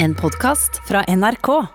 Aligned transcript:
En 0.00 0.14
podkast 0.14 0.88
fra 0.88 1.04
NRK. 1.08 1.66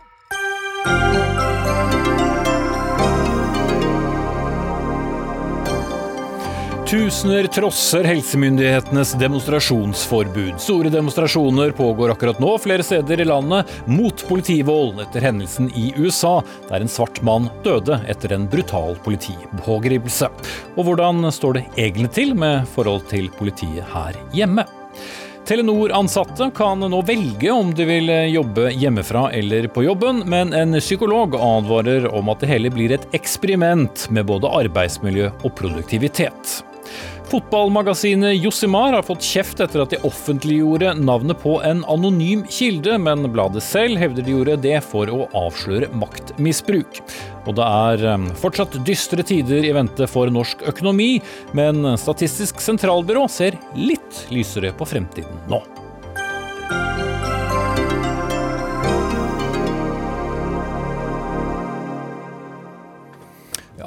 Tusener 6.87 7.47
trosser 7.47 8.03
helsemyndighetenes 8.03 9.13
demonstrasjonsforbud. 9.13 10.53
Store 10.57 10.89
demonstrasjoner 10.89 11.71
pågår 11.71 12.11
akkurat 12.11 12.39
nå 12.39 12.57
flere 12.57 12.83
steder 12.83 13.21
i 13.21 13.25
landet 13.25 13.73
mot 13.85 14.27
politivold 14.27 15.01
etter 15.03 15.27
hendelsen 15.27 15.67
i 15.75 15.89
USA, 15.97 16.37
der 16.69 16.79
en 16.79 16.91
svart 16.91 17.19
mann 17.21 17.49
døde 17.65 17.97
etter 18.07 18.37
en 18.37 18.47
brutal 18.47 18.95
politipågripelse. 19.03 20.31
Og 20.77 20.87
hvordan 20.87 21.27
står 21.31 21.59
det 21.59 21.65
egentlig 21.75 22.13
til 22.15 22.31
med 22.39 22.71
forhold 22.71 23.03
til 23.11 23.27
politiet 23.35 23.83
her 23.91 24.15
hjemme? 24.31 24.63
Telenor-ansatte 25.45 26.51
kan 26.55 26.79
nå 26.79 27.01
velge 27.01 27.51
om 27.51 27.73
de 27.75 27.83
vil 27.85 28.11
jobbe 28.31 28.69
hjemmefra 28.71 29.25
eller 29.35 29.67
på 29.67 29.83
jobben, 29.83 30.21
men 30.25 30.53
en 30.55 30.77
psykolog 30.79 31.35
advarer 31.35 32.07
om 32.15 32.31
at 32.31 32.39
det 32.39 32.47
hele 32.53 32.71
blir 32.71 32.93
et 32.95 33.07
eksperiment 33.17 34.05
med 34.09 34.29
både 34.29 34.47
arbeidsmiljø 34.63 35.27
og 35.43 35.51
produktivitet. 35.59 36.61
Fotballmagasinet 37.33 38.43
Jossimar 38.43 38.93
har 38.93 39.01
fått 39.01 39.23
kjeft 39.25 39.61
etter 39.63 39.81
at 39.81 39.89
de 39.89 39.97
offentliggjorde 40.05 40.91
navnet 40.99 41.39
på 41.41 41.55
en 41.65 41.81
anonym 41.89 42.43
kilde, 42.45 42.93
men 43.01 43.25
bladet 43.33 43.63
selv 43.65 43.97
hevder 43.97 44.21
de 44.21 44.35
gjorde 44.35 44.59
det 44.61 44.75
for 44.85 45.09
å 45.09 45.25
avsløre 45.41 45.89
maktmisbruk. 45.97 47.01
Og 47.49 47.57
det 47.57 47.65
er 47.89 48.27
fortsatt 48.37 48.77
dystre 48.85 49.25
tider 49.25 49.65
i 49.65 49.73
vente 49.73 50.05
for 50.05 50.29
norsk 50.29 50.61
økonomi, 50.75 51.15
men 51.57 51.95
Statistisk 51.97 52.61
sentralbyrå 52.61 53.25
ser 53.25 53.57
litt 53.73 54.27
lysere 54.29 54.69
på 54.77 54.93
fremtiden 54.93 55.47
nå. 55.49 55.63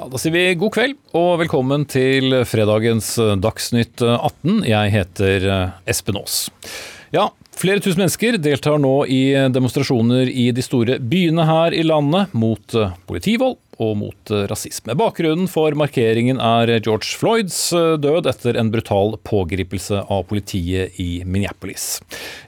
Da 0.07 0.19
sier 0.21 0.31
vi 0.31 0.43
god 0.55 0.71
kveld 0.71 0.95
og 1.17 1.41
velkommen 1.41 1.83
til 1.89 2.31
fredagens 2.47 3.09
Dagsnytt 3.43 3.99
18. 4.03 4.61
Jeg 4.67 4.93
heter 4.93 5.47
Espen 5.89 6.19
Aas. 6.19 6.37
Ja, 7.11 7.25
flere 7.57 7.83
tusen 7.83 7.99
mennesker 8.03 8.37
deltar 8.39 8.79
nå 8.79 8.93
i 9.11 9.35
demonstrasjoner 9.51 10.31
i 10.31 10.49
de 10.55 10.63
store 10.63 10.99
byene 11.03 11.47
her 11.49 11.75
i 11.75 11.83
landet 11.87 12.31
mot 12.37 12.77
politivold 13.09 13.57
og 13.81 13.93
mot 13.99 14.33
rasisme. 14.49 14.95
Bakgrunnen 14.97 15.49
for 15.51 15.75
markeringen 15.77 16.39
er 16.41 16.71
George 16.79 17.17
Floyds 17.19 17.59
død 17.73 18.29
etter 18.29 18.57
en 18.59 18.71
brutal 18.73 19.15
pågripelse 19.27 20.03
av 20.07 20.25
politiet 20.29 20.97
i 21.01 21.23
Minneapolis. 21.25 21.99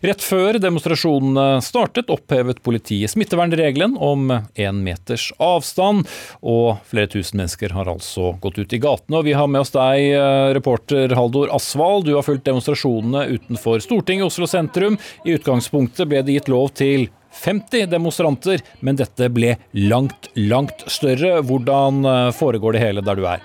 Rett 0.05 0.23
før 0.23 0.59
demonstrasjonene 0.61 1.59
startet, 1.65 2.09
opphevet 2.13 2.63
politiet 2.65 3.11
smittevernregelen 3.13 3.97
om 3.99 4.31
én 4.55 4.81
meters 4.85 5.29
avstand, 5.43 6.07
og 6.41 6.81
flere 6.89 7.11
tusen 7.11 7.41
mennesker 7.41 7.75
har 7.77 7.89
altså 7.91 8.33
gått 8.41 8.59
ut 8.61 8.73
i 8.73 8.81
gatene. 8.81 9.19
Og 9.19 9.27
vi 9.27 9.35
har 9.37 9.49
med 9.51 9.63
oss 9.65 9.73
deg, 9.75 10.09
reporter 10.57 11.13
Haldor 11.17 11.53
Asvald. 11.55 12.07
Du 12.07 12.15
har 12.17 12.25
fulgt 12.25 12.47
demonstrasjonene 12.49 13.27
utenfor 13.35 13.83
Stortinget 13.83 14.25
i 14.25 14.29
Oslo 14.29 14.49
sentrum. 14.49 14.99
I 15.25 15.37
utgangspunktet 15.37 16.09
ble 16.09 16.23
det 16.25 16.39
gitt 16.39 16.51
lov 16.51 16.73
til 16.79 17.09
50 17.31 17.85
demonstranter, 17.91 18.63
men 18.79 18.99
dette 18.99 19.29
ble 19.33 19.55
langt, 19.71 20.31
langt 20.35 20.85
større. 20.91 21.39
Hvordan 21.45 22.03
foregår 22.35 22.75
det 22.75 22.83
hele 22.83 23.05
der 23.05 23.19
du 23.19 23.25
er? 23.29 23.43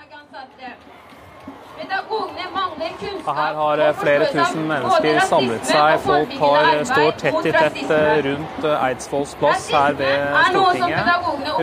Her 3.25 3.55
har 3.55 3.80
flere 3.97 4.27
tusen 4.33 4.67
mennesker 4.69 5.20
samlet 5.28 5.67
seg. 5.69 5.94
Folk 6.05 6.33
har, 6.41 6.67
står 6.84 7.11
tett 7.22 7.47
i 7.48 7.53
tett 7.55 7.92
rundt 8.27 8.66
Eidsvolls 8.75 9.34
plass 9.41 9.69
her 9.72 9.97
ved 9.98 10.36
Stortinget. 10.50 11.05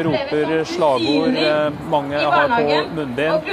Roper 0.08 0.64
slagord. 0.66 1.38
Mange 1.92 2.18
har 2.18 2.48
på 2.56 2.80
munnbind. 2.96 3.52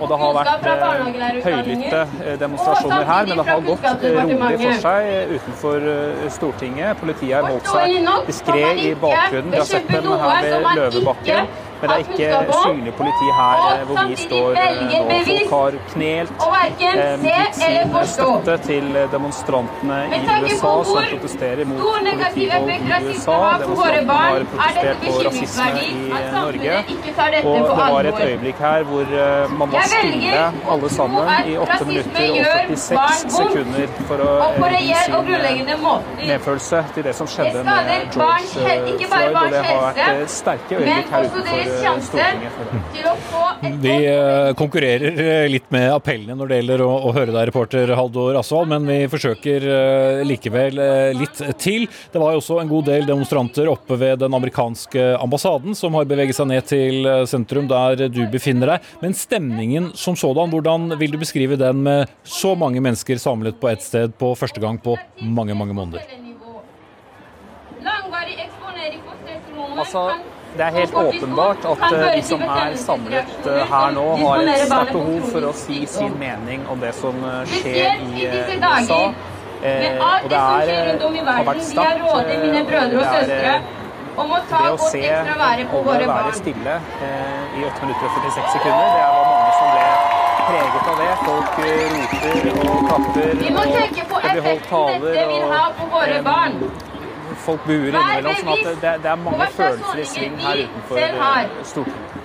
Og 0.00 0.08
det 0.10 0.18
har 0.22 0.36
vært 0.40 1.46
høylytte 1.46 2.02
demonstrasjoner 2.40 3.04
her, 3.12 3.30
men 3.30 3.40
det 3.40 3.46
har 3.48 3.64
gått 3.70 4.06
rolig 4.18 4.58
for 4.64 4.82
seg 4.84 5.32
utenfor 5.36 5.88
Stortinget. 6.36 7.00
Politiet 7.00 7.36
har 7.38 7.48
holdt 7.48 7.70
seg 7.72 8.26
diskré 8.28 8.66
i 8.90 8.92
bakgrunnen. 9.00 9.54
Vi 9.56 9.62
har 9.62 9.70
sett 9.72 9.88
dem 9.94 10.10
her 10.12 10.44
ved 10.44 10.68
Løvebakken. 10.80 11.56
Men 11.80 11.90
det 11.90 11.96
er 11.96 12.02
ikke 12.06 12.54
synlig 12.64 12.92
politi 12.94 13.28
her 13.38 13.84
hvor 13.88 14.08
vi 14.08 14.16
står 14.16 14.48
nå. 14.56 15.08
Folk 15.26 15.50
har 15.52 15.72
knelt, 15.92 16.32
gitt 17.22 17.58
sin 17.58 17.96
støtte 18.12 18.56
til 18.66 18.86
demonstrantene 19.12 19.98
i 20.16 20.20
USA 20.24 20.72
som 20.88 21.08
protesterer 21.10 21.64
mot 21.68 21.82
politivold 21.84 22.70
i 22.70 22.78
USA. 23.08 23.36
Demonstrantene 23.62 24.16
har 24.22 24.46
protestert 24.52 24.98
på 25.06 25.12
rasisme 25.26 25.68
i 25.84 25.92
Norge. 26.32 26.74
Og 27.44 27.58
det 27.68 27.76
var 27.82 28.10
et 28.12 28.20
øyeblikk 28.28 28.58
her 28.66 28.86
hvor 28.90 29.04
man 29.58 29.72
var 29.72 29.90
stille 29.92 30.46
alle 30.74 30.90
sammen 30.96 31.24
i 31.46 31.56
8 31.56 31.84
minutter 31.84 32.24
og 32.36 32.78
46 32.86 33.36
sekunder 33.36 33.88
for 34.08 34.24
å 34.24 34.72
gi 34.76 34.94
sin 35.04 35.14
medfølelse 36.26 36.84
til 36.94 37.02
det 37.10 37.14
som 37.20 37.26
skjedde 37.30 37.64
med 37.66 37.92
George 38.16 38.46
Floyd. 38.54 38.82
Og 39.36 39.52
det 39.52 39.62
har 39.64 39.80
vært 39.86 40.30
sterke 40.30 40.80
øyeblikk 40.80 41.08
her 41.12 41.28
utenfor 41.30 41.65
vi 43.82 43.96
konkurrerer 44.58 45.48
litt 45.50 45.70
med 45.74 45.88
appellene 45.94 46.36
når 46.38 46.50
det 46.50 46.60
gjelder 46.60 46.84
å, 46.86 46.90
å 47.08 47.12
høre 47.16 47.32
deg, 47.34 47.48
reporter 47.50 47.92
Haldor 47.98 48.38
Asvald, 48.40 48.70
men 48.72 48.86
vi 48.88 48.98
forsøker 49.10 49.66
likevel 50.26 50.80
litt 51.16 51.42
til. 51.62 51.86
Det 52.12 52.22
var 52.22 52.34
jo 52.34 52.42
også 52.42 52.60
en 52.62 52.70
god 52.70 52.88
del 52.90 53.08
demonstranter 53.08 53.70
oppe 53.70 53.98
ved 54.00 54.20
den 54.22 54.36
amerikanske 54.36 55.08
ambassaden 55.20 55.76
som 55.78 55.96
har 55.98 56.08
beveget 56.08 56.38
seg 56.38 56.50
ned 56.50 56.68
til 56.68 57.10
sentrum 57.28 57.68
der 57.70 58.06
du 58.12 58.22
befinner 58.32 58.76
deg. 58.76 58.86
Men 59.02 59.16
stemningen 59.16 59.90
som 59.98 60.16
sådan, 60.18 60.52
hvordan 60.52 60.90
vil 61.00 61.14
du 61.14 61.20
beskrive 61.20 61.58
den 61.60 61.82
med 61.86 62.12
så 62.24 62.54
mange 62.58 62.82
mennesker 62.82 63.20
samlet 63.20 63.60
på 63.60 63.70
ett 63.72 63.84
sted 63.84 64.14
på 64.18 64.34
første 64.38 64.62
gang 64.62 64.78
på 64.82 64.96
mange, 65.20 65.54
mange 65.54 65.76
måneder? 65.76 66.02
Altså, 69.76 70.02
det 70.56 70.64
er 70.66 70.72
helt 70.78 70.94
åpenbart 70.94 71.64
at 71.70 71.78
de 71.92 72.22
som 72.24 72.42
er 72.42 72.76
samlet 72.80 73.48
her 73.70 73.94
nå, 73.96 74.04
har 74.22 74.42
et 74.42 74.66
sterkt 74.66 74.92
behov 74.96 75.30
for 75.32 75.48
å 75.50 75.54
si 75.56 75.86
sin 75.90 76.14
mening 76.20 76.66
om 76.72 76.80
det 76.80 76.92
som 76.96 77.16
skjer 77.52 78.00
i 78.02 78.28
USA. 78.28 79.00
Og 79.56 80.28
det 80.30 80.36
er, 80.36 80.70
har 81.26 81.44
vært 81.50 81.64
sterkt. 81.64 82.04
Det 82.16 82.76
er 82.76 82.86
det 83.36 83.76
å 84.16 84.76
se 84.80 85.02
alle 85.04 86.06
være 86.08 86.32
stille 86.38 86.74
i 87.56 87.64
8 87.68 87.84
minutter 87.84 88.06
og 88.06 88.12
46 88.16 88.48
sekunder, 88.56 88.86
det 88.96 89.02
var 89.12 89.24
mange 89.28 89.52
som 89.58 89.66
ble 89.74 89.86
preget 90.46 90.84
av 90.92 90.96
det. 91.02 91.12
Folk 91.26 91.50
roper 91.60 92.44
og 92.56 92.80
klapper, 92.88 93.26
og 93.26 93.36
det 93.36 94.30
blir 94.32 94.44
holdt 94.48 94.66
taler. 94.72 95.12
og 96.56 96.95
folk 97.46 97.66
buer 97.66 97.88
innimellom. 97.92 98.38
sånn 98.40 98.52
at 98.54 98.68
det, 98.82 98.94
det, 99.04 99.12
er 99.12 99.20
mange 99.22 99.48
følelser 99.56 100.02
i 100.02 100.06
sving 100.10 100.38
her 100.42 100.62
utenfor 100.66 101.66
Stortinget. 101.72 102.22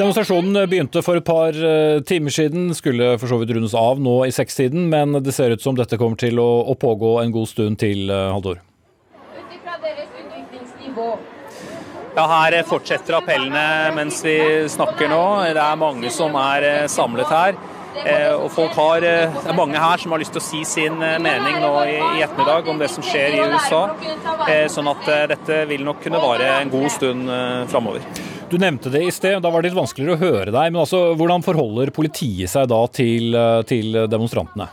Demonstrasjonen 0.00 0.56
begynte 0.70 1.02
for 1.04 1.18
et 1.18 1.26
par 1.26 1.56
timer 2.08 2.32
siden, 2.32 2.70
skulle 2.76 3.12
for 3.20 3.28
så 3.28 3.40
vidt 3.40 3.52
rundes 3.52 3.74
av 3.76 4.00
nå 4.00 4.14
i 4.24 4.32
sekstiden, 4.32 4.86
men 4.92 5.18
det 5.20 5.34
ser 5.36 5.52
ut 5.52 5.60
som 5.60 5.76
dette 5.76 5.98
kommer 6.00 6.16
til 6.20 6.40
å, 6.40 6.48
å 6.72 6.76
pågå 6.78 7.18
en 7.20 7.34
god 7.34 7.50
stund 7.50 7.80
til, 7.82 8.08
Haldor? 8.08 8.62
Ja, 12.16 12.24
Her 12.26 12.56
fortsetter 12.66 13.20
appellene 13.20 13.92
mens 13.94 14.18
vi 14.24 14.38
snakker 14.72 15.10
nå. 15.12 15.20
Det 15.54 15.62
er 15.62 15.76
mange 15.78 16.10
som 16.14 16.34
er 16.40 16.88
samlet 16.90 17.30
her. 17.30 17.60
Og 18.40 18.48
folk 18.54 18.74
har, 18.78 19.04
Det 19.04 19.50
er 19.50 19.56
mange 19.56 19.80
her 19.80 20.00
som 20.00 20.14
har 20.14 20.22
lyst 20.22 20.32
til 20.34 20.40
å 20.40 20.44
si 20.44 20.62
sin 20.68 20.98
mening 20.98 21.58
nå 21.60 21.70
i, 21.84 21.98
i 22.18 22.24
ettermiddag 22.24 22.68
om 22.70 22.80
det 22.80 22.88
som 22.92 23.04
skjer 23.04 23.36
i 23.36 23.44
USA. 23.52 23.82
Sånn 24.72 24.90
at 24.90 25.10
dette 25.34 25.62
vil 25.70 25.84
nok 25.86 26.02
kunne 26.04 26.22
vare 26.22 26.48
en 26.60 26.72
god 26.72 26.88
stund 26.94 27.30
framover. 27.70 28.04
Du 28.50 28.56
nevnte 28.58 28.90
det 28.90 29.04
i 29.06 29.12
sted, 29.14 29.38
da 29.42 29.50
var 29.52 29.62
det 29.62 29.70
litt 29.70 29.78
vanskeligere 29.78 30.16
å 30.16 30.22
høre 30.22 30.50
deg. 30.50 30.72
Men 30.72 30.82
altså, 30.82 31.10
hvordan 31.18 31.44
forholder 31.46 31.92
politiet 31.94 32.50
seg 32.50 32.70
da 32.72 32.82
til, 32.90 33.36
til 33.70 34.04
demonstrantene? 34.10 34.70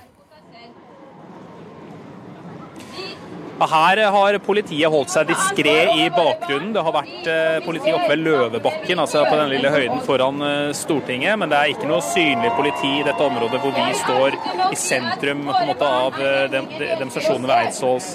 Her 3.57 4.01
har 4.13 4.37
politiet 4.45 4.91
holdt 4.91 5.11
seg 5.13 5.31
diskré 5.31 5.75
i 5.97 6.07
bakgrunnen. 6.13 6.73
Det 6.75 6.83
har 6.85 6.95
vært 6.95 7.29
politi 7.65 7.93
oppe 7.95 8.11
ved 8.13 8.23
Løvebakken, 8.25 9.01
altså 9.01 9.23
på 9.27 9.39
den 9.39 9.51
lille 9.55 9.71
høyden 9.73 10.03
foran 10.05 10.43
Stortinget. 10.77 11.37
Men 11.41 11.51
det 11.51 11.59
er 11.59 11.73
ikke 11.73 11.89
noe 11.89 12.03
synlig 12.05 12.53
politi 12.57 12.93
i 12.99 13.05
dette 13.07 13.23
området 13.23 13.61
hvor 13.63 13.73
vi 13.75 13.87
står 13.97 14.37
i 14.71 14.77
sentrum 14.79 15.45
måte, 15.47 15.87
av 15.87 16.17
demonstrasjonen 16.51 17.47
ved 17.47 17.55
Eidsvolls 17.57 18.11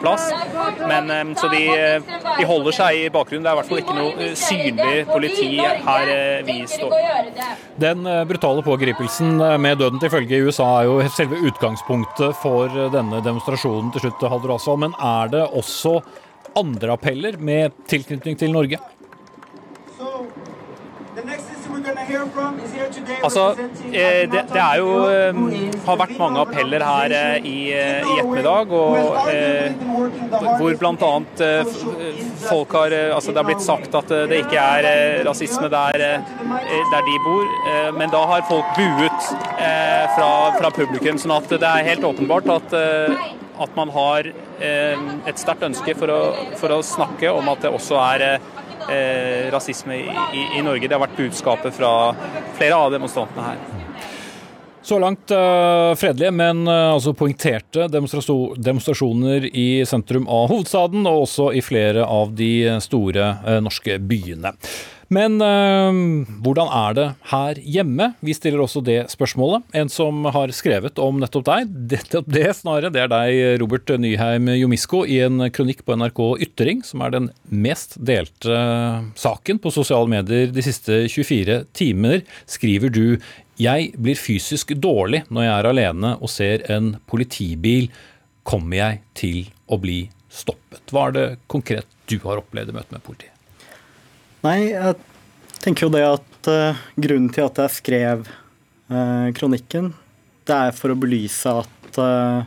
plass. 0.00 0.28
Men, 0.88 1.36
så 1.38 1.50
de 1.52 1.64
de 2.38 2.46
holder 2.46 2.74
seg 2.76 2.96
i 2.98 3.08
bakgrunnen. 3.12 3.44
Det 3.44 3.50
er 3.50 3.56
i 3.56 3.58
hvert 3.58 3.70
fall 3.70 3.82
ikke 3.82 3.96
noe 3.96 4.28
synlig 4.38 4.94
politi 5.10 5.48
her 5.58 6.12
vi 6.46 6.58
står. 6.70 6.94
Den 7.78 8.06
brutale 8.28 8.64
pågripelsen 8.66 9.38
med 9.62 9.80
døden 9.82 10.00
til 10.02 10.12
følge 10.12 10.38
i 10.38 10.44
USA 10.46 10.68
er 10.80 10.88
jo 10.88 10.98
selve 11.14 11.40
utgangspunktet 11.50 12.38
for 12.42 12.72
denne 12.94 13.22
demonstrasjonen 13.24 13.92
til 13.94 14.06
slutt, 14.06 14.26
Haldur 14.30 14.54
Asvald. 14.56 14.77
Men 14.78 14.94
er 14.98 15.34
det 15.34 15.44
også 15.48 15.98
andre 16.58 16.94
appeller 16.94 17.38
med 17.38 17.74
tilknytning 17.90 18.38
til 18.38 18.54
Norge? 18.54 18.80
Altså, 23.22 23.54
eh, 23.92 24.30
det, 24.30 24.42
det, 24.52 24.60
er 24.62 24.76
jo 24.80 24.90
eh, 25.10 25.38
har 25.86 25.98
vært 26.00 26.14
mange 26.18 26.40
appeller 26.40 26.84
her 26.84 27.14
eh, 27.14 27.46
i, 27.48 27.56
i 27.72 28.14
ettermiddag, 28.14 28.72
og 28.72 29.28
eh, 29.32 29.74
hvor 30.60 30.76
bl.a. 30.80 31.12
folk 32.46 32.76
har 32.78 32.96
Altså, 32.98 33.32
det 33.32 33.42
har 33.42 33.48
blitt 33.48 33.64
sagt 33.64 33.94
at 33.98 34.12
det 34.30 34.42
ikke 34.44 34.62
er 34.62 35.24
rasisme 35.26 35.68
der, 35.72 35.98
der 36.92 37.06
de 37.08 37.18
bor, 37.26 37.50
men 37.98 38.12
da 38.12 38.22
har 38.32 38.46
folk 38.48 38.72
buet 38.78 39.28
fra, 40.14 40.30
fra, 40.56 40.70
publikum. 40.74 41.18
sånn 41.20 41.36
at 41.36 41.52
det 41.52 41.68
er 41.68 41.90
helt 41.90 42.06
åpenbart 42.08 42.48
at, 42.54 42.78
at 43.58 43.74
man 43.76 43.92
har 43.94 44.28
et 44.58 45.40
sterkt 45.40 45.66
ønske 45.66 45.94
for 45.98 46.12
å, 46.12 46.20
for 46.60 46.74
å 46.74 46.82
snakke 46.84 47.30
om 47.32 47.50
at 47.52 47.64
det 47.64 47.72
også 47.74 47.98
er 48.00 48.24
eh, 48.28 49.48
rasisme 49.52 49.96
i, 49.98 50.06
i, 50.08 50.44
i, 50.58 50.62
Norge. 50.66 50.88
Det 50.88 50.96
har 50.96 51.04
vært 51.04 51.18
budskapet 51.18 51.76
fra 51.76 51.92
flere 52.58 52.78
av 52.78 52.94
demonstrantene 52.94 53.50
her. 53.50 53.62
Så 54.88 54.96
langt 55.02 55.28
uh, 55.34 55.92
fredelige, 56.00 56.32
men 56.32 56.62
altså 56.70 57.12
poengterte 57.12 57.90
demonstrasjoner 57.92 59.50
i 59.52 59.84
sentrum 59.88 60.24
av 60.32 60.46
hovedstaden, 60.48 61.04
og 61.04 61.26
også 61.26 61.50
i 61.52 61.60
flere 61.64 62.06
av 62.08 62.32
de 62.38 62.52
store 62.80 63.34
norske 63.60 63.98
byene. 64.00 64.54
Men 65.08 65.40
øh, 65.40 66.28
hvordan 66.44 66.68
er 66.68 66.96
det 66.96 67.06
her 67.30 67.60
hjemme? 67.64 68.10
Vi 68.20 68.34
stiller 68.36 68.60
også 68.60 68.82
det 68.84 68.98
spørsmålet. 69.12 69.64
En 69.72 69.88
som 69.92 70.26
har 70.34 70.52
skrevet 70.52 71.00
om 71.00 71.20
nettopp 71.22 71.46
deg, 71.48 71.70
nettopp 71.94 72.28
det 72.28 72.44
snarere, 72.58 72.92
det 72.92 73.06
er 73.06 73.12
deg, 73.12 73.40
Robert 73.62 73.88
Nyheim 74.00 74.50
Jomisko, 74.52 75.06
i 75.08 75.22
en 75.24 75.46
kronikk 75.54 75.80
på 75.88 75.96
NRK 75.96 76.22
Ytring, 76.44 76.84
som 76.84 77.04
er 77.04 77.14
den 77.16 77.30
mest 77.48 77.96
delte 77.96 78.60
saken 79.16 79.62
på 79.64 79.72
sosiale 79.72 80.12
medier 80.12 80.52
de 80.52 80.64
siste 80.64 81.06
24 81.08 81.62
timer, 81.76 82.24
skriver 82.48 82.92
du 82.92 83.04
jeg 83.58 83.88
blir 83.98 84.14
fysisk 84.14 84.70
dårlig 84.78 85.24
når 85.34 85.48
jeg 85.48 85.54
er 85.54 85.68
alene 85.72 86.12
og 86.22 86.30
ser 86.30 86.62
en 86.70 86.92
politibil. 87.10 87.88
Kommer 88.46 88.78
jeg 88.78 89.00
til 89.18 89.40
å 89.66 89.80
bli 89.82 90.04
stoppet? 90.30 90.84
Hva 90.94 91.08
er 91.08 91.16
det 91.16 91.26
konkret 91.50 91.90
du 92.08 92.20
har 92.22 92.38
opplevd 92.38 92.70
i 92.70 92.78
møte 92.78 92.94
med 92.94 93.04
politiet? 93.04 93.37
Nei, 94.48 94.70
jeg 94.72 94.94
tenker 95.60 95.84
jo 95.84 95.92
det 95.92 96.04
at 96.08 96.48
uh, 96.48 96.78
grunnen 96.96 97.28
til 97.34 97.44
at 97.44 97.58
jeg 97.60 97.74
skrev 97.74 98.22
uh, 98.24 99.28
kronikken, 99.36 99.90
det 100.48 100.56
er 100.56 100.76
for 100.76 100.94
å 100.94 100.96
belyse 100.96 101.52
at 101.52 101.98
uh, 102.00 102.46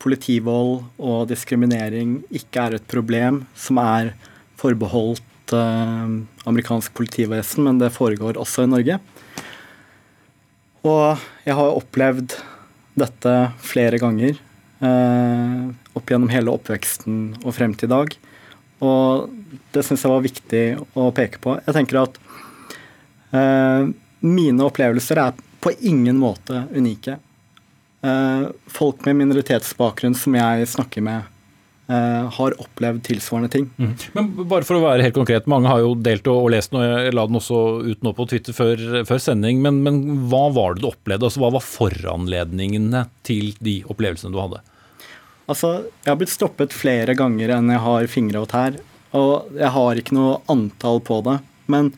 politivold 0.00 0.86
og 0.96 1.26
diskriminering 1.28 2.22
ikke 2.32 2.62
er 2.62 2.76
et 2.78 2.86
problem 2.88 3.42
som 3.58 3.82
er 3.82 4.14
forbeholdt 4.56 5.22
amerikansk 5.52 6.90
politivesen, 6.96 7.68
men 7.68 7.76
det 7.78 7.92
foregår 7.94 8.38
også 8.40 8.64
i 8.64 8.70
Norge. 8.72 8.96
Og 10.82 11.20
jeg 11.46 11.54
har 11.54 11.76
opplevd 11.76 12.34
dette 12.98 13.34
flere 13.62 14.00
ganger 14.02 14.40
opp 15.94 16.10
gjennom 16.10 16.32
hele 16.34 16.50
oppveksten 16.50 17.20
og 17.44 17.54
frem 17.54 17.76
til 17.78 17.86
i 17.86 17.94
dag. 17.94 18.16
Og 18.84 19.30
det 19.72 19.84
syns 19.86 20.04
jeg 20.04 20.12
var 20.12 20.24
viktig 20.24 20.64
å 20.98 21.10
peke 21.16 21.40
på. 21.42 21.56
Jeg 21.64 21.76
tenker 21.76 22.02
at 22.02 22.18
eh, 23.32 23.88
mine 24.26 24.66
opplevelser 24.66 25.22
er 25.22 25.46
på 25.64 25.72
ingen 25.88 26.18
måte 26.20 26.66
unike. 26.74 27.16
Eh, 28.06 28.44
folk 28.66 29.06
med 29.08 29.16
minoritetsbakgrunn 29.22 30.14
som 30.18 30.36
jeg 30.36 30.68
snakker 30.68 31.02
med, 31.02 31.32
eh, 31.88 32.28
har 32.36 32.56
opplevd 32.60 33.02
tilsvarende 33.08 33.50
ting. 33.50 33.70
Mm. 33.78 33.94
Men 34.12 34.30
bare 34.44 34.66
for 34.68 34.78
å 34.78 34.84
være 34.84 35.06
helt 35.06 35.16
konkret, 35.16 35.48
mange 35.50 35.72
har 35.72 35.82
jo 35.82 35.94
delt 35.94 36.28
og, 36.30 36.50
lest 36.52 36.72
den, 36.72 36.82
og 36.82 36.86
jeg 36.86 37.16
la 37.16 37.26
den 37.26 37.40
også 37.40 37.62
ut 37.86 38.06
nå 38.06 38.14
på 38.16 38.28
Twitter 38.30 38.56
før, 38.56 38.86
før 39.08 39.22
sending. 39.22 39.62
Men, 39.64 39.82
men, 39.86 40.02
hva 40.30 40.46
var 40.54 40.76
det 40.76 40.84
du 40.84 40.90
opplevde? 40.92 41.26
Altså, 41.26 41.42
hva 41.42 41.54
var 41.56 41.64
foranledningene 41.64 43.06
til 43.26 43.54
de 43.60 43.80
opplevelsene 43.88 44.34
du 44.34 44.42
hadde? 44.42 44.62
Altså, 45.46 45.86
jeg 46.02 46.10
har 46.10 46.18
blitt 46.18 46.34
stoppet 46.34 46.74
flere 46.74 47.14
ganger 47.18 47.52
enn 47.54 47.70
jeg 47.70 47.82
har 47.84 48.10
fingre 48.10 48.42
og 48.42 48.50
tær. 48.50 48.78
Og 49.16 49.52
jeg 49.54 49.72
har 49.76 49.98
ikke 50.00 50.16
noe 50.16 50.40
antall 50.52 50.98
på 51.06 51.20
det. 51.26 51.38
Men 51.70 51.92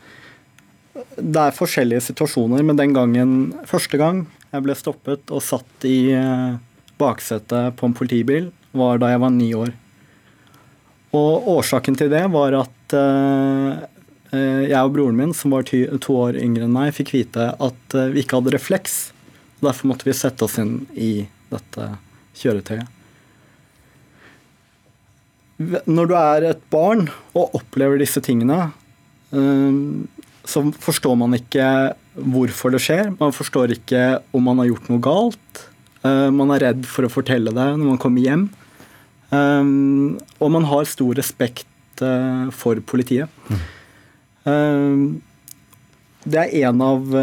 det 1.17 1.43
er 1.43 1.57
forskjellige 1.57 2.05
situasjoner. 2.11 2.65
Men 2.67 2.79
den 2.81 2.95
gangen, 2.97 3.35
første 3.69 4.01
gang 4.01 4.27
jeg 4.53 4.65
ble 4.65 4.77
stoppet 4.77 5.33
og 5.33 5.45
satt 5.45 5.87
i 5.89 6.11
eh, 6.17 6.59
baksetet 7.01 7.77
på 7.79 7.89
en 7.89 7.97
politibil, 7.97 8.51
var 8.77 9.01
da 9.01 9.13
jeg 9.13 9.23
var 9.23 9.33
ni 9.33 9.53
år. 9.57 9.73
Og 11.17 11.49
årsaken 11.57 11.97
til 11.97 12.11
det 12.13 12.27
var 12.35 12.53
at 12.59 12.93
uh, 12.93 13.79
jeg 14.29 14.77
og 14.77 14.93
broren 14.93 15.17
min, 15.17 15.33
som 15.33 15.55
var 15.57 15.65
to 15.65 16.19
år 16.21 16.37
yngre 16.37 16.67
enn 16.67 16.75
meg, 16.75 16.93
fikk 16.93 17.15
vite 17.15 17.49
at 17.57 17.97
vi 18.13 18.21
ikke 18.21 18.43
hadde 18.43 18.53
refleks. 18.53 18.99
Derfor 19.65 19.89
måtte 19.89 20.05
vi 20.05 20.17
sette 20.17 20.45
oss 20.45 20.61
inn 20.61 20.83
i 20.93 21.25
dette 21.49 21.89
kjøretøyet 22.37 22.98
når 25.59 26.11
du 26.11 26.15
er 26.15 26.47
et 26.53 26.61
barn 26.71 27.09
og 27.35 27.57
opplever 27.59 27.99
disse 27.99 28.23
tingene, 28.23 28.71
eh, 29.35 29.81
så 30.49 30.63
forstår 30.81 31.17
man 31.19 31.35
ikke 31.37 31.67
hvorfor 32.15 32.73
det 32.73 32.83
skjer. 32.85 33.11
Man 33.19 33.35
forstår 33.35 33.75
ikke 33.75 34.05
om 34.35 34.47
man 34.49 34.63
har 34.63 34.71
gjort 34.71 34.89
noe 34.93 35.03
galt. 35.03 35.65
Eh, 36.07 36.29
man 36.35 36.55
er 36.55 36.69
redd 36.69 36.87
for 36.89 37.07
å 37.07 37.13
fortelle 37.13 37.53
det 37.55 37.69
når 37.75 37.85
man 37.85 38.01
kommer 38.01 38.25
hjem. 38.25 38.47
Eh, 39.35 39.73
og 40.39 40.55
man 40.55 40.69
har 40.71 40.89
stor 40.91 41.19
respekt 41.19 41.67
for 42.55 42.79
politiet. 42.87 43.27
Mm. 44.47 45.17
Det 46.23 46.39
er 46.39 46.69
en 46.69 46.83
av 46.87 47.17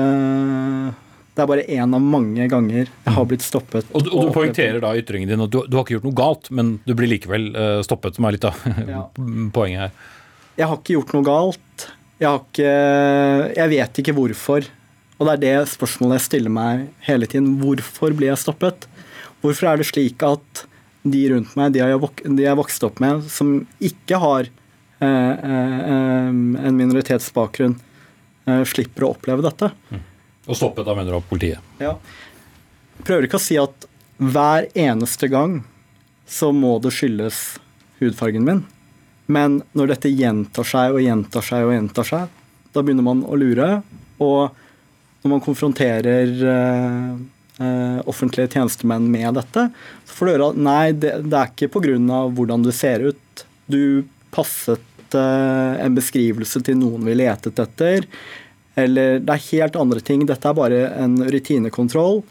det 1.35 1.43
er 1.43 1.49
bare 1.49 1.65
én 1.67 1.95
av 1.97 1.99
mange 1.99 2.45
ganger 2.51 2.85
jeg 2.87 3.13
har 3.17 3.25
blitt 3.27 3.43
stoppet. 3.43 3.89
Og, 3.91 4.07
og 4.07 4.29
du 4.29 4.33
poengterer 4.35 4.79
da 4.83 4.93
ytringen 4.95 5.27
din 5.27 5.43
at 5.43 5.51
du, 5.51 5.59
du, 5.67 5.75
har 5.75 5.83
ikke 5.83 5.97
gjort 5.97 6.07
noe 6.07 6.15
galt, 6.15 6.49
men 6.55 6.77
du 6.87 6.93
blir 6.95 7.11
likevel 7.11 7.49
uh, 7.51 7.81
stoppet, 7.83 8.15
som 8.15 8.27
er 8.27 8.37
litt 8.37 8.47
av 8.47 8.61
ja. 8.93 9.03
poenget 9.55 9.85
her. 9.85 10.13
Jeg 10.55 10.71
har 10.71 10.79
ikke 10.79 10.95
gjort 10.95 11.13
noe 11.17 11.27
galt. 11.27 11.87
Jeg 12.21 12.29
har 12.29 12.39
ikke 12.39 12.73
Jeg 13.59 13.71
vet 13.73 14.01
ikke 14.01 14.15
hvorfor. 14.15 14.69
Og 15.15 15.27
det 15.27 15.33
er 15.33 15.43
det 15.43 15.71
spørsmålet 15.71 16.19
jeg 16.19 16.27
stiller 16.29 16.55
meg 16.55 16.87
hele 17.07 17.27
tiden. 17.27 17.57
Hvorfor 17.59 18.15
blir 18.15 18.31
jeg 18.31 18.41
stoppet? 18.41 18.87
Hvorfor 19.43 19.71
er 19.71 19.79
det 19.79 19.87
slik 19.91 20.23
at 20.25 20.65
de 21.05 21.21
rundt 21.31 21.53
meg, 21.59 21.75
de 21.75 21.83
jeg 21.83 22.49
har 22.49 22.57
vokst 22.57 22.83
opp 22.87 22.99
med, 23.03 23.27
som 23.29 23.59
ikke 23.83 24.19
har 24.21 24.47
eh, 24.47 25.33
eh, 25.51 26.31
en 26.31 26.79
minoritetsbakgrunn, 26.79 27.77
eh, 28.49 28.63
slipper 28.67 29.05
å 29.05 29.13
oppleve 29.13 29.45
dette? 29.45 29.69
Mm. 29.91 30.03
Og 30.45 30.57
stoppet, 30.57 30.85
da 30.85 30.95
mener 30.95 31.13
du 31.13 31.19
av 31.19 31.27
politiet? 31.29 31.73
Ja. 31.81 31.95
Prøver 33.05 33.27
ikke 33.27 33.39
å 33.39 33.43
si 33.43 33.57
at 33.59 33.87
hver 34.21 34.69
eneste 34.77 35.27
gang 35.31 35.59
så 36.29 36.51
må 36.55 36.77
det 36.81 36.93
skyldes 36.95 37.57
hudfargen 37.99 38.45
min. 38.47 38.63
Men 39.25 39.61
når 39.77 39.95
dette 39.95 40.13
gjentar 40.13 40.67
seg 40.67 40.95
og 40.95 41.03
gjentar 41.03 41.45
seg 41.45 41.65
og 41.65 41.73
gjentar 41.73 42.07
seg, 42.07 42.41
da 42.75 42.83
begynner 42.83 43.07
man 43.07 43.23
å 43.25 43.37
lure. 43.39 43.69
Og 44.21 44.53
når 45.23 45.33
man 45.33 45.43
konfronterer 45.43 46.33
uh, 46.45 47.11
uh, 47.59 47.99
offentlige 48.05 48.51
tjenestemenn 48.53 49.07
med 49.11 49.39
dette, 49.39 49.67
så 50.05 50.17
får 50.17 50.27
du 50.27 50.33
høre 50.35 50.49
at 50.53 50.63
nei, 50.69 50.83
det, 50.93 51.15
det 51.25 51.39
er 51.39 51.53
ikke 51.53 51.71
pga. 51.79 52.21
hvordan 52.37 52.65
du 52.65 52.71
ser 52.75 53.07
ut. 53.09 53.45
Du 53.65 54.05
passet 54.35 55.17
uh, 55.17 55.73
en 55.81 55.97
beskrivelse 55.97 56.61
til 56.65 56.77
noen 56.77 57.07
vi 57.07 57.17
letet 57.17 57.61
etter. 57.63 58.05
Eller 58.75 59.21
det 59.23 59.35
er 59.35 59.45
helt 59.51 59.77
andre 59.79 60.01
ting. 60.03 60.25
Dette 60.27 60.49
er 60.49 60.57
bare 60.57 60.81
en 60.99 61.17
rutinekontroll. 61.31 62.21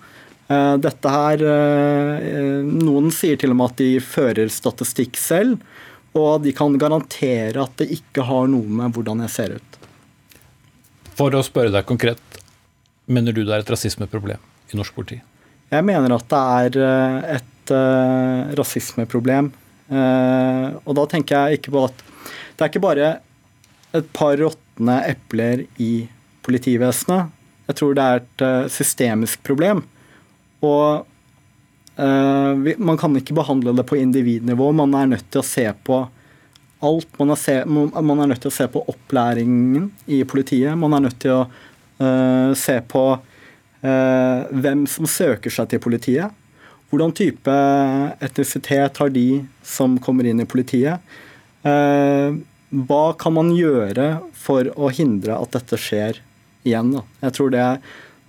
Eh, 0.49 0.75
dette 0.77 1.09
her 1.09 1.41
eh, 1.41 2.65
Noen 2.69 3.09
sier 3.15 3.39
til 3.41 3.55
og 3.55 3.59
med 3.61 3.73
at 3.73 3.81
de 3.81 3.91
fører 4.05 4.51
statistikk 4.53 5.17
selv, 5.21 5.57
og 6.15 6.45
de 6.45 6.53
kan 6.57 6.77
garantere 6.79 7.63
at 7.63 7.79
det 7.81 7.89
ikke 7.97 8.27
har 8.29 8.51
noe 8.53 8.81
med 8.81 8.93
hvordan 8.95 9.25
jeg 9.25 9.35
ser 9.35 9.57
ut. 9.57 9.79
For 11.17 11.35
å 11.35 11.43
spørre 11.47 11.73
deg 11.73 11.89
konkret, 11.89 12.21
mener 13.07 13.33
du 13.33 13.43
det 13.43 13.55
er 13.55 13.65
et 13.65 13.73
rasismeproblem 13.73 14.43
i 14.73 14.79
norsk 14.79 14.97
politi? 14.97 15.21
Jeg 15.73 15.87
mener 15.87 16.13
at 16.13 16.29
det 16.31 16.45
er 16.61 16.81
eh, 16.85 17.37
et 17.39 17.51
rasismeproblem. 18.59 19.47
Og 19.89 20.91
da 20.99 21.05
tenker 21.09 21.47
jeg 21.47 21.59
ikke 21.63 21.73
på 21.73 21.85
at 21.87 22.03
det 22.05 22.61
er 22.61 22.69
ikke 22.69 22.83
bare 22.85 23.07
et 23.97 24.11
par 24.13 24.37
råtne 24.37 24.99
epler 25.09 25.63
i 25.81 26.05
politivesenet. 26.45 27.33
Jeg 27.69 27.79
tror 27.79 27.97
det 27.97 28.05
er 28.05 28.21
et 28.21 28.45
uh, 28.45 28.71
systemisk 28.73 29.43
problem. 29.47 29.83
Og 30.65 31.07
uh, 31.97 32.53
man 32.77 33.01
kan 33.01 33.17
ikke 33.17 33.37
behandle 33.37 33.75
det 33.77 33.87
på 33.89 33.99
individnivå. 34.01 34.71
Man 34.77 34.97
er 34.99 35.15
nødt 35.15 35.31
til 35.33 35.41
å 35.41 35.49
se 35.49 35.67
på 35.87 36.03
alt. 36.85 37.09
Man 37.21 37.33
er, 37.33 37.41
se, 37.41 37.59
man 37.65 38.19
er, 38.19 38.29
nødt 38.29 38.45
til 38.45 38.53
å 38.53 38.59
se 38.59 38.69
på 38.69 38.85
opplæringen 38.93 39.89
i 40.13 40.21
politiet. 40.29 40.77
Man 40.77 40.97
er 40.97 41.07
nødt 41.07 41.21
til 41.25 41.39
å 41.39 41.45
uh, 41.49 42.53
se 42.59 42.77
på 42.93 43.05
uh, 43.17 44.41
hvem 44.53 44.85
som 44.91 45.09
søker 45.09 45.53
seg 45.53 45.73
til 45.73 45.85
politiet. 45.85 46.41
Hvordan 46.93 47.15
type 47.17 47.53
etnisitet 48.23 49.01
har 49.01 49.11
de 49.11 49.29
som 49.67 49.97
kommer 49.99 50.29
inn 50.29 50.45
i 50.45 50.47
politiet? 50.47 51.01
Hva 51.65 53.01
kan 53.19 53.35
man 53.35 53.49
gjøre 53.57 54.05
for 54.39 54.69
å 54.79 54.93
hindre 54.95 55.35
at 55.41 55.57
dette 55.57 55.79
skjer 55.81 56.21
igjen? 56.65 56.91
Da? 56.97 57.05
Jeg 57.29 57.39
tror 57.39 57.55
det 57.55 57.63
er 57.63 57.79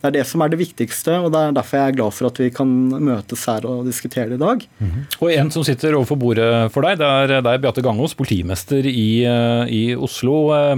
det 0.05 0.11
er 0.11 0.19
det 0.19 0.29
som 0.29 0.43
er 0.43 0.51
det 0.53 0.59
viktigste, 0.59 1.15
og 1.17 1.31
det 1.33 1.39
er 1.41 1.53
derfor 1.55 1.79
jeg 1.79 1.89
er 1.89 1.95
glad 1.97 2.13
for 2.13 2.29
at 2.29 2.37
vi 2.37 2.51
kan 2.53 2.71
møtes 2.93 3.45
her 3.49 3.65
og 3.65 3.87
diskutere 3.87 4.29
det 4.29 4.37
i 4.37 4.43
dag. 4.43 4.67
Mm 4.77 4.89
-hmm. 4.91 5.03
Og 5.21 5.31
En 5.33 5.51
som 5.51 5.63
sitter 5.63 5.95
overfor 5.95 6.15
bordet 6.15 6.71
for 6.71 6.81
deg, 6.81 6.99
det 6.99 7.07
er, 7.07 7.41
det 7.41 7.53
er 7.53 7.57
Beate 7.57 7.81
Gangås, 7.81 8.13
politimester 8.13 8.85
i, 8.85 9.25
eh, 9.25 9.65
i 9.67 9.95
Oslo. 9.95 10.53
Eh, 10.53 10.75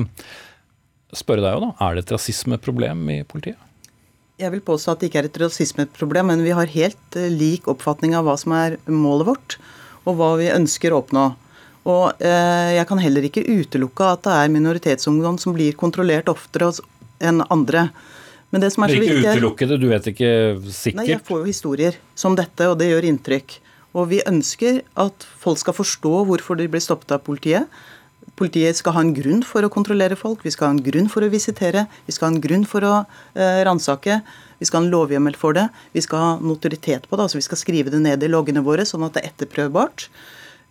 spørre 1.14 1.42
deg 1.42 1.54
jo 1.54 1.60
da, 1.60 1.86
Er 1.86 1.96
det 1.96 2.06
et 2.06 2.12
rasismeproblem 2.12 3.10
i 3.10 3.24
politiet? 3.24 3.58
Jeg 4.40 4.52
vil 4.52 4.62
påstå 4.62 4.92
at 4.92 5.00
det 5.00 5.10
ikke 5.10 5.20
er 5.20 5.26
et 5.26 5.42
rasismeproblem, 5.42 6.26
men 6.28 6.44
vi 6.44 6.52
har 6.52 6.66
helt 6.66 7.16
eh, 7.16 7.30
lik 7.30 7.68
oppfatning 7.68 8.16
av 8.16 8.24
hva 8.24 8.38
som 8.38 8.52
er 8.54 8.78
målet 8.86 9.28
vårt, 9.28 9.58
og 10.06 10.16
hva 10.16 10.38
vi 10.38 10.54
ønsker 10.54 10.94
å 10.94 11.02
oppnå. 11.04 11.36
Og 11.88 12.22
eh, 12.22 12.76
jeg 12.78 12.88
kan 12.88 13.00
heller 13.00 13.24
ikke 13.24 13.48
utelukke 13.48 14.04
at 14.04 14.24
det 14.24 14.36
er 14.36 14.54
minoritetsungdom 14.54 15.38
som 15.38 15.54
blir 15.54 15.74
kontrollert 15.74 16.30
oftere 16.30 16.72
enn 17.24 17.44
andre. 17.54 17.90
Men 18.54 18.64
det 18.64 18.72
som 18.74 18.86
er 18.86 18.94
så 18.94 19.02
viktig 19.02 19.20
Ikke 19.20 19.36
utelukke 19.36 19.68
det, 19.68 19.80
du 19.82 19.88
vet 19.92 20.10
ikke 20.14 20.32
sikkert? 20.70 21.02
Nei, 21.02 21.10
jeg 21.12 21.24
får 21.28 21.42
jo 21.42 21.50
historier 21.50 21.98
som 22.16 22.38
dette, 22.38 22.70
og 22.70 22.78
det 22.80 22.90
gjør 22.92 23.10
inntrykk. 23.10 23.60
Og 23.98 24.10
vi 24.12 24.22
ønsker 24.30 24.82
at 25.00 25.28
folk 25.42 25.60
skal 25.60 25.76
forstå 25.76 26.24
hvorfor 26.30 26.60
de 26.60 26.68
blir 26.72 26.84
stoppet 26.84 27.12
av 27.16 27.24
politiet. 27.26 27.68
Politiet 28.38 28.78
skal 28.78 28.94
ha 28.94 29.04
en 29.04 29.16
grunn 29.18 29.42
for 29.48 29.66
å 29.66 29.72
kontrollere 29.74 30.18
folk, 30.20 30.44
vi 30.46 30.54
skal 30.54 30.70
ha 30.70 30.76
en 30.76 30.84
grunn 30.86 31.08
for 31.10 31.26
å 31.26 31.32
visitere, 31.32 31.88
vi 32.06 32.14
skal 32.14 32.28
ha 32.28 32.36
en 32.36 32.44
grunn 32.44 32.68
for 32.70 32.86
å 32.86 32.96
eh, 33.34 33.64
ransake. 33.66 34.20
Vi 34.58 34.66
skal 34.68 34.82
ha 34.82 34.86
en 34.86 34.92
lovhjemmel 34.94 35.38
for 35.38 35.58
det. 35.58 35.68
Vi 35.94 36.02
skal 36.02 36.22
ha 36.22 36.30
notoritet 36.42 37.08
på 37.10 37.18
det, 37.18 37.28
altså 37.28 37.40
vi 37.40 37.46
skal 37.46 37.60
skrive 37.62 37.94
det 37.94 38.02
ned 38.04 38.24
i 38.26 38.30
loggene 38.30 38.64
våre, 38.66 38.86
sånn 38.90 39.06
at 39.06 39.18
det 39.18 39.24
er 39.24 39.32
etterprøvbart. 39.32 40.08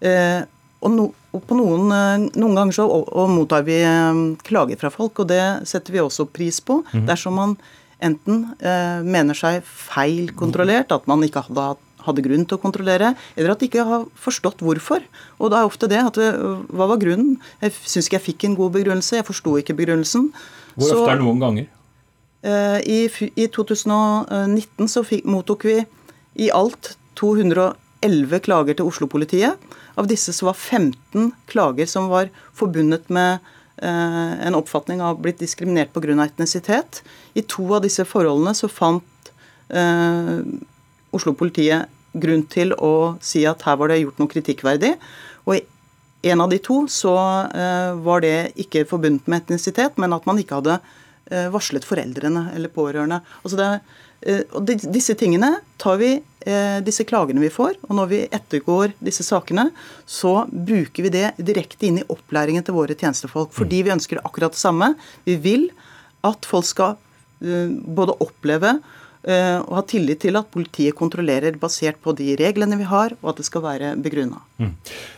Eh, 0.06 0.42
og, 0.82 0.90
no, 0.92 1.06
og 1.34 1.42
på 1.48 1.56
noen, 1.58 1.88
eh, 1.94 2.26
noen, 2.36 2.58
ganger 2.58 2.76
så 2.76 2.86
og, 2.90 3.08
og 3.16 3.32
mottar 3.32 3.64
vi 3.66 3.78
eh, 3.80 4.20
klager 4.46 4.78
fra 4.80 4.92
folk, 4.92 5.24
og 5.24 5.30
det 5.32 5.42
setter 5.68 5.96
vi 5.96 6.04
også 6.04 6.28
pris 6.28 6.60
på. 6.64 6.82
Mm. 6.92 7.06
Dersom 7.08 7.38
man 7.40 7.56
enten 8.04 8.44
eh, 8.60 9.02
mener 9.06 9.36
seg 9.36 9.64
feil 9.64 10.32
kontrollert, 10.36 10.92
at 10.92 11.06
man 11.08 11.24
ikke 11.24 11.46
hadde, 11.46 11.68
hadde, 12.06 12.24
grunn 12.26 12.44
til 12.48 12.58
å 12.58 12.62
kontrollere, 12.62 13.14
eller 13.36 13.54
at 13.54 13.62
de 13.62 13.70
ikke 13.70 13.86
har 13.88 14.04
forstått 14.20 14.64
hvorfor. 14.64 15.04
Og 15.40 15.52
da 15.52 15.62
er 15.62 15.70
ofte 15.70 15.88
det 15.90 16.02
at 16.02 16.20
eh, 16.20 16.42
hva 16.68 16.90
var 16.92 17.00
grunnen? 17.02 17.38
Jeg 17.64 17.74
syns 17.78 18.10
ikke 18.10 18.20
jeg 18.20 18.26
fikk 18.28 18.48
en 18.50 18.58
god 18.60 18.76
begrunnelse, 18.76 19.16
jeg 19.20 19.28
forsto 19.28 19.56
ikke 19.60 19.78
begrunnelsen. 19.78 20.28
Hvor 20.76 20.92
ofte 20.92 21.14
er 21.14 21.20
det 21.20 21.24
noen 21.24 21.42
ganger? 21.42 21.72
Eh, 22.46 22.78
i, 22.84 23.30
I 23.32 23.48
2019 23.54 24.92
så 24.92 25.02
fikk, 25.06 25.24
mottok 25.26 25.66
vi 25.66 25.80
i 26.44 26.52
alt 26.52 26.94
211 27.16 28.44
klager 28.44 28.76
til 28.76 28.90
Oslo-politiet. 28.90 29.56
Av 29.96 30.08
disse 30.08 30.32
så 30.36 30.50
var 30.50 30.56
15 30.56 31.32
klager 31.50 31.88
som 31.88 32.10
var 32.12 32.28
forbundet 32.56 33.08
med 33.12 33.38
eh, 33.82 34.32
en 34.46 34.58
oppfatning 34.58 35.02
av 35.02 35.20
blitt 35.24 35.40
diskriminert 35.40 35.92
pga. 35.94 36.16
etnisitet. 36.24 37.02
I 37.34 37.42
to 37.42 37.66
av 37.74 37.82
disse 37.82 38.04
forholdene 38.04 38.54
så 38.54 38.68
fant 38.68 39.32
eh, 39.68 40.40
Oslo-politiet 41.16 41.88
grunn 42.16 42.44
til 42.48 42.74
å 42.76 43.16
si 43.24 43.44
at 43.48 43.64
her 43.64 43.78
var 43.80 43.88
det 43.92 44.02
gjort 44.02 44.20
noe 44.20 44.32
kritikkverdig. 44.32 44.92
Og 45.48 45.56
i 45.56 45.64
en 46.32 46.42
av 46.42 46.50
de 46.50 46.58
to 46.62 46.82
så 46.90 47.14
eh, 47.54 47.92
var 48.04 48.24
det 48.24 48.52
ikke 48.66 48.86
forbundet 48.88 49.28
med 49.30 49.44
etnisitet, 49.44 49.98
men 50.00 50.16
at 50.16 50.26
man 50.28 50.40
ikke 50.40 50.60
hadde 50.60 50.78
eh, 51.30 51.48
varslet 51.52 51.86
foreldrene 51.86 52.50
eller 52.56 52.72
pårørende. 52.72 53.20
Altså 53.42 53.60
det, 53.60 53.68
eh, 53.76 54.05
og 54.26 54.66
disse 54.66 55.14
tingene 55.18 55.52
tar 55.78 56.00
vi 56.00 56.16
Eh, 56.46 56.78
disse 56.86 57.02
klagene 57.02 57.42
vi 57.42 57.50
får. 57.50 57.74
Og 57.88 57.96
når 57.98 58.10
vi 58.12 58.18
ettergår 58.30 58.92
disse 59.02 59.24
sakene, 59.26 59.66
så 60.06 60.44
bruker 60.46 61.08
vi 61.08 61.10
det 61.10 61.32
direkte 61.42 61.88
inn 61.88 61.98
i 61.98 62.06
opplæringen 62.06 62.62
til 62.62 62.76
våre 62.76 62.94
tjenestefolk. 62.94 63.50
Fordi 63.56 63.82
vi 63.82 63.90
ønsker 63.90 64.22
akkurat 64.22 64.54
det 64.54 64.62
samme. 64.62 64.92
Vi 65.26 65.34
vil 65.42 65.66
at 66.26 66.46
folk 66.46 66.68
skal 66.68 66.94
eh, 67.42 67.74
både 67.98 68.14
oppleve 68.22 68.76
Eh, 68.76 68.92
og 69.26 69.72
ha 69.74 69.82
tillit 69.90 70.20
til 70.22 70.36
at 70.38 70.46
politiet 70.54 70.94
kontrollerer 70.94 71.56
basert 71.58 71.98
på 72.02 72.12
de 72.14 72.36
reglene 72.38 72.76
vi 72.78 72.86
har, 72.86 73.16
og 73.22 73.32
at 73.32 73.40
det 73.40 73.46
skal 73.48 73.64
være 73.64 73.88
begrunna. 73.98 74.38
Mm. 74.62 74.74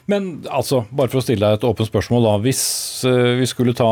Men 0.09 0.29
altså, 0.49 0.81
bare 0.89 1.13
for 1.13 1.21
å 1.21 1.25
stille 1.27 1.45
deg 1.45 1.59
et 1.59 1.67
åpent 1.69 1.91
spørsmål, 1.91 2.25
da. 2.25 2.33
Hvis 2.47 2.63
uh, 3.05 3.37
vi 3.37 3.49
skulle 3.51 3.77
ta 3.77 3.89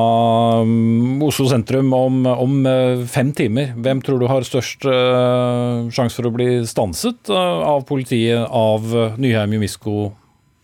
um, 0.65 1.21
Oslo 1.27 1.51
sentrum 1.51 1.93
om, 1.93 2.23
om 2.33 2.57
uh, 2.65 3.05
fem 3.13 3.35
timer, 3.37 3.75
hvem 3.77 4.01
tror 4.05 4.23
du 4.23 4.29
har 4.31 4.47
størst 4.49 4.89
uh, 4.89 5.85
sjanse 5.93 6.17
for 6.17 6.31
å 6.31 6.33
bli 6.33 6.49
stanset 6.69 7.29
av 7.29 7.85
politiet, 7.89 8.41
av 8.49 8.89
Nyheim, 9.21 9.59
Jumisko 9.59 9.99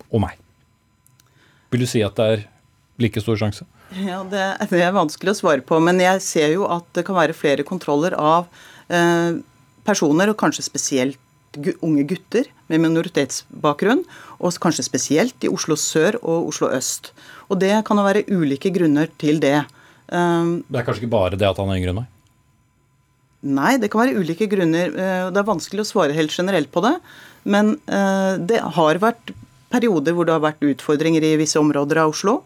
og 0.09 0.25
meg? 0.25 0.41
Vil 1.73 1.85
du 1.85 1.89
si 1.89 2.01
at 2.05 2.17
det 2.17 2.33
er 2.33 2.49
like 3.03 3.21
stor 3.21 3.37
sjanse? 3.41 3.69
Ja, 3.93 4.23
det, 4.25 4.45
det 4.73 4.81
er 4.81 4.97
vanskelig 4.97 5.35
å 5.35 5.41
svare 5.43 5.65
på, 5.69 5.77
men 5.85 6.01
jeg 6.01 6.25
ser 6.25 6.55
jo 6.57 6.65
at 6.73 6.89
det 6.97 7.05
kan 7.05 7.19
være 7.19 7.37
flere 7.37 7.69
kontroller 7.69 8.17
av 8.17 8.49
Eh, 8.49 8.72
personer, 8.89 10.31
og 10.31 10.39
kanskje 10.41 10.65
spesielt 10.67 11.19
unge 11.85 12.05
gutter 12.09 12.49
med 12.71 12.81
minoritetsbakgrunn, 12.81 14.03
og 14.41 14.57
kanskje 14.63 14.87
spesielt 14.87 15.45
i 15.45 15.51
Oslo 15.53 15.77
sør 15.77 16.19
og 16.23 16.49
Oslo 16.49 16.71
øst. 16.73 17.13
Og 17.51 17.61
det 17.61 17.75
kan 17.87 17.99
jo 17.99 18.07
være 18.07 18.25
ulike 18.31 18.73
grunner 18.73 19.11
til 19.19 19.41
det. 19.41 19.61
Eh, 20.09 20.49
det 20.69 20.81
er 20.81 20.87
kanskje 20.87 21.05
ikke 21.05 21.17
bare 21.17 21.37
det 21.37 21.49
at 21.49 21.61
han 21.61 21.71
er 21.71 21.81
yngre 21.81 21.93
enn 21.93 22.01
meg? 22.03 22.11
Nei, 23.43 23.77
det 23.83 23.91
kan 23.91 24.05
være 24.05 24.23
ulike 24.23 24.47
grunner. 24.47 24.93
Eh, 24.95 25.29
det 25.35 25.41
er 25.41 25.49
vanskelig 25.49 25.85
å 25.85 25.91
svare 25.93 26.17
helt 26.17 26.33
generelt 26.33 26.71
på 26.73 26.85
det. 26.85 26.97
Men 27.43 27.75
det 27.91 28.61
har 28.77 29.01
vært 29.03 29.33
perioder 29.73 30.15
hvor 30.15 30.29
det 30.29 30.35
har 30.37 30.45
vært 30.45 30.63
utfordringer 30.63 31.25
i 31.27 31.33
visse 31.41 31.59
områder 31.59 31.99
av 31.99 32.13
Oslo. 32.13 32.37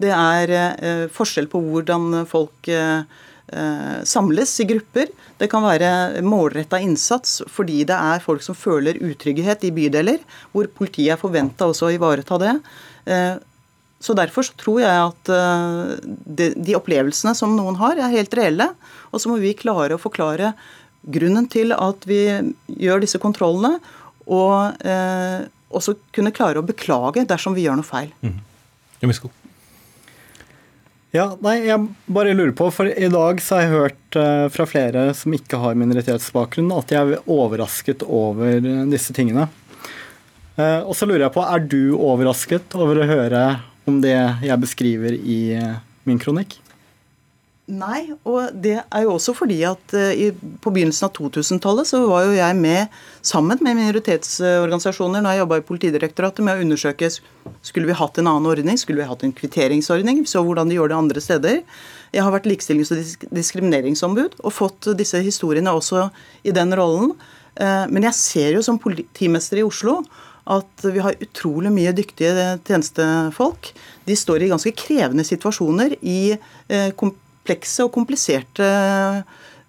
Det 0.00 0.08
er 0.08 1.10
forskjell 1.12 1.50
på 1.52 1.60
hvordan 1.60 2.24
folk 2.30 2.70
Eh, 2.72 3.02
samles 4.06 4.50
i 4.60 4.64
grupper. 4.66 5.10
Det 5.38 5.46
kan 5.52 5.62
være 5.62 6.22
målretta 6.26 6.80
innsats 6.82 7.38
fordi 7.52 7.84
det 7.86 7.94
er 7.94 8.24
folk 8.24 8.42
som 8.42 8.56
føler 8.58 8.98
utrygghet 9.04 9.66
i 9.68 9.72
bydeler, 9.76 10.22
hvor 10.50 10.66
politiet 10.74 11.14
er 11.14 11.20
forventa 11.20 11.68
også 11.70 11.86
å 11.86 11.92
ivareta 11.94 12.40
det. 12.42 12.54
Eh, 13.06 13.36
så 14.00 14.14
Derfor 14.16 14.44
så 14.44 14.56
tror 14.60 14.80
jeg 14.82 14.92
at 14.92 15.30
eh, 15.32 15.94
de, 16.56 16.74
opplevelsene 16.78 17.34
som 17.38 17.54
noen 17.56 17.78
har, 17.80 17.98
er 17.98 18.16
helt 18.16 18.34
reelle. 18.36 18.70
Og 19.10 19.22
så 19.22 19.30
må 19.30 19.38
vi 19.42 19.56
klare 19.56 19.96
å 19.96 20.02
forklare 20.02 20.52
grunnen 21.06 21.46
til 21.50 21.72
at 21.76 22.06
vi 22.08 22.20
gjør 22.66 23.04
disse 23.04 23.20
kontrollene, 23.22 23.76
og 24.26 24.82
eh, 24.82 25.46
også 25.70 25.96
kunne 26.14 26.34
klare 26.34 26.60
å 26.60 26.66
beklage 26.66 27.26
dersom 27.28 27.54
vi 27.56 27.66
gjør 27.66 27.78
noe 27.78 27.86
feil. 27.86 28.10
Mm. 28.26 28.40
Ja, 31.14 31.28
nei, 31.40 31.60
jeg 31.68 31.86
bare 32.10 32.34
lurer 32.34 32.52
på, 32.56 32.66
for 32.74 32.90
i 32.90 33.08
dag 33.12 33.38
så 33.40 33.56
har 33.56 33.62
jeg 33.62 33.72
hørt 33.72 34.18
uh, 34.18 34.46
fra 34.52 34.66
flere 34.68 35.04
som 35.16 35.34
ikke 35.36 35.60
har 35.62 35.78
minoritetsbakgrunn, 35.78 36.72
at 36.74 36.90
de 36.90 36.98
er 36.98 37.30
overrasket 37.30 38.02
over 38.02 38.58
disse 38.90 39.14
tingene. 39.16 39.46
Uh, 40.58 40.82
og 40.82 40.94
så 40.98 41.06
lurer 41.06 41.28
jeg 41.28 41.34
på, 41.36 41.46
er 41.46 41.64
du 41.70 41.80
overrasket 41.94 42.76
over 42.76 43.00
å 43.00 43.08
høre 43.08 43.42
om 43.86 44.00
det 44.02 44.16
jeg 44.42 44.62
beskriver 44.62 45.16
i 45.16 45.40
uh, 45.60 45.78
min 46.08 46.20
kronikk? 46.20 46.58
Nei, 47.66 48.12
og 48.22 48.52
det 48.62 48.76
er 48.78 49.02
jo 49.02 49.16
også 49.16 49.32
fordi 49.34 49.56
at 49.66 49.90
i, 50.14 50.28
på 50.62 50.70
begynnelsen 50.70 51.08
av 51.08 51.16
2000-tallet 51.16 51.88
så 51.90 51.98
var 52.06 52.28
jo 52.28 52.36
jeg 52.36 52.54
med 52.60 52.92
sammen 53.26 53.58
med 53.58 53.74
minoritetsorganisasjoner 53.80 55.24
når 55.24 55.34
jeg 55.34 55.40
jobba 55.40 55.58
i 55.58 55.64
Politidirektoratet 55.66 56.46
med 56.46 56.60
å 56.60 56.62
undersøke 56.62 57.10
skulle 57.10 57.88
vi 57.88 57.96
hatt 57.98 58.20
en 58.22 58.30
annen 58.30 58.46
ordning, 58.52 58.78
skulle 58.78 59.02
vi 59.02 59.08
hatt 59.10 59.26
en 59.26 59.34
kvitteringsordning, 59.34 60.22
så 60.30 60.44
hvordan 60.46 60.70
de 60.70 60.78
gjør 60.78 60.94
det 60.94 61.00
andre 61.00 61.24
steder. 61.24 61.58
Jeg 62.14 62.22
har 62.22 62.36
vært 62.36 62.46
likestillings- 62.46 62.94
og 62.94 63.26
diskrimineringsombud 63.34 64.38
og 64.44 64.54
fått 64.54 64.92
disse 65.02 65.18
historiene 65.26 65.74
også 65.74 66.06
i 66.46 66.54
den 66.54 66.70
rollen. 66.78 67.16
Men 67.58 68.06
jeg 68.06 68.20
ser 68.20 68.54
jo 68.54 68.62
som 68.62 68.78
politimester 68.78 69.58
i 69.58 69.66
Oslo 69.66 70.04
at 70.54 70.86
vi 70.86 71.02
har 71.02 71.18
utrolig 71.18 71.74
mye 71.74 71.90
dyktige 71.98 72.60
tjenestefolk. 72.62 73.74
De 74.06 74.14
står 74.14 74.46
i 74.46 74.54
ganske 74.54 74.76
krevende 74.78 75.26
situasjoner 75.26 75.98
i 75.98 76.20
kompetanse 76.94 77.24
komplekse 77.46 77.84
og 77.86 77.92
kompliserte 77.94 78.66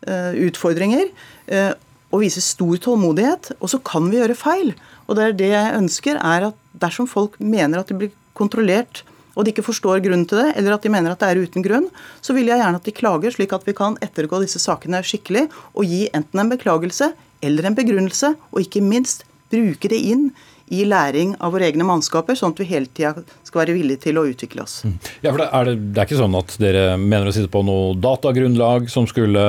eh, 0.08 0.34
utfordringer. 0.48 1.12
Eh, 1.48 1.74
og 2.08 2.24
viser 2.24 2.42
stor 2.42 2.78
tålmodighet. 2.82 3.54
Og 3.62 3.70
så 3.70 3.80
kan 3.84 4.10
vi 4.10 4.18
gjøre 4.18 4.38
feil. 4.38 4.74
Og 5.08 5.18
det 5.18 5.24
er 5.24 5.38
det 5.38 5.52
jeg 5.52 5.76
ønsker, 5.78 6.18
er 6.18 6.50
at 6.50 6.58
dersom 6.74 7.08
folk 7.08 7.38
mener 7.40 7.80
at 7.80 7.92
de 7.92 7.98
blir 7.98 8.12
kontrollert, 8.38 9.04
og 9.38 9.46
de 9.46 9.52
ikke 9.54 9.66
forstår 9.66 10.02
grunnen 10.02 10.26
til 10.26 10.40
det, 10.42 10.56
eller 10.58 10.74
at 10.74 10.82
de 10.82 10.90
mener 10.90 11.14
at 11.14 11.22
det 11.22 11.30
er 11.30 11.42
uten 11.46 11.62
grunn, 11.62 11.88
så 12.26 12.34
vil 12.34 12.50
jeg 12.50 12.58
gjerne 12.58 12.80
at 12.80 12.88
de 12.88 12.94
klager, 12.94 13.34
slik 13.34 13.54
at 13.54 13.66
vi 13.68 13.76
kan 13.78 13.98
ettergå 14.02 14.40
disse 14.42 14.62
sakene 14.62 15.04
skikkelig 15.06 15.46
og 15.78 15.86
gi 15.86 16.08
enten 16.18 16.42
en 16.42 16.50
beklagelse 16.50 17.12
eller 17.46 17.68
en 17.70 17.78
begrunnelse, 17.78 18.34
og 18.34 18.64
ikke 18.64 18.82
minst 18.82 19.28
bruke 19.54 19.90
det 19.94 20.00
inn 20.10 20.32
i 20.68 20.84
læring 20.88 21.34
av 21.40 21.54
våre 21.56 21.70
egne 21.70 21.86
mannskaper, 21.88 22.36
sånn 22.36 22.52
at 22.56 22.62
vi 22.62 22.68
hele 22.68 22.92
tida 22.92 23.14
skal 23.48 23.64
være 23.64 23.78
villige 23.78 24.04
til 24.08 24.20
å 24.20 24.26
utvikle 24.28 24.66
oss. 24.66 24.82
Mm. 24.84 24.98
Ja, 25.24 25.32
for 25.32 25.42
det 25.42 25.48
er, 25.48 25.74
det, 25.74 25.98
er 25.98 26.10
ikke 26.10 26.20
sånn 26.20 26.38
at 26.40 26.56
dere 26.62 26.86
mener 27.00 27.30
å 27.30 27.36
sitte 27.36 27.52
på 27.54 27.64
noe 27.68 27.96
datagrunnlag 28.04 28.92
som 28.92 29.08
skulle 29.10 29.44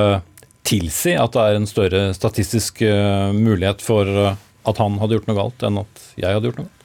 tilsi 0.69 1.15
at 1.19 1.35
det 1.35 1.45
er 1.45 1.57
en 1.57 1.69
større 1.69 2.03
statistisk 2.15 2.83
uh, 2.85 3.31
mulighet 3.35 3.83
for 3.83 4.07
uh, 4.07 4.35
at 4.69 4.79
han 4.79 4.99
hadde 5.01 5.17
gjort 5.17 5.29
noe 5.29 5.39
galt, 5.39 5.65
enn 5.65 5.81
at 5.81 6.03
jeg 6.19 6.35
hadde 6.35 6.51
gjort 6.51 6.61
noe 6.61 6.69
galt? 6.69 6.75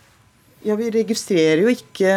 Ja, 0.64 0.78
Vi 0.80 0.88
registrerer 0.88 1.60
jo 1.60 1.68
ikke 1.68 2.12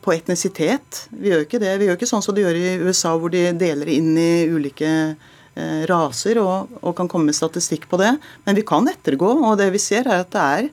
på 0.00 0.14
etnisitet. 0.14 1.02
Vi 1.12 1.28
gjør 1.28 1.44
ikke 1.44 1.60
det. 1.60 1.74
Vi 1.76 1.90
gjør 1.90 1.98
ikke 1.98 2.08
sånn 2.08 2.24
som 2.24 2.34
de 2.34 2.46
gjør 2.46 2.56
i 2.56 2.78
USA, 2.80 3.12
hvor 3.12 3.28
de 3.32 3.50
deler 3.60 3.90
inn 3.92 4.14
i 4.16 4.46
ulike 4.48 4.88
eh, 4.88 5.82
raser 5.90 6.40
og, 6.40 6.72
og, 6.80 6.94
kan 6.96 7.10
komme 7.12 7.28
med 7.28 7.36
statistikk 7.36 7.84
på 7.90 8.00
det. 8.00 8.14
Men 8.46 8.56
vi 8.56 8.64
kan 8.64 8.88
ettergå, 8.88 9.34
og 9.44 9.58
det 9.60 9.68
vi 9.76 9.82
ser 9.84 10.08
er 10.08 10.24
at 10.24 10.32
det 10.32 10.46
er 10.46 10.70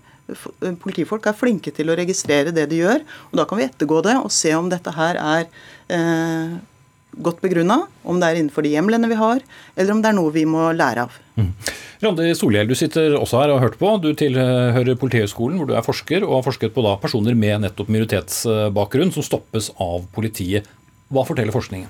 politifolk 0.84 1.30
er 1.30 1.38
flinke 1.38 1.72
til 1.76 1.92
å 1.92 1.98
registrere 1.98 2.54
det 2.56 2.68
de 2.72 2.82
gjør. 2.82 3.04
og 3.32 3.40
Da 3.40 3.46
kan 3.48 3.60
vi 3.60 3.68
ettergå 3.68 4.02
det 4.06 4.18
og 4.20 4.32
se 4.34 4.54
om 4.58 4.70
dette 4.72 4.94
her 4.96 5.20
er 5.22 5.48
eh, 5.94 6.58
godt 7.18 7.42
begrunna, 7.42 7.82
om 8.04 8.20
det 8.20 8.30
er 8.30 8.40
innenfor 8.42 8.66
de 8.66 8.74
hjemlene 8.76 9.10
vi 9.10 9.18
har, 9.20 9.44
eller 9.76 9.94
om 9.94 10.02
det 10.04 10.12
er 10.12 10.18
noe 10.18 10.34
vi 10.36 10.46
må 10.50 10.70
lære 10.76 11.08
av. 11.08 11.20
Mm. 11.38 11.52
Randi 12.04 12.28
Solhjell, 12.38 12.70
du 12.70 12.78
sitter 12.78 13.16
også 13.18 13.40
her 13.42 13.52
og 13.52 13.60
har 13.60 13.72
hørt 13.72 13.80
på. 13.82 13.92
Du 14.04 14.12
tilhører 14.18 15.00
Politihøgskolen, 15.02 15.58
hvor 15.58 15.70
du 15.70 15.74
er 15.78 15.86
forsker, 15.86 16.26
og 16.28 16.40
har 16.40 16.46
forsket 16.46 16.76
på 16.76 16.84
personer 17.02 17.38
med 17.38 17.64
nettopp 17.64 17.90
minoritetsbakgrunn 17.90 19.14
som 19.16 19.26
stoppes 19.26 19.72
av 19.82 20.06
politiet. 20.14 20.68
Hva 21.10 21.26
forteller 21.26 21.56
forskningen? 21.56 21.90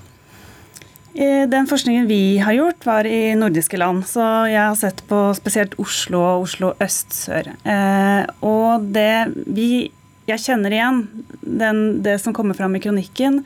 Den 1.18 1.66
forskningen 1.66 2.04
vi 2.06 2.38
har 2.38 2.54
gjort, 2.54 2.84
var 2.86 3.06
i 3.06 3.34
nordiske 3.34 3.78
land. 3.80 4.04
Så 4.06 4.22
jeg 4.46 4.60
har 4.60 4.76
sett 4.78 5.00
på 5.10 5.18
spesielt 5.34 5.74
Oslo 5.82 6.20
og 6.22 6.44
Oslo 6.44 6.70
øst-sør. 6.78 7.48
Eh, 7.66 8.22
og 8.46 8.86
det 8.94 9.34
vi 9.46 9.90
Jeg 10.28 10.42
kjenner 10.44 10.74
igjen 10.76 10.98
den, 11.40 12.02
det 12.04 12.18
som 12.20 12.34
kommer 12.36 12.54
fram 12.54 12.76
i 12.76 12.82
kronikken. 12.84 13.40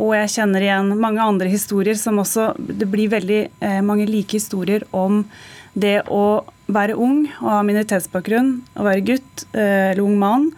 Og 0.00 0.14
jeg 0.16 0.30
kjenner 0.32 0.64
igjen 0.64 0.94
mange 0.96 1.20
andre 1.20 1.50
historier 1.52 1.98
som 2.00 2.18
også 2.22 2.54
Det 2.56 2.88
blir 2.88 3.12
veldig 3.12 3.40
eh, 3.60 3.80
mange 3.84 4.06
like 4.08 4.38
historier 4.38 4.86
om 4.90 5.26
det 5.74 6.02
å 6.08 6.42
være 6.72 6.96
ung 6.96 7.26
og 7.40 7.48
ha 7.48 7.62
minoritetsbakgrunn, 7.66 8.54
å 8.76 8.86
være 8.86 9.04
gutt 9.06 9.44
eh, 9.52 9.92
eller 9.92 10.02
ung 10.04 10.18
mann, 10.20 10.50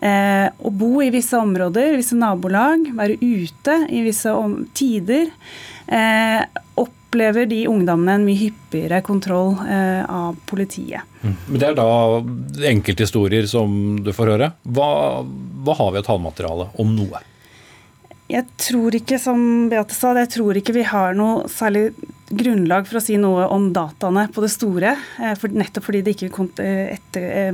eh, 0.00 0.48
å 0.48 0.72
bo 0.72 1.00
i 1.04 1.10
visse 1.12 1.36
områder, 1.36 1.96
visse 1.96 2.16
nabolag, 2.18 2.90
være 2.96 3.16
ute 3.20 3.78
i 3.88 4.02
visse 4.04 4.32
tider, 4.76 5.32
eh, 5.88 6.42
opplever 6.78 7.48
de 7.48 7.62
ungdommene 7.68 8.18
en 8.18 8.26
mye 8.26 8.38
hyppigere 8.38 9.00
kontroll 9.06 9.56
eh, 9.64 10.04
av 10.04 10.36
politiet. 10.46 11.02
Mm. 11.22 11.34
Men 11.48 11.62
Det 11.62 11.70
er 11.70 11.78
da 11.78 12.68
enkelthistorier 12.72 13.48
som 13.50 13.98
du 14.04 14.12
får 14.12 14.34
høre. 14.34 14.52
Hva, 14.68 14.90
hva 15.64 15.80
har 15.80 15.94
vi 15.94 16.02
av 16.02 16.08
tallmateriale 16.10 16.70
om 16.78 16.94
noe? 16.96 17.24
Jeg 18.28 18.44
tror 18.60 18.92
ikke, 18.92 19.16
som 19.20 19.40
Beate 19.70 19.96
sa, 19.96 20.12
jeg 20.20 20.28
tror 20.34 20.58
ikke 20.60 20.76
vi 20.76 20.84
har 20.84 21.16
noe 21.16 21.48
særlig 21.48 21.88
grunnlag 22.28 22.86
for 22.88 22.98
å 22.98 23.02
si 23.02 23.16
noe 23.20 23.46
om 23.52 23.68
dataene 23.74 24.26
på 24.32 24.42
det 24.44 24.50
store. 24.52 24.94
Eh, 25.22 25.34
for, 25.38 25.52
nettopp 25.54 25.86
fordi 25.86 26.02
det 26.04 26.14
ikke 26.16 26.46
eh, 26.62 26.94
etter, 26.96 27.52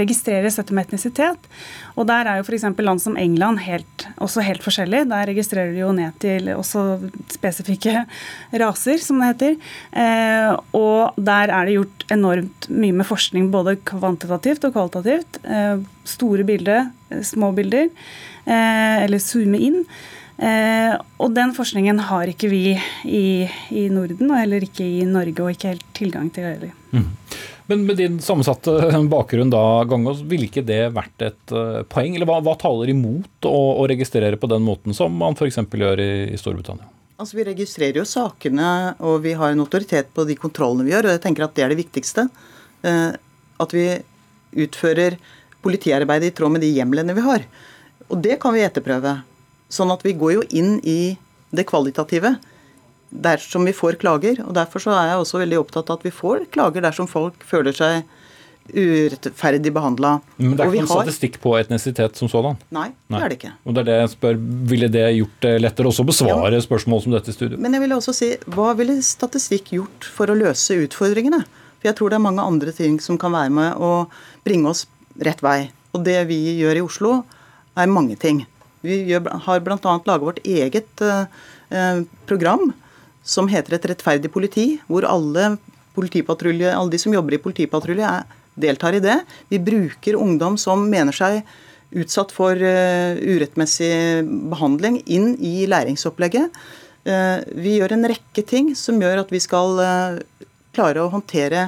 registreres 0.00 0.58
etter 0.60 0.76
med 0.76 0.88
etnisitet. 0.88 1.48
Og 1.94 2.08
der 2.10 2.28
er 2.28 2.40
jo 2.40 2.46
f.eks. 2.46 2.66
land 2.84 3.02
som 3.02 3.18
England 3.20 3.62
helt, 3.64 4.06
også 4.22 4.44
helt 4.44 4.64
forskjellig. 4.64 5.04
Der 5.12 5.28
registrerer 5.30 5.72
de 5.72 5.82
jo 5.82 5.92
ned 5.96 6.16
til 6.22 6.50
også 6.54 6.84
spesifikke 7.32 8.04
raser, 8.64 9.00
som 9.04 9.22
det 9.22 9.32
heter. 9.32 9.56
Eh, 10.04 10.50
og 10.76 11.16
der 11.16 11.54
er 11.54 11.68
det 11.68 11.78
gjort 11.78 12.08
enormt 12.14 12.68
mye 12.72 12.98
med 13.00 13.08
forskning 13.08 13.48
både 13.54 13.78
kvantitativt 13.88 14.68
og 14.68 14.76
kvalitativt. 14.76 15.40
Store 16.08 16.44
bilder, 16.46 16.90
små 17.24 17.54
bilder. 17.56 17.88
Eller 18.44 19.22
zoome 19.24 19.56
inn. 19.64 19.80
Eh, 20.34 20.94
og 21.22 21.34
den 21.34 21.52
forskningen 21.54 22.00
har 22.08 22.30
ikke 22.30 22.48
vi 22.50 22.62
i, 23.06 23.26
i, 23.70 23.84
Norden, 23.92 24.30
og 24.30 24.38
heller 24.40 24.64
ikke 24.66 24.86
i 24.86 25.04
Norge, 25.06 25.36
og 25.42 25.54
ikke 25.54 25.74
helt 25.74 25.84
tilgang 25.94 26.30
til 26.34 26.48
heller. 26.48 26.72
Mm. 26.90 27.12
Men 27.70 27.84
med 27.86 28.00
din 28.00 28.16
sammensatte 28.20 28.74
bakgrunn 29.14 29.52
da, 29.52 29.62
Gangås, 29.88 30.24
ville 30.26 30.48
ikke 30.50 30.64
det 30.66 30.82
vært 30.96 31.24
et 31.24 31.54
uh, 31.54 31.84
poeng? 31.88 32.16
Eller 32.16 32.28
hva, 32.28 32.40
hva, 32.44 32.56
taler 32.60 32.90
imot 32.92 33.46
å, 33.48 33.54
å, 33.78 33.86
registrere 33.88 34.40
på 34.40 34.50
den 34.50 34.66
måten 34.66 34.96
som 34.96 35.14
man 35.16 35.38
f.eks. 35.38 35.62
gjør 35.70 36.02
i, 36.02 36.10
i, 36.34 36.40
Storbritannia? 36.40 36.90
Altså 37.14 37.38
Vi 37.38 37.46
registrerer 37.46 38.00
jo 38.00 38.08
sakene, 38.08 38.96
og 39.06 39.22
vi 39.24 39.36
har 39.38 39.54
en 39.54 39.62
autoritet 39.62 40.10
på 40.12 40.26
de 40.28 40.34
kontrollene 40.36 40.84
vi 40.84 40.92
gjør. 40.92 41.08
og 41.08 41.14
jeg 41.14 41.22
tenker 41.24 41.46
at 41.46 41.54
det 41.54 41.64
er 41.64 41.72
det 41.72 41.78
viktigste. 41.78 42.26
Uh, 42.84 43.14
at 43.62 43.72
vi 43.72 43.86
utfører 44.64 45.16
politiarbeidet 45.64 46.32
i 46.32 46.34
tråd 46.36 46.52
med 46.56 46.66
de 46.66 46.74
hjemlene 46.74 47.14
vi 47.16 47.24
har. 47.24 47.46
Og 48.10 48.18
det 48.20 48.36
kan 48.42 48.52
vi 48.52 48.66
etterprøve. 48.66 49.14
Sånn 49.74 49.92
at 49.94 50.04
vi 50.06 50.14
går 50.18 50.36
jo 50.38 50.42
inn 50.54 50.76
i 50.86 51.16
det 51.54 51.66
kvalitative 51.70 52.36
dersom 53.14 53.66
vi 53.66 53.74
får 53.76 53.98
klager. 54.02 54.40
og 54.46 54.54
Derfor 54.56 54.82
så 54.82 54.94
er 54.94 55.12
jeg 55.12 55.22
også 55.22 55.40
veldig 55.42 55.62
opptatt 55.62 55.90
av 55.90 56.00
at 56.00 56.06
vi 56.06 56.14
får 56.14 56.46
klager 56.54 56.84
dersom 56.84 57.10
folk 57.10 57.42
føler 57.46 57.74
seg 57.76 58.04
urettferdig 58.72 59.70
behandla. 59.76 60.14
Men 60.38 60.54
det 60.56 60.64
er 60.64 60.70
ikke 60.70 60.84
noen 60.86 60.88
har... 60.88 61.02
statistikk 61.04 61.36
på 61.42 61.52
etnisitet 61.58 62.16
som 62.16 62.30
sådan? 62.32 62.56
Nei, 62.72 62.88
det 63.12 63.20
er 63.20 63.32
det 63.32 63.36
ikke. 63.38 63.52
Og 63.64 63.76
det 63.76 63.82
er 63.82 63.88
det 63.90 63.98
jeg 63.98 64.12
spør, 64.14 64.38
Ville 64.72 64.88
det 64.92 65.04
gjort 65.18 65.36
det 65.44 65.52
lettere 65.60 65.90
også 65.90 66.06
å 66.06 66.08
besvare 66.08 66.54
ja. 66.56 66.64
spørsmål 66.64 67.04
som 67.04 67.14
dette 67.14 67.30
i 67.34 67.36
studio? 67.36 67.60
Men 67.60 67.76
jeg 67.76 67.84
ville 67.84 67.98
også 68.00 68.16
si, 68.16 68.30
hva 68.56 68.72
ville 68.78 68.96
statistikk 69.04 69.74
gjort 69.76 70.08
for 70.16 70.32
å 70.32 70.38
løse 70.38 70.78
utfordringene? 70.86 71.42
For 71.76 71.90
jeg 71.90 71.98
tror 72.00 72.14
det 72.14 72.18
er 72.18 72.24
mange 72.24 72.48
andre 72.54 72.72
ting 72.72 72.96
som 73.04 73.20
kan 73.20 73.36
være 73.36 73.52
med 73.52 73.84
å 73.84 73.92
bringe 74.46 74.72
oss 74.72 74.86
rett 75.28 75.44
vei. 75.44 75.68
Og 75.94 76.02
det 76.08 76.16
vi 76.30 76.40
gjør 76.56 76.80
i 76.80 76.86
Oslo, 76.86 77.14
er 77.76 77.90
mange 77.90 78.16
ting. 78.20 78.46
Vi 78.84 79.00
gjør, 79.08 79.30
har 79.46 79.62
bl.a. 79.64 79.78
laget 79.80 80.26
vårt 80.28 80.40
eget 80.44 81.04
eh, 81.04 82.00
program 82.28 82.72
som 83.24 83.48
heter 83.48 83.78
Et 83.78 83.86
rettferdig 83.94 84.28
politi, 84.32 84.66
hvor 84.86 85.06
alle, 85.08 85.54
alle 85.96 86.90
de 86.92 87.00
som 87.00 87.14
jobber 87.14 87.38
i 87.38 87.40
politipatrulje, 87.40 88.10
deltar 88.60 88.94
i 88.94 89.00
det. 89.00 89.16
Vi 89.48 89.58
bruker 89.58 90.18
ungdom 90.20 90.58
som 90.60 90.84
mener 90.90 91.16
seg 91.16 91.40
utsatt 91.94 92.34
for 92.34 92.58
uh, 92.58 93.16
urettmessig 93.16 94.26
behandling, 94.52 95.00
inn 95.06 95.32
i 95.40 95.64
læringsopplegget. 95.70 96.52
Vi 97.04 97.74
gjør 97.76 97.92
en 97.92 98.06
rekke 98.08 98.40
ting 98.48 98.70
som 98.78 98.96
gjør 99.02 99.20
at 99.20 99.32
vi 99.32 99.40
skal 99.42 99.76
klare 100.72 101.02
å 101.02 101.10
håndtere 101.12 101.66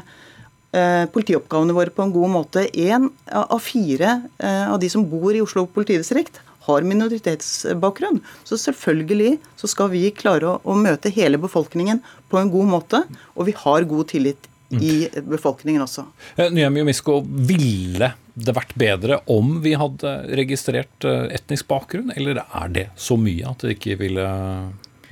politioppgavene 1.13 1.77
våre 1.77 1.93
på 1.93 2.07
en 2.07 2.15
god 2.15 2.33
måte. 2.33 2.63
Én 2.73 3.11
av 3.29 3.61
fire 3.61 4.15
av 4.41 4.79
de 4.81 4.89
som 4.89 5.05
bor 5.05 5.37
i 5.37 5.43
Oslo 5.45 5.67
politidistrikt, 5.69 6.41
har 6.67 6.87
minoritetsbakgrunn. 6.87 8.21
Så 8.45 8.59
selvfølgelig 8.61 9.37
så 9.61 9.71
skal 9.71 9.91
vi 9.95 10.05
klare 10.17 10.51
å, 10.51 10.59
å 10.63 10.77
møte 10.79 11.13
hele 11.15 11.41
befolkningen 11.43 12.03
på 12.31 12.41
en 12.41 12.53
god 12.53 12.71
måte, 12.75 13.03
og 13.35 13.49
vi 13.49 13.57
har 13.65 13.89
god 13.89 14.13
tillit 14.13 14.51
i 14.71 15.07
befolkningen 15.23 15.85
også. 15.85 16.03
Eh, 16.37 16.51
Nyami 16.51 16.83
Misko, 16.89 17.21
ville 17.23 18.11
det 18.35 18.55
vært 18.57 18.75
bedre 18.79 19.21
om 19.33 19.61
vi 19.65 19.77
hadde 19.79 20.17
registrert 20.37 21.07
eh, 21.07 21.29
etnisk 21.39 21.69
bakgrunn, 21.71 22.11
eller 22.19 22.43
er 22.45 22.75
det 22.75 22.89
så 22.99 23.19
mye 23.21 23.47
at 23.53 23.63
det 23.63 23.77
ikke 23.77 23.99
ville 24.03 24.27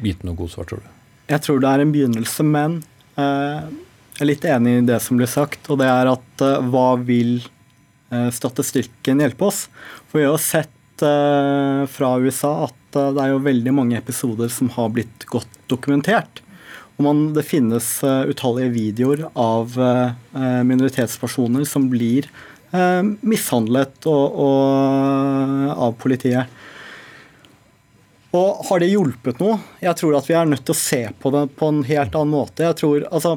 gitt 0.03 0.27
noe 0.27 0.37
god 0.39 0.51
svar, 0.51 0.69
tror 0.69 0.83
du? 0.83 0.91
Jeg 1.31 1.41
tror 1.47 1.63
det 1.63 1.71
er 1.71 1.85
en 1.85 1.95
begynnelse, 1.95 2.45
men 2.45 2.81
eh, 3.15 3.71
jeg 4.15 4.23
er 4.23 4.31
litt 4.31 4.45
enig 4.47 4.77
i 4.79 4.87
det 4.91 5.01
som 5.03 5.19
blir 5.19 5.31
sagt. 5.31 5.71
Og 5.73 5.81
det 5.81 5.89
er 5.91 6.11
at 6.13 6.45
eh, 6.45 6.71
hva 6.71 6.89
vil 7.01 7.39
eh, 7.41 8.31
statistikken 8.35 9.23
hjelpe 9.25 9.49
oss? 9.49 9.65
For 10.11 10.21
vi 10.21 10.29
har 10.29 10.43
sett 10.43 10.74
fra 11.03 12.11
USA 12.23 12.53
at 12.69 12.99
uh, 12.99 13.11
det 13.17 13.23
er 13.25 13.33
jo 13.33 13.45
veldig 13.45 13.75
mange 13.75 13.99
episoder 13.99 14.51
som 14.53 14.71
har 14.77 14.93
blitt 14.95 15.27
godt 15.31 15.61
dokumentert. 15.71 16.43
Og 16.95 17.07
man, 17.09 17.23
det 17.35 17.47
finnes 17.49 17.89
uh, 18.07 18.23
utallige 18.31 18.75
videoer 18.75 19.25
av 19.35 19.75
minoritetspersoner 20.35 21.67
som 21.67 21.89
blir 21.91 22.29
mishandlet 23.23 24.07
og, 24.11 24.39
og, 24.43 25.75
av 25.79 25.93
politiet. 26.03 26.51
Og 28.35 28.65
har 28.69 28.83
det 28.83 28.91
hjulpet 28.91 29.39
noe? 29.43 29.59
Jeg 29.83 29.95
tror 30.01 30.17
at 30.19 30.27
vi 30.27 30.35
er 30.35 30.49
nødt 30.51 30.65
til 30.67 30.75
å 30.75 30.79
se 30.79 31.03
på 31.23 31.31
det 31.35 31.45
på 31.59 31.71
en 31.71 31.85
helt 31.87 32.17
annen 32.19 32.35
måte. 32.35 32.73
Tror, 32.81 33.07
altså, 33.15 33.37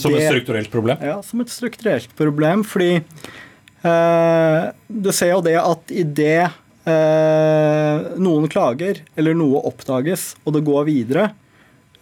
som 0.00 0.16
et 0.16 0.28
strukturelt 0.28 0.70
problem? 0.72 1.00
Ja, 1.04 1.18
som 1.24 1.40
et 1.44 1.52
strukturelt 1.52 2.12
problem. 2.18 2.64
Fordi 2.68 2.92
eh, 3.00 4.60
du 4.88 5.10
ser 5.12 5.34
jo 5.34 5.40
det 5.44 5.56
at 5.60 5.92
i 5.92 6.04
det 6.04 6.50
Eh, 6.84 7.98
noen 8.20 8.48
klager, 8.52 9.00
eller 9.16 9.36
noe 9.36 9.62
oppdages, 9.64 10.34
og 10.44 10.56
det 10.56 10.64
går 10.66 10.84
videre, 10.84 11.30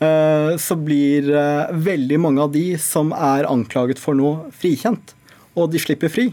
eh, 0.02 0.54
så 0.58 0.74
blir 0.74 1.30
eh, 1.30 1.70
veldig 1.70 2.18
mange 2.18 2.42
av 2.42 2.50
de 2.54 2.64
som 2.82 3.12
er 3.14 3.46
anklaget 3.46 4.02
for 4.02 4.18
noe, 4.18 4.48
frikjent. 4.58 5.14
Og 5.54 5.70
de 5.70 5.82
slipper 5.82 6.10
fri. 6.10 6.32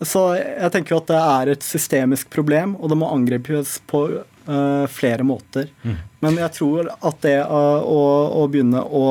Så 0.00 0.22
jeg 0.34 0.72
tenker 0.72 0.96
at 0.96 1.10
det 1.10 1.20
er 1.20 1.52
et 1.52 1.64
systemisk 1.64 2.30
problem, 2.32 2.74
og 2.80 2.88
det 2.88 2.96
må 2.96 3.10
angripes 3.12 3.74
på 3.84 3.98
uh, 4.16 4.86
flere 4.88 5.26
måter. 5.28 5.68
Mm. 5.84 5.98
Men 6.24 6.38
jeg 6.40 6.54
tror 6.56 6.88
at 6.88 7.18
det 7.20 7.34
uh, 7.44 7.84
å, 7.84 7.98
å, 8.40 8.46
begynne 8.48 8.80
å 8.80 9.04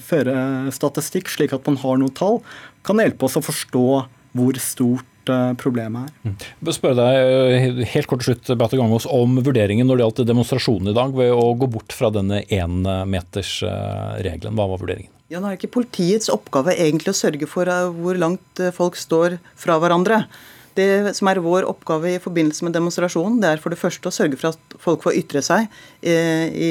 føre 0.00 0.72
statistikk, 0.72 1.28
slik 1.28 1.52
at 1.52 1.68
man 1.68 1.76
har 1.84 2.00
noen 2.00 2.16
tall, 2.16 2.40
kan 2.80 3.04
hjelpe 3.04 3.28
oss 3.28 3.36
å 3.36 3.44
forstå 3.44 3.84
hvor 4.32 4.62
stort 4.64 5.11
stort 5.22 5.58
problem 5.58 5.96
her. 5.96 6.08
Mm. 6.24 6.36
Spør 6.72 6.94
deg 6.98 7.84
helt 7.92 8.06
kort 8.10 8.20
til 8.22 8.32
slutt, 8.32 8.58
Beate 8.58 8.76
Gangås, 8.80 9.06
om 9.06 9.38
vurderingen 9.44 9.86
når 9.86 9.96
det 9.96 10.02
gjaldt 10.06 10.28
demonstrasjonen 10.28 10.88
i 10.92 10.96
dag 10.96 11.14
ved 11.16 11.32
å 11.32 11.54
gå 11.58 11.66
bort 11.70 11.92
fra 11.92 12.10
denne 12.14 12.42
énmetersregelen. 12.48 14.56
Hva 14.56 14.68
var 14.72 14.78
vurderingen? 14.82 15.10
Ja, 15.32 15.40
nå 15.40 15.48
er 15.48 15.56
ikke 15.56 15.72
politiets 15.78 16.28
oppgave 16.32 16.74
egentlig 16.76 17.10
å 17.14 17.16
sørge 17.16 17.46
for 17.48 17.64
hvor 17.96 18.16
langt 18.20 18.60
folk 18.76 18.96
står 19.00 19.38
fra 19.56 19.78
hverandre. 19.80 20.26
Det 20.78 21.12
som 21.16 21.28
er 21.28 21.40
vår 21.44 21.66
oppgave 21.68 22.14
i 22.14 22.20
forbindelse 22.22 22.64
med 22.64 22.74
demonstrasjonen, 22.76 23.38
det 23.42 23.50
er 23.50 23.60
for 23.60 23.74
det 23.74 23.80
første 23.80 24.08
å 24.08 24.14
sørge 24.14 24.38
for 24.40 24.52
at 24.52 24.76
folk 24.80 25.04
får 25.04 25.18
ytre 25.20 25.42
seg 25.44 25.68
eh, 26.00 26.46
i 26.48 26.70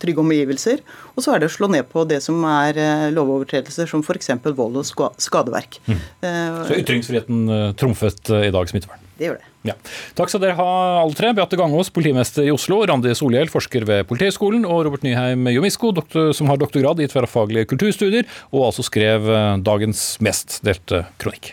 trygge 0.00 0.24
omgivelser. 0.24 0.80
Og 1.12 1.24
så 1.24 1.34
er 1.34 1.42
det 1.42 1.50
å 1.50 1.52
slå 1.52 1.68
ned 1.72 1.88
på 1.92 2.06
det 2.08 2.22
som 2.24 2.40
er 2.48 2.80
eh, 2.80 3.06
lovovertredelser, 3.12 3.90
som 3.90 4.04
f.eks. 4.04 4.32
vold 4.56 4.80
og 4.80 4.88
skadeverk. 5.20 5.80
Mm. 5.84 6.02
Eh, 6.24 6.60
så 6.70 6.80
ytringsfriheten 6.80 7.54
trumfet 7.80 8.32
i 8.40 8.52
dag 8.54 8.72
smittevern? 8.72 9.08
Det 9.20 9.28
gjør 9.28 9.38
det. 9.38 9.48
Ja. 9.68 9.76
Takk 10.18 10.32
skal 10.32 10.40
dere 10.42 10.56
ha, 10.58 10.70
alle 11.04 11.14
tre. 11.14 11.30
Beate 11.36 11.58
Gangås, 11.60 11.92
politimester 11.94 12.48
i 12.48 12.50
Oslo. 12.54 12.80
Randi 12.88 13.12
Solhjell, 13.14 13.52
forsker 13.52 13.84
ved 13.86 14.08
Politihøgskolen. 14.08 14.64
Og 14.66 14.86
Robert 14.88 15.04
Nyheim 15.06 15.46
Jomisko, 15.52 15.92
som 16.34 16.50
har 16.50 16.58
doktorgrad 16.58 17.04
i 17.04 17.10
tverrfaglige 17.12 17.68
kulturstudier, 17.70 18.26
og 18.50 18.70
altså 18.72 18.88
skrev 18.88 19.28
dagens 19.62 20.16
mest 20.24 20.62
delte 20.66 21.04
kronikk. 21.22 21.52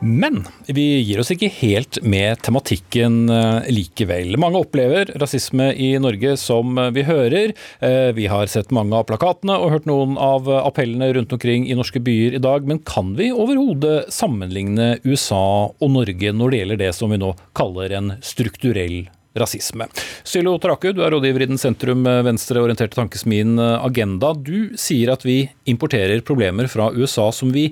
Men 0.00 0.44
vi 0.66 1.00
gir 1.02 1.18
oss 1.18 1.32
ikke 1.34 1.48
helt 1.58 1.98
med 2.06 2.38
tematikken 2.46 3.26
eh, 3.34 3.66
likevel. 3.72 4.36
Mange 4.38 4.60
opplever 4.62 5.10
rasisme 5.18 5.72
i 5.74 5.90
Norge, 5.98 6.36
som 6.38 6.78
vi 6.94 7.02
hører. 7.02 7.54
Eh, 7.82 8.10
vi 8.14 8.28
har 8.30 8.46
sett 8.46 8.70
mange 8.74 8.94
av 8.94 9.08
plakatene 9.10 9.58
og 9.58 9.72
hørt 9.74 9.90
noen 9.90 10.14
av 10.22 10.46
appellene 10.60 11.10
rundt 11.16 11.34
omkring 11.34 11.66
i 11.66 11.76
norske 11.78 12.02
byer 12.04 12.38
i 12.38 12.42
dag. 12.42 12.68
Men 12.68 12.82
kan 12.86 13.16
vi 13.18 13.32
overhodet 13.34 14.12
sammenligne 14.14 14.96
USA 15.02 15.74
og 15.74 15.94
Norge 15.96 16.34
når 16.34 16.54
det 16.54 16.62
gjelder 16.62 16.82
det 16.86 16.94
som 16.94 17.10
vi 17.10 17.18
nå 17.18 17.34
kaller 17.58 17.98
en 17.98 18.14
strukturell 18.22 19.08
rasisme. 19.38 19.86
Sylo 20.26 20.54
Taraku, 20.62 20.92
du 20.94 21.02
er 21.04 21.12
rådgiver 21.14 21.44
i 21.44 21.50
den 21.50 21.60
sentrum 21.60 22.06
venstreorienterte 22.06 22.96
tankesmien 22.98 23.58
Agenda. 23.58 24.32
Du 24.34 24.72
sier 24.78 25.12
at 25.14 25.26
vi 25.26 25.44
importerer 25.68 26.24
problemer 26.26 26.70
fra 26.70 26.88
USA 26.94 27.28
som 27.34 27.52
vi 27.54 27.68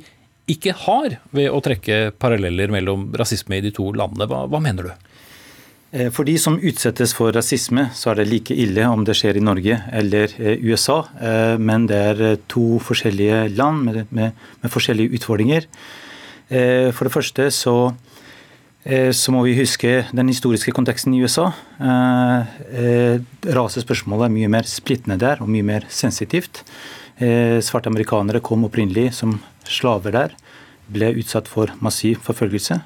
ikke 0.50 0.76
har, 0.87 1.18
ved 1.35 1.50
å 1.50 1.61
trekke 1.64 2.12
paralleller 2.22 2.70
mellom 2.70 3.09
rasisme 3.18 3.59
i 3.59 3.64
de 3.64 3.72
to 3.74 3.90
landene. 3.96 4.28
Hva, 4.30 4.44
hva 4.50 4.62
mener 4.62 4.90
du? 4.90 5.06
Eh, 5.96 6.11
for 6.11 6.26
de 6.26 6.35
som 6.40 6.59
utsettes 6.59 7.14
for 7.16 7.35
rasisme, 7.35 7.88
så 7.94 8.12
er 8.12 8.20
det 8.20 8.30
like 8.30 8.54
ille 8.54 8.87
om 8.90 9.04
det 9.06 9.16
skjer 9.18 9.38
i 9.38 9.44
Norge 9.44 9.78
eller 9.94 10.32
eh, 10.38 10.59
USA. 10.66 11.04
Eh, 11.20 11.54
men 11.62 11.87
det 11.90 12.00
er 12.12 12.42
to 12.50 12.80
forskjellige 12.82 13.46
land 13.56 13.87
med, 13.87 14.02
med, 14.11 14.35
med 14.62 14.72
forskjellige 14.72 15.20
utfordringer. 15.20 15.70
For 16.46 17.02
det 17.02 17.11
første 17.11 17.48
så 17.50 17.72
så 18.87 19.32
må 19.35 19.40
vi 19.42 19.56
huske 19.59 20.04
den 20.14 20.28
historiske 20.30 20.70
konteksten 20.70 21.11
i 21.16 21.18
USA. 21.18 21.48
Eh, 21.82 23.16
rasespørsmålet 23.59 24.28
er 24.28 24.35
mye 24.37 24.50
mer 24.54 24.68
splittende 24.70 25.16
der 25.18 25.42
og 25.42 25.50
mye 25.50 25.66
mer 25.66 25.88
sensitivt. 25.90 26.61
Svarte 27.18 27.90
amerikanere 27.90 28.38
kom 28.46 28.62
opprinnelig 28.68 29.09
som 29.18 29.35
slaver 29.72 30.14
der. 30.14 30.37
Ble 30.92 31.12
utsatt 31.18 31.50
for 31.50 31.72
massiv 31.83 32.22
forfølgelse 32.26 32.81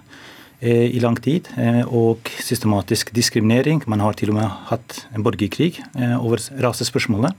i 0.61 1.01
lang 1.01 1.15
tid 1.25 1.47
og 1.89 2.29
systematisk 2.45 3.15
diskriminering. 3.17 3.79
Man 3.89 4.03
har 4.05 4.13
til 4.13 4.29
og 4.29 4.37
med 4.37 4.59
hatt 4.69 4.99
en 5.17 5.25
borgerkrig 5.25 5.79
over 6.19 6.37
rasespørsmålet. 6.61 7.33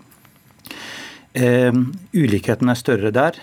Ulikheten 2.18 2.74
er 2.74 2.80
større 2.80 3.12
der. 3.14 3.38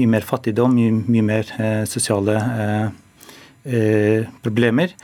Mye 0.00 0.08
mer 0.08 0.24
fattigdom, 0.24 0.72
mye, 0.72 0.94
mye 1.12 1.26
mer 1.28 1.52
sosiale 1.84 2.38
Eh, 3.68 4.24
problemer. 4.40 4.94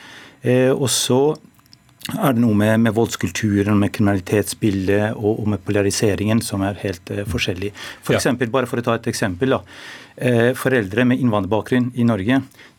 Eh, 0.40 0.70
og 0.72 0.88
så 0.88 1.34
er 2.14 2.36
det 2.36 2.40
noe 2.40 2.56
med, 2.56 2.78
med 2.84 2.94
voldskulturen, 2.96 3.76
med 3.80 3.92
kriminalitetsbildet 3.92 5.18
og, 5.18 5.40
og, 5.42 5.48
med 5.52 5.62
polariseringen 5.64 6.40
som 6.44 6.64
er 6.64 6.78
helt 6.84 7.12
forskjellig. 7.28 7.72
For 8.04 8.14
ja. 8.14 8.20
eksempel, 8.20 8.52
bare 8.52 8.68
for 8.70 8.80
å 8.80 8.84
ta 8.86 8.96
et 8.96 9.08
eksempel. 9.10 9.56
Da. 9.56 9.60
Uh, 10.14 10.52
foreldre 10.54 11.02
med 11.10 11.18
innvandrerbakgrunn 11.18 11.88
i 11.98 12.04
Norge 12.06 12.36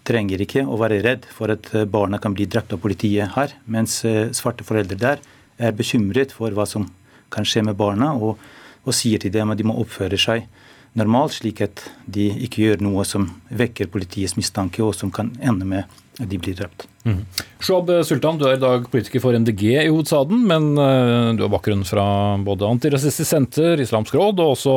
trenger 0.07 0.39
ikke 0.45 0.61
å 0.63 0.77
være 0.79 1.01
redd 1.03 1.25
for 1.27 1.51
at 1.51 1.67
barna 1.91 2.19
kan 2.23 2.35
bli 2.37 2.45
drept 2.47 2.71
av 2.71 2.79
politiet 2.79 3.33
her, 3.35 3.57
mens 3.67 3.97
uh, 4.07 4.29
svarte 4.31 4.63
foreldre 4.63 4.95
der 5.01 5.23
er 5.59 5.75
bekymret 5.75 6.31
for 6.35 6.55
hva 6.55 6.63
som 6.69 6.87
kan 7.33 7.47
skje 7.47 7.65
med 7.67 7.75
barna, 7.75 8.13
og, 8.15 8.39
og 8.85 8.95
sier 8.95 9.19
til 9.19 9.33
dem 9.35 9.51
at 9.51 9.59
de 9.59 9.67
må 9.67 9.75
oppføre 9.81 10.19
seg 10.19 10.47
normalt, 10.95 11.35
slik 11.35 11.61
at 11.65 11.83
de 12.07 12.29
ikke 12.45 12.63
gjør 12.63 12.83
noe 12.85 13.03
som 13.07 13.27
vekker 13.51 13.91
politiets 13.91 14.37
mistanke, 14.39 14.83
og 14.83 14.95
som 14.95 15.11
kan 15.11 15.33
ende 15.43 15.67
med 15.67 16.01
de 16.17 16.39
blir 16.39 16.55
drept. 16.55 16.85
Mm. 17.03 17.21
Shoab 17.59 17.89
Sultan, 18.07 18.37
du 18.39 18.45
er 18.47 18.55
i 18.55 18.61
dag 18.61 18.87
politiker 18.91 19.21
for 19.23 19.35
MDG 19.35 19.63
i 19.73 19.89
hovedstaden, 19.89 20.45
men 20.47 20.71
eh, 20.79 21.31
du 21.35 21.43
har 21.43 21.51
bakgrunn 21.51 21.83
fra 21.87 22.05
både 22.45 22.69
Antirasistisk 22.69 23.27
Senter, 23.27 23.81
Islamsk 23.83 24.15
Råd 24.15 24.39
og 24.39 24.53
også 24.55 24.75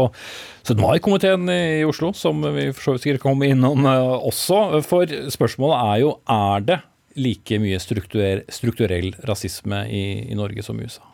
17. 0.66 0.82
mai-komiteen 0.82 1.46
i 1.52 1.86
Oslo, 1.86 2.10
som 2.16 2.42
vi 2.56 2.68
for 2.72 2.82
så 2.82 2.96
vidt 2.96 3.06
sikkert 3.06 3.24
komme 3.28 3.52
innom 3.52 3.86
eh, 3.86 4.14
også. 4.32 4.82
For 4.86 5.14
spørsmålet 5.30 5.94
er 5.94 6.02
jo 6.04 6.14
er 6.38 6.66
det 6.66 6.80
like 7.18 7.58
mye 7.62 7.78
strukturell, 7.82 8.44
strukturell 8.52 9.12
rasisme 9.28 9.84
i, 9.90 10.04
i 10.30 10.38
Norge 10.38 10.64
som 10.66 10.78
i 10.78 10.86
USA? 10.86 11.06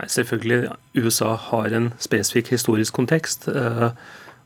Nei, 0.00 0.08
selvfølgelig. 0.10 0.72
USA 0.98 1.36
har 1.50 1.74
en 1.76 1.92
spesifikk 2.02 2.50
historisk 2.54 2.96
kontekst. 2.96 3.46
Uh, 3.46 3.92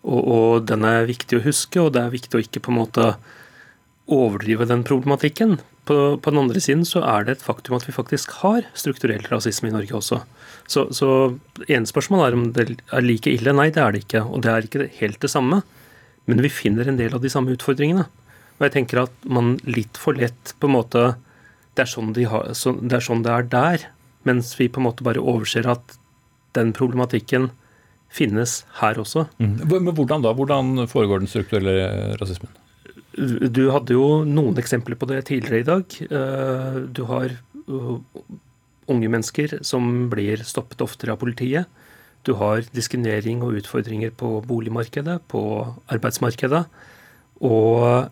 og, 0.05 0.21
og, 0.21 0.51
den 0.69 0.85
er 0.85 1.09
viktig 1.09 1.39
å 1.39 1.45
huske, 1.47 1.81
og 1.81 1.95
det 1.97 2.03
er 2.03 2.13
viktig 2.13 2.37
å 2.37 2.43
ikke 2.45 2.63
på 2.67 2.75
en 2.75 2.81
måte 2.83 3.07
overdrive 4.07 4.67
den 4.69 4.85
problematikken. 4.87 5.59
På, 5.87 6.17
på, 6.19 6.31
den 6.31 6.41
andre 6.41 6.61
siden 6.63 6.85
så 6.87 7.03
er 7.07 7.27
det 7.27 7.37
et 7.37 7.47
faktum 7.47 7.77
at 7.77 7.87
vi 7.87 7.95
faktisk 7.95 8.33
har 8.43 8.67
strukturell 8.75 9.23
rasisme 9.31 9.71
i 9.71 9.75
Norge 9.75 9.95
også. 9.95 10.21
Så, 10.67 10.89
så 10.95 11.09
ene 11.71 11.87
spørsmål 11.87 12.25
er 12.27 12.37
om 12.37 12.47
det 12.55 12.67
er 12.75 13.05
like 13.05 13.31
ille. 13.31 13.55
Nei, 13.55 13.69
det 13.75 13.83
er 13.83 13.95
det 13.95 14.05
ikke. 14.05 14.25
Og 14.27 14.43
det 14.43 14.53
er 14.53 14.67
ikke 14.67 14.89
helt 14.99 15.21
det 15.23 15.31
samme. 15.31 15.61
Men 16.27 16.43
vi 16.43 16.51
finner 16.51 16.89
en 16.91 16.99
del 16.99 17.15
av 17.15 17.23
de 17.23 17.31
samme 17.31 17.55
utfordringene. 17.55 18.07
Og 18.57 18.67
jeg 18.67 18.75
tenker 18.75 19.05
at 19.05 19.29
man 19.29 19.57
litt 19.69 20.01
for 20.01 20.19
lett 20.19 20.57
på 20.59 20.71
en 20.71 20.77
måte 20.79 21.07
det 21.77 21.85
er, 21.85 21.93
sånn 21.93 22.15
de 22.17 22.25
har, 22.25 22.49
så, 22.57 22.73
det 22.81 22.99
er 22.99 23.05
sånn 23.05 23.23
det 23.27 23.33
er 23.35 23.49
der. 23.53 23.89
Mens 24.27 24.55
vi 24.59 24.71
på 24.73 24.81
en 24.81 24.89
måte 24.89 25.07
bare 25.07 25.23
overser 25.23 25.69
at 25.71 25.99
den 26.57 26.73
problematikken 26.75 27.51
finnes 28.11 28.63
her 28.81 28.99
også. 28.99 29.27
Mm. 29.43 29.59
Men 29.69 29.93
hvordan 29.93 30.25
da? 30.25 30.33
Hvordan 30.35 30.87
foregår 30.89 31.21
den 31.21 31.31
strukturelle 31.31 32.17
rasismen? 32.17 32.51
Du 33.17 33.63
hadde 33.73 33.97
jo 33.97 34.25
noen 34.29 34.59
eksempler 34.61 34.99
på 35.01 35.09
det 35.09 35.23
tidligere 35.31 35.63
i 35.63 35.67
dag. 35.67 35.97
Eh, 36.05 36.79
du 36.93 37.03
har 37.09 37.31
eh, 37.33 37.95
unge 38.93 39.09
mennesker 39.09 39.59
som 39.65 40.11
blir 40.13 40.45
stoppet 40.45 40.85
oftere 40.85 41.15
av 41.15 41.23
politiet. 41.23 41.71
Du 42.27 42.35
har 42.37 42.67
diskriminering 42.77 43.41
og 43.47 43.57
utfordringer 43.61 44.13
på 44.19 44.41
boligmarkedet, 44.45 45.21
på 45.31 45.43
arbeidsmarkedet. 45.93 46.65
Og, 47.41 48.11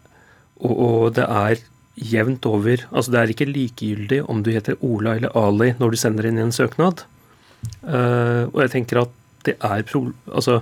og, 0.62 0.74
og, 0.74 1.14
det 1.16 1.24
er 1.24 1.62
jevnt 1.94 2.44
over 2.50 2.82
Altså 2.90 3.12
det 3.14 3.20
er 3.20 3.30
ikke 3.32 3.46
likegyldig 3.48 4.18
om 4.28 4.42
du 4.42 4.50
heter 4.50 4.76
Ola 4.82 5.14
eller 5.14 5.32
Ali 5.38 5.70
når 5.78 5.94
du 5.94 5.98
sender 6.00 6.26
inn 6.28 6.40
en 6.42 6.52
søknad. 6.52 7.04
Uh, 7.86 8.50
og 8.50 8.58
jeg 8.64 8.72
tenker 8.74 9.04
at 9.04 9.14
det 9.46 9.54
er 9.62 9.84
Altså, 9.86 10.60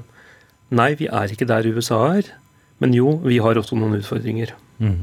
nei, 0.71 0.93
vi 0.99 1.09
er 1.09 1.33
ikke 1.33 1.49
der 1.49 1.67
USA 1.73 2.03
er. 2.19 2.29
Men 2.83 2.97
jo, 2.97 3.15
vi 3.23 3.39
har 3.43 3.59
også 3.59 3.79
noen 3.79 4.01
utfordringer. 4.01 4.55
Mm. 4.83 4.97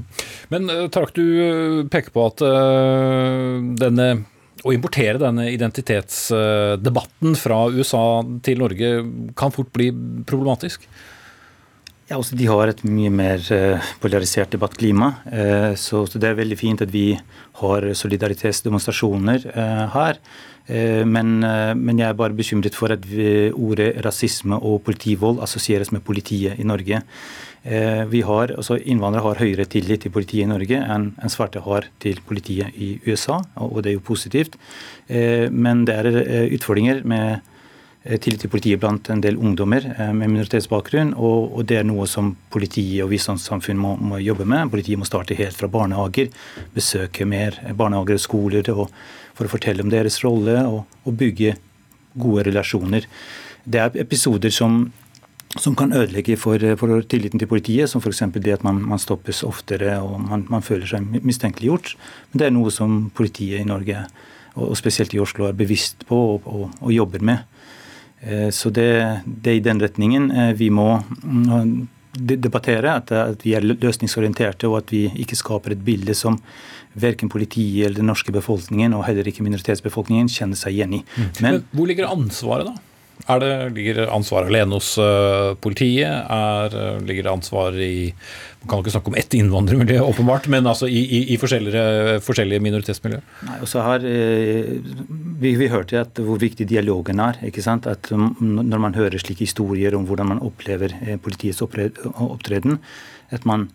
Men 0.51 0.71
uh, 0.71 0.87
Tarak, 0.91 1.13
du 1.15 1.23
uh, 1.23 1.85
peker 1.91 2.11
på 2.15 2.25
at 2.27 2.43
uh, 2.43 3.55
denne 3.79 4.09
å 4.67 4.73
importere 4.75 5.21
denne 5.21 5.45
identitetsdebatten 5.53 7.37
fra 7.39 7.61
USA 7.71 8.19
til 8.43 8.59
Norge 8.59 8.89
kan 9.39 9.53
fort 9.55 9.71
bli 9.71 9.87
problematisk? 10.27 10.83
Ja, 12.09 12.17
også 12.17 12.35
De 12.35 12.49
har 12.49 12.67
et 12.67 12.83
mye 12.83 13.13
mer 13.13 13.39
polarisert 14.03 14.51
debattklima. 14.51 15.13
Så 15.79 16.01
det 16.11 16.27
er 16.27 16.39
veldig 16.41 16.57
fint 16.59 16.81
at 16.83 16.91
vi 16.91 17.13
har 17.61 17.85
solidaritetsdemonstrasjoner 18.01 19.45
her. 19.93 20.19
Eh, 20.69 21.05
men, 21.05 21.43
eh, 21.43 21.73
men, 21.73 21.97
jeg 21.97 22.11
er 22.11 22.17
bare 22.17 22.37
bekymret 22.37 22.75
for 22.77 22.93
at 22.93 23.05
ordet 23.57 23.89
rasisme 24.05 24.59
og 24.61 24.83
politivold 24.85 25.41
assosieres 25.41 25.89
med 25.91 26.05
politiet 26.05 26.59
i 26.61 26.67
Norge. 26.67 27.01
Eh, 27.63 28.05
vi 28.07 28.21
har, 28.23 28.53
altså 28.55 28.77
Innvandrere 28.79 29.25
har 29.25 29.41
høyere 29.43 29.67
tillit 29.67 30.05
til 30.05 30.13
politiet 30.15 30.45
i 30.45 30.49
Norge 30.49 30.79
enn 30.79 31.11
svarte 31.31 31.63
har 31.65 31.89
til 31.99 32.21
politiet 32.25 32.75
i 32.75 32.93
USA, 33.07 33.41
og 33.59 33.81
det 33.83 33.91
er 33.91 33.97
jo 33.97 34.05
positivt. 34.05 34.55
Men 35.09 35.85
det 35.89 35.95
er 35.97 36.49
utfordringer 36.53 37.01
med, 37.03 37.39
tillit 38.21 38.43
til 38.43 38.51
politiet 38.53 38.79
blant 38.79 39.09
en 39.09 39.21
del 39.21 39.39
ungdommer 39.41 39.87
med 40.13 40.29
minoritetsbakgrunn. 40.29 41.15
Og, 41.17 41.49
og 41.57 41.65
det 41.67 41.79
er 41.79 41.87
noe 41.89 42.05
som 42.07 42.35
politiet 42.53 43.01
og 43.03 43.09
vi 43.11 43.17
som 43.19 43.39
samfunn 43.41 43.81
må, 43.81 43.95
må, 43.97 44.19
jobbe 44.21 44.45
med. 44.45 44.69
Politiet 44.69 45.01
må 45.01 45.09
starte 45.09 45.37
helt 45.39 45.57
fra 45.57 45.71
barnehager, 45.71 46.29
besøke 46.75 47.25
mer 47.25 47.57
barnehager 47.73 48.19
og 48.19 48.23
skoler 48.23 48.71
og, 48.75 48.85
for 49.33 49.49
å 49.49 49.53
fortelle 49.57 49.83
om 49.83 49.91
deres 49.91 50.21
rolle 50.23 50.61
og, 50.69 50.85
og 51.03 51.17
bygge 51.19 51.57
gode 52.19 52.45
relasjoner. 52.49 53.09
Det 53.65 53.81
er 53.81 54.01
episoder 54.01 54.53
som 54.53 54.85
som 55.57 55.73
kan 55.75 55.93
ødelegge 55.93 56.37
for, 56.37 56.61
for, 56.77 57.01
tilliten 57.09 57.41
til 57.41 57.49
politiet, 57.49 57.89
som 57.89 58.01
f.eks. 58.03 58.21
det 58.37 58.53
at 58.53 58.63
man, 58.63 58.81
man, 58.85 59.01
stoppes 59.01 59.41
oftere 59.43 59.97
og 59.97 60.19
man, 60.21 60.45
man, 60.49 60.61
føler 60.61 60.85
seg 60.85 61.07
mistenkeliggjort. 61.25 61.95
Men 62.29 62.41
det 62.41 62.47
er 62.47 62.53
noe 62.53 62.73
som 62.73 63.07
politiet 63.17 63.63
i 63.63 63.67
Norge, 63.67 64.03
og 64.59 64.75
spesielt 64.77 65.15
i 65.15 65.21
Oslo, 65.21 65.47
er 65.47 65.57
bevisst 65.57 66.05
på 66.09 66.19
og, 66.35 66.45
og, 66.45 66.67
og 66.81 66.93
jobber 66.93 67.23
med. 67.25 67.47
Eh, 68.21 68.49
så 68.53 68.69
det, 68.69 68.91
det, 69.25 69.53
er 69.53 69.57
i 69.57 69.63
den 69.65 69.81
retningen 69.81 70.29
eh, 70.29 70.51
vi 70.59 70.69
må 70.69 70.91
mm, 71.23 71.87
debattere, 72.19 72.99
at, 72.99 73.13
at 73.15 73.45
vi 73.45 73.55
er 73.57 73.65
løsningsorienterte 73.65 74.69
og 74.69 74.83
at 74.83 74.93
vi 74.93 75.07
ikke 75.23 75.37
skaper 75.39 75.73
et 75.73 75.85
bilde 75.85 76.13
som 76.17 76.37
verken 76.99 77.29
politiet 77.29 77.85
eller 77.85 78.01
den 78.01 78.09
norske 78.09 78.33
befolkningen 78.33 78.95
og 78.97 79.05
heller 79.07 79.27
ikke 79.29 79.45
minoritetsbefolkningen 79.45 80.29
kjenner 80.29 80.59
seg 80.59 80.77
igjen 80.77 80.99
i. 80.99 81.01
Mm. 81.05 81.25
Men, 81.41 81.49
Men 81.49 81.65
hvor 81.73 81.89
ligger 81.89 82.09
ansvaret, 82.11 82.69
da? 82.69 82.88
Er 83.27 83.41
det, 83.43 83.51
ligger 83.75 84.07
ansvaret 84.13 84.47
alene 84.47 84.77
hos 84.77 84.93
uh, 85.01 85.55
politiet? 85.59 86.07
Er, 86.07 86.75
ligger 87.03 87.27
det 87.27 87.33
ansvar 87.33 87.75
i 87.75 88.13
Man 88.59 88.67
kan 88.67 88.81
ikke 88.81 88.91
snakke 88.91 89.11
om 89.11 89.17
ett 89.19 89.35
innvandrermiljø, 89.37 90.01
åpenbart, 90.11 90.49
men 90.51 90.67
altså 90.67 90.87
i, 90.91 90.99
i, 90.99 91.19
i 91.33 91.37
forskjellige, 91.39 92.19
forskjellige 92.25 92.63
minoritetsmiljøer? 92.65 93.21
Nei, 93.47 93.59
og 93.63 93.71
så 93.71 93.83
har, 93.85 94.03
uh, 94.03 94.71
vi, 95.43 95.53
vi 95.59 95.69
hørte 95.71 96.01
at 96.01 96.19
hvor 96.23 96.39
viktig 96.41 96.67
dialogen 96.67 97.23
er. 97.23 97.39
ikke 97.47 97.63
sant? 97.63 97.87
At 97.87 98.11
um, 98.11 98.33
Når 98.39 98.83
man 98.87 98.97
hører 98.99 99.19
slike 99.21 99.47
historier 99.47 99.95
om 99.95 100.07
hvordan 100.07 100.33
man 100.33 100.43
opplever 100.43 100.95
politiets 101.23 101.61
opptreden, 101.63 102.79
at 103.35 103.45
man 103.47 103.69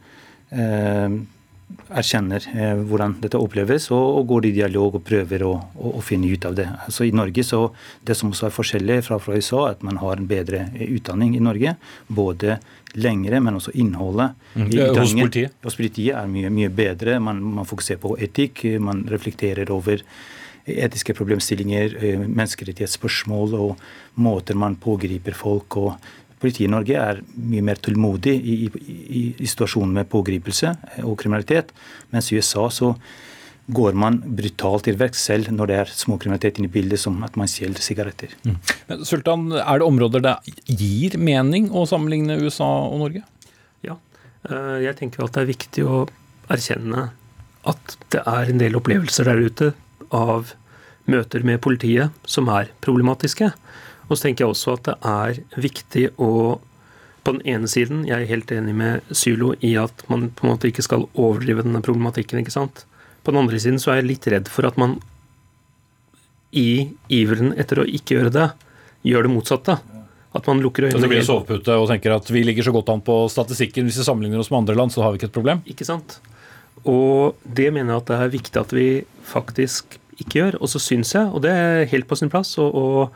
erkjenner 1.95 2.45
eh, 2.55 2.75
hvordan 2.89 3.17
dette 3.23 3.41
oppleves, 3.41 3.91
og, 3.95 4.05
og, 4.19 4.27
går 4.31 4.49
i 4.49 4.53
dialog 4.59 4.99
og 4.99 5.05
prøver 5.07 5.45
å, 5.47 5.53
å, 5.75 5.95
å, 5.99 6.03
finne 6.05 6.31
ut 6.31 6.47
av 6.49 6.57
det. 6.59 6.69
Altså 6.87 7.07
I 7.09 7.15
Norge 7.15 7.45
så 7.47 7.61
Det 8.05 8.17
som 8.19 8.31
også 8.31 8.49
er 8.49 8.55
forskjellig 8.55 9.01
fra, 9.07 9.19
fra 9.23 9.37
USA, 9.37 9.65
at 9.71 9.83
man 9.87 10.01
har 10.03 10.21
en 10.21 10.29
bedre 10.31 10.69
eh, 10.75 10.95
utdanning 10.99 11.35
i 11.37 11.43
Norge. 11.43 11.77
Både 12.09 12.59
lengre, 12.95 13.41
men 13.43 13.59
også 13.59 13.75
innholdet. 13.75 14.39
Mm. 14.55 14.71
Hos 14.95 15.17
politiet? 15.17 15.59
Hos 15.65 15.79
politiet 15.81 16.17
er 16.21 16.31
mye, 16.31 16.53
mye 16.55 16.71
bedre. 16.71 17.19
Man, 17.23 17.43
man 17.59 17.69
fokuserer 17.69 18.03
på 18.03 18.15
etikk, 18.23 18.65
man 18.83 19.03
reflekterer 19.11 19.73
over 19.75 20.05
etiske 20.65 21.15
problemstillinger, 21.15 21.97
eh, 22.01 22.21
menneskerettighetsspørsmål 22.25 23.55
og 23.59 23.81
måter 24.15 24.57
man 24.57 24.77
pågriper 24.77 25.35
folk 25.37 25.77
og 25.77 25.95
Politiet 26.45 26.69
i 26.69 26.73
Norge 26.73 27.01
er 27.01 27.21
mye 27.41 27.65
mer 27.65 27.81
tålmodig 27.81 28.35
i, 28.37 28.57
i, 28.69 29.23
i 29.41 29.49
situasjonen 29.49 29.95
med 29.97 30.11
pågripelse 30.13 30.75
og 31.09 31.17
kriminalitet, 31.23 31.73
mens 32.13 32.29
i 32.29 32.37
USA 32.37 32.69
så 32.69 32.93
går 33.73 33.97
man 33.97 34.19
brutalt 34.37 34.85
til 34.85 34.99
verks 35.01 35.23
selv 35.25 35.49
når 35.53 35.71
det 35.71 35.77
er 35.81 35.93
småkriminalitet 35.97 36.61
inne 36.61 36.69
i 36.69 36.75
bildet, 36.75 37.01
som 37.01 37.17
at 37.25 37.37
man 37.41 37.49
stjeler 37.49 37.81
sigaretter. 37.81 38.35
Mm. 38.45 38.59
Men 38.91 39.05
Sultan, 39.09 39.47
Er 39.53 39.81
det 39.81 39.87
områder 39.87 40.21
det 40.21 40.35
gir 40.69 41.17
mening 41.17 41.71
å 41.73 41.87
sammenligne 41.89 42.37
USA 42.43 42.69
og 42.91 42.99
Norge? 43.01 43.25
Ja, 43.81 43.97
eh, 44.51 44.85
jeg 44.85 44.99
tenker 45.01 45.25
at 45.25 45.33
det 45.33 45.47
er 45.47 45.53
viktig 45.55 45.87
å 45.89 46.05
erkjenne 46.53 47.09
at 47.65 47.97
det 48.13 48.21
er 48.21 48.53
en 48.53 48.61
del 48.61 48.77
opplevelser 48.77 49.31
der 49.31 49.41
ute 49.41 49.73
av 50.13 50.53
møter 51.09 51.45
med 51.45 51.63
politiet 51.65 52.13
som 52.29 52.49
er 52.53 52.69
problematiske. 52.85 53.49
Og 54.09 54.17
så 54.17 54.27
tenker 54.27 54.45
jeg 54.45 54.55
også 54.55 54.77
at 54.77 54.89
det 54.91 54.97
er 55.09 55.61
viktig 55.65 56.07
å 56.21 56.31
på 57.25 57.33
den 57.33 57.47
ene 57.49 57.69
siden, 57.71 58.03
jeg 58.05 58.21
er 58.21 58.29
helt 58.29 58.51
enig 58.53 58.75
med 58.77 59.15
Sylo 59.17 59.55
i 59.65 59.71
at 59.81 60.03
man 60.13 60.27
på 60.37 60.45
en 60.45 60.51
måte 60.53 60.69
ikke 60.69 60.85
skal 60.85 61.07
overdrive 61.15 61.65
denne 61.65 61.81
problematikken. 61.81 62.43
ikke 62.43 62.53
sant? 62.53 62.85
På 63.25 63.33
den 63.33 63.41
andre 63.41 63.61
siden 63.61 63.81
så 63.81 63.95
er 63.95 64.03
jeg 64.03 64.11
litt 64.11 64.29
redd 64.29 64.51
for 64.53 64.69
at 64.69 64.77
man 64.77 64.99
i 66.53 66.93
iveren 67.09 67.55
etter 67.57 67.81
å 67.81 67.87
ikke 67.89 68.19
gjøre 68.19 68.35
det, 68.35 68.51
gjør 69.09 69.25
det 69.27 69.33
motsatte. 69.33 69.79
At 70.35 70.49
man 70.51 70.61
lukker 70.61 70.89
øynene. 70.89 70.99
Så 70.99 71.07
det 71.07 71.13
blir 71.15 71.25
sovepute 71.25 71.77
og 71.79 71.89
tenker 71.89 72.13
at 72.13 72.29
vi 72.29 72.43
ligger 72.45 72.67
så 72.67 72.75
godt 72.75 72.91
an 72.93 73.03
på 73.07 73.17
statistikken 73.33 73.87
hvis 73.87 74.01
vi 74.03 74.07
sammenligner 74.07 74.43
oss 74.43 74.51
med 74.53 74.65
andre 74.65 74.77
land, 74.77 74.93
så 74.93 75.05
har 75.05 75.15
vi 75.15 75.23
ikke 75.23 75.31
et 75.31 75.37
problem? 75.37 75.63
Ikke 75.71 75.87
sant. 75.87 76.19
Og 76.85 77.39
det 77.47 77.71
mener 77.73 77.95
jeg 77.95 78.03
at 78.03 78.11
det 78.11 78.19
er 78.19 78.33
viktig 78.35 78.61
at 78.61 78.75
vi 78.75 78.89
faktisk 79.31 79.97
ikke 80.19 80.41
gjør. 80.41 80.59
Og 80.61 80.73
så 80.75 80.83
syns 80.83 81.15
jeg, 81.15 81.31
og 81.31 81.47
det 81.47 81.55
er 81.55 81.89
helt 81.95 82.11
på 82.11 82.19
sin 82.19 82.33
plass, 82.35 82.57
og, 82.61 82.75
og 82.75 83.15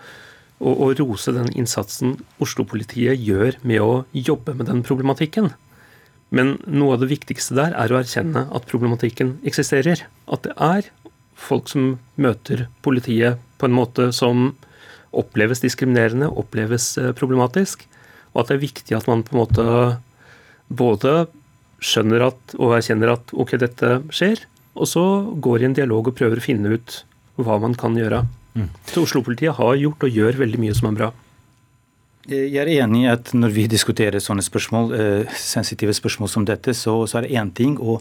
og, 0.59 0.75
og 0.75 1.01
rose 1.01 1.35
den 1.35 1.51
innsatsen 1.55 2.17
Oslo-politiet 2.43 3.21
gjør 3.23 3.59
med 3.63 3.83
å 3.85 3.93
jobbe 4.13 4.57
med 4.59 4.71
den 4.71 4.85
problematikken. 4.87 5.53
Men 6.35 6.57
noe 6.67 6.97
av 6.97 7.05
det 7.05 7.13
viktigste 7.13 7.57
der 7.57 7.77
er 7.79 7.93
å 7.93 8.01
erkjenne 8.01 8.47
at 8.53 8.69
problematikken 8.69 9.37
eksisterer. 9.49 10.05
At 10.29 10.45
det 10.45 10.57
er 10.61 10.91
folk 11.39 11.71
som 11.71 11.97
møter 12.21 12.67
politiet 12.85 13.39
på 13.59 13.69
en 13.69 13.77
måte 13.77 14.11
som 14.13 14.51
oppleves 15.17 15.63
diskriminerende, 15.65 16.29
oppleves 16.29 16.91
eh, 17.01 17.15
problematisk. 17.17 17.87
Og 18.35 18.43
at 18.43 18.51
det 18.51 18.59
er 18.59 18.67
viktig 18.67 18.97
at 18.99 19.09
man 19.09 19.25
på 19.25 19.35
en 19.35 19.41
måte 19.41 19.67
både 20.69 21.15
skjønner 21.81 22.27
at, 22.29 22.57
og 22.59 22.77
erkjenner 22.77 23.15
at 23.15 23.33
ok, 23.33 23.55
dette 23.63 23.93
skjer, 24.13 24.43
og 24.79 24.91
så 24.91 25.05
går 25.41 25.63
i 25.63 25.69
en 25.71 25.79
dialog 25.79 26.11
og 26.11 26.19
prøver 26.19 26.41
å 26.41 26.45
finne 26.45 26.75
ut 26.77 27.03
hva 27.39 27.57
man 27.63 27.77
kan 27.79 27.97
gjøre. 27.97 28.25
Mm. 28.55 28.69
Så 28.89 29.05
Oslo-politiet 29.07 29.57
har 29.59 29.79
gjort 29.79 30.07
og 30.07 30.21
gjør 30.21 30.41
veldig 30.43 30.61
mye 30.63 30.77
som 30.77 30.91
er 30.91 30.99
bra. 30.99 31.11
Jeg 32.29 32.61
er 32.61 32.71
enig 32.85 33.07
i 33.07 33.09
at 33.09 33.31
når 33.33 33.55
vi 33.55 33.69
diskuterer 33.73 34.21
sånne 34.21 34.45
spørsmål, 34.45 34.91
eh, 34.97 35.37
sensitive 35.41 35.95
spørsmål 35.97 36.29
som 36.29 36.45
dette, 36.49 36.75
så, 36.77 37.01
så 37.09 37.19
er 37.19 37.25
det 37.25 37.39
én 37.41 37.53
ting 37.57 37.79
å 37.81 37.97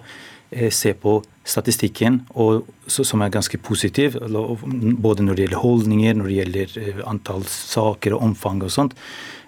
eh, 0.52 0.68
se 0.74 0.92
på 1.00 1.22
statistikken, 1.48 2.26
og, 2.36 2.68
så, 2.92 3.06
som 3.08 3.24
er 3.24 3.32
ganske 3.32 3.60
positiv, 3.64 4.18
både 4.20 5.24
når 5.24 5.38
det 5.38 5.46
gjelder 5.46 5.64
holdninger, 5.64 6.20
når 6.20 6.28
det 6.28 6.42
gjelder 6.42 6.76
eh, 6.84 7.00
antall 7.08 7.48
saker 7.48 8.18
og 8.18 8.28
omfang 8.28 8.60
og 8.68 8.74
sånt. 8.74 9.00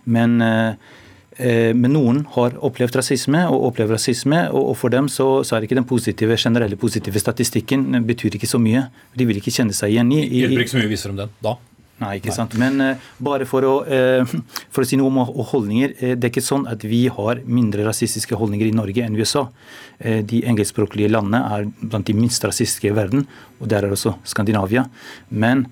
Men 0.07 0.39
eh, 0.45 0.71
Eh, 0.73 0.77
men 1.39 1.93
noen 1.95 2.23
har 2.36 2.58
opplevd 2.67 2.97
rasisme 2.99 3.45
og 3.47 3.69
opplever 3.69 3.95
rasisme, 3.95 4.41
og 4.52 4.73
for 4.80 4.91
dem 4.91 5.08
så, 5.12 5.28
så 5.47 5.56
er 5.56 5.67
ikke 5.67 5.78
den 5.80 5.88
positive, 5.88 6.36
generelle 6.36 6.75
positive 6.80 7.21
statistikken 7.21 7.88
betyr 8.08 8.36
ikke 8.36 8.49
så 8.49 8.60
mye. 8.60 8.86
De 9.15 9.28
vil 9.30 9.39
ikke 9.39 9.54
kjenne 9.56 9.75
seg 9.75 9.95
igjen 9.95 10.12
i, 10.12 10.23
i 10.28 10.43
Hjelper 10.43 10.65
ikke 10.65 10.75
så 10.75 10.82
mye 10.82 10.91
viser 10.91 11.13
om 11.13 11.21
den 11.21 11.32
da? 11.45 11.56
Nei, 11.99 12.15
ikke 12.19 12.31
sant. 12.31 12.55
Men 12.59 12.79
uh, 12.79 13.09
bare 13.23 13.47
for 13.49 13.65
å, 13.67 13.73
uh, 13.83 14.33
for 14.71 14.85
å, 14.85 14.88
si 14.88 14.97
noe 14.99 15.12
om 15.12 15.19
holdninger. 15.51 15.95
Uh, 15.99 16.13
det 16.15 16.29
er 16.29 16.31
ikke 16.31 16.45
sånn 16.45 16.65
at 16.71 16.85
vi 16.88 17.05
har 17.12 17.41
mindre 17.43 17.83
rasistiske 17.88 18.39
holdninger 18.39 18.69
i 18.69 18.75
Norge 18.75 19.03
enn 19.03 19.17
USA. 19.19 19.49
de 19.99 20.38
engelskspråklige 20.47 21.12
landene 21.12 21.39
er 21.55 21.65
blant 21.81 22.07
de 22.07 22.13
minst 22.15 22.45
rasistiske 22.47 22.88
i 22.88 22.93
verden, 22.95 23.25
og 23.59 23.67
der 23.67 23.83
er 23.83 23.91
også 23.91 24.13
Skandinavia. 24.23 24.85
Men 25.27 25.65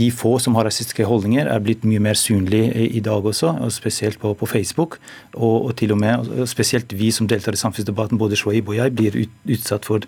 de 0.00 0.08
få 0.10 0.32
som 0.42 0.58
har 0.58 0.66
rasistiske 0.66 1.06
holdninger, 1.06 1.46
er 1.46 1.62
blitt 1.62 1.86
mye 1.86 2.02
mer 2.02 2.18
synlige 2.18 2.88
i 2.88 2.98
dag 2.98 3.22
også, 3.30 3.52
og 3.62 3.70
spesielt 3.72 4.18
på, 4.18 4.34
på 4.34 4.48
Facebook. 4.50 4.98
Og, 5.36 5.68
og, 5.68 5.76
til 5.78 5.94
og 5.94 6.02
med, 6.02 6.34
spesielt 6.50 6.90
vi 6.98 7.12
som 7.14 7.30
deltar 7.30 7.54
i 7.54 7.62
samfunnsdebatten, 7.62 8.18
både 8.18 8.36
Shoaib 8.36 8.74
og 8.74 8.80
jeg, 8.80 8.96
blir 8.98 9.22
ut, 9.22 9.40
utsatt 9.54 9.86
for 9.86 10.02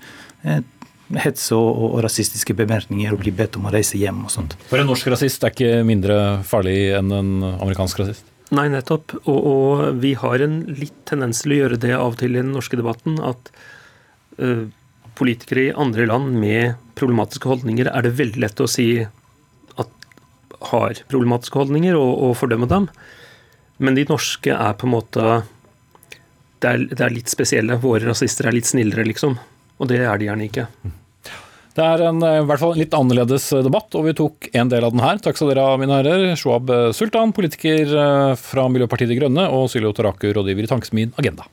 hets 1.18 1.48
og, 1.56 1.68
og, 1.68 1.94
rasistiske 2.04 2.54
bemerkninger 2.58 3.14
og 3.14 3.22
blir 3.24 3.34
bedt 3.36 3.58
om 3.58 3.66
å 3.66 3.72
reise 3.74 3.98
hjem 3.98 4.24
og 4.26 4.32
sånt. 4.32 4.56
For 4.70 4.80
en 4.80 4.90
norsk 4.90 5.10
rasist 5.10 5.44
er 5.44 5.54
ikke 5.54 5.84
mindre 5.86 6.18
farlig 6.46 6.92
enn 6.98 7.10
en 7.14 7.32
amerikansk 7.52 8.02
rasist? 8.02 8.26
Nei, 8.54 8.66
nettopp. 8.72 9.14
Og, 9.24 9.38
og, 9.38 9.82
vi 10.02 10.14
har 10.18 10.42
en 10.42 10.60
litt 10.70 10.96
tendens 11.08 11.44
til 11.44 11.54
å 11.54 11.60
gjøre 11.60 11.80
det 11.82 11.94
av 11.96 12.14
og 12.14 12.18
til 12.22 12.34
i 12.34 12.42
den 12.42 12.52
norske 12.54 12.78
debatten. 12.78 13.20
At 13.22 13.52
uh, 14.42 14.66
politikere 15.18 15.68
i 15.68 15.76
andre 15.78 16.08
land 16.10 16.34
med 16.40 16.74
problematiske 16.98 17.50
holdninger 17.50 17.90
er 17.90 18.06
det 18.06 18.16
veldig 18.18 18.42
lett 18.42 18.62
å 18.62 18.68
si 18.70 18.88
at 19.00 20.10
har 20.72 21.02
problematiske 21.12 21.62
holdninger, 21.62 21.96
og, 21.98 22.10
og 22.26 22.36
fordømme 22.40 22.68
dem. 22.70 22.90
Men 23.80 23.96
de 23.96 24.08
norske 24.10 24.52
er 24.52 24.76
på 24.76 24.88
en 24.88 24.96
måte 24.98 25.30
det 26.60 26.68
er, 26.68 26.82
det 26.90 27.04
er 27.06 27.14
litt 27.14 27.30
spesielle. 27.32 27.78
Våre 27.80 28.10
rasister 28.10 28.50
er 28.50 28.56
litt 28.56 28.68
snillere, 28.68 29.06
liksom. 29.08 29.38
Og 29.80 29.88
det 29.88 30.02
er 30.04 30.20
de 30.20 30.28
gjerne 30.28 30.48
ikke. 30.48 30.66
Det 31.76 31.86
er 31.86 32.02
en, 32.08 32.18
eh, 32.26 32.40
i 32.42 32.46
hvert 32.48 32.60
fall 32.60 32.74
en 32.74 32.82
litt 32.82 32.96
annerledes 32.96 33.46
eh, 33.54 33.62
debatt, 33.64 33.94
og 33.96 34.08
vi 34.08 34.16
tok 34.18 34.50
en 34.52 34.72
del 34.72 34.84
av 34.84 34.92
den 34.92 35.04
her. 35.04 35.20
Takk 35.22 35.38
skal 35.38 35.52
dere 35.52 35.64
ha, 35.64 35.78
mine 35.80 35.96
herrer. 35.96 36.26
Shoab 36.36 36.72
eh, 36.74 36.90
Sultan, 36.96 37.32
politiker 37.36 37.94
fra 38.40 38.66
Miljøpartiet 38.72 39.12
De 39.12 39.20
Grønne, 39.20 39.46
og 39.54 39.70
Syljo 39.72 39.94
Taraku, 39.96 40.28
rådgiver 40.36 40.66
i 40.66 40.70
Tankesmien 40.70 41.14
Agenda. 41.20 41.46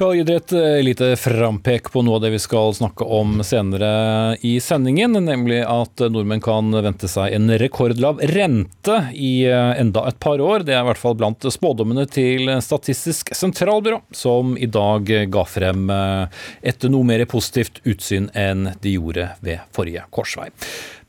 Skal 0.00 0.14
gi 0.16 0.22
dere 0.24 0.40
et 0.40 0.52
eh, 0.56 0.78
lite 0.80 1.08
frampek 1.20 1.90
på 1.92 2.00
noe 2.00 2.16
av 2.16 2.22
det 2.24 2.30
vi 2.32 2.38
skal 2.40 2.72
snakke 2.72 3.04
om 3.04 3.42
senere 3.44 4.38
i 4.48 4.54
sendingen, 4.64 5.12
nemlig 5.26 5.58
at 5.68 6.00
nordmenn 6.08 6.40
kan 6.40 6.72
vente 6.72 7.08
seg 7.10 7.34
en 7.36 7.52
rekordlav 7.60 8.22
rente 8.30 8.96
i 9.12 9.42
eh, 9.44 9.72
enda 9.82 10.06
et 10.08 10.16
par 10.16 10.40
år. 10.40 10.64
Det 10.64 10.72
er 10.72 10.80
i 10.80 10.86
hvert 10.88 11.02
fall 11.02 11.18
blant 11.20 11.44
spådommene 11.52 12.06
til 12.08 12.48
Statistisk 12.64 13.34
sentralbyrå, 13.36 13.98
som 14.08 14.54
i 14.56 14.70
dag 14.72 15.12
ga 15.28 15.44
frem 15.44 15.92
eh, 15.92 16.40
et 16.72 16.88
noe 16.88 17.04
mer 17.04 17.26
positivt 17.28 17.82
utsyn 17.84 18.30
enn 18.32 18.70
de 18.80 18.96
gjorde 18.96 19.28
ved 19.44 19.68
forrige 19.76 20.06
korsvei. 20.16 20.48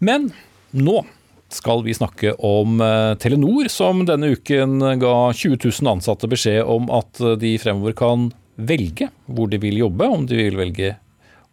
Men 0.03 0.33
nå 0.75 1.05
skal 1.51 1.85
vi 1.87 1.95
snakke 1.95 2.35
om 2.47 2.79
Telenor, 3.19 3.71
som 3.71 4.03
denne 4.07 4.33
uken 4.35 4.83
ga 4.99 5.15
20 5.31 5.63
000 5.63 5.95
ansatte 5.95 6.27
beskjed 6.31 6.63
om 6.63 6.91
at 6.95 7.19
de 7.39 7.55
fremover 7.59 7.95
kan 7.95 8.29
velge 8.55 9.09
hvor 9.25 9.49
de 9.51 9.59
vil 9.61 9.81
jobbe, 9.83 10.07
om 10.07 10.27
de 10.27 10.37
vil 10.39 10.59
velge 10.59 10.95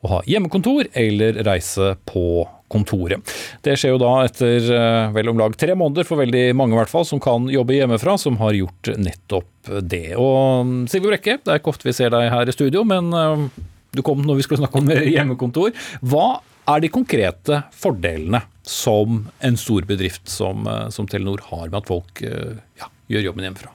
å 0.05 0.13
ha 0.13 0.21
hjemmekontor 0.29 0.87
eller 0.97 1.41
reise 1.47 1.95
på 2.07 2.47
kontoret. 2.71 3.33
Det 3.65 3.75
skjer 3.81 3.95
jo 3.95 4.01
da 4.03 4.13
etter 4.27 4.69
eh, 4.75 5.07
vel 5.15 5.31
om 5.33 5.41
lag 5.41 5.55
tre 5.59 5.75
måneder 5.79 6.07
for 6.07 6.21
veldig 6.21 6.53
mange 6.59 6.77
i 6.77 6.79
hvert 6.79 6.93
fall, 6.93 7.07
som 7.09 7.21
kan 7.23 7.49
jobbe 7.51 7.79
hjemmefra, 7.79 8.19
som 8.21 8.37
har 8.43 8.57
gjort 8.57 8.93
nettopp 9.01 9.73
det. 9.89 10.13
Og 10.21 10.69
mm, 10.69 10.77
Silje 10.93 11.09
Brekke, 11.09 11.39
det 11.43 11.55
er 11.55 11.63
ikke 11.63 11.73
ofte 11.73 11.89
vi 11.89 11.97
ser 11.97 12.13
deg 12.15 12.29
her 12.35 12.51
i 12.51 12.55
studio, 12.55 12.85
men 12.89 13.11
eh, 13.17 13.49
du 13.97 14.05
kom 14.07 14.23
når 14.23 14.39
vi 14.39 14.47
skulle 14.47 14.63
snakke 14.63 14.83
om 14.83 14.93
hjemmekontor. 15.17 15.73
Hva 16.05 16.29
er 16.69 16.85
de 16.85 16.93
konkrete 16.93 17.63
fordelene 17.73 18.43
som 18.69 19.25
en 19.41 19.59
stor 19.59 19.89
bedrift 19.89 20.29
som, 20.31 20.69
eh, 20.69 20.87
som 20.95 21.09
Telenor 21.11 21.43
har 21.49 21.67
med 21.73 21.81
at 21.81 21.91
folk 21.91 22.23
ja, 22.23 22.93
gjør 23.11 23.31
jobben 23.31 23.49
hjemmefra? 23.49 23.75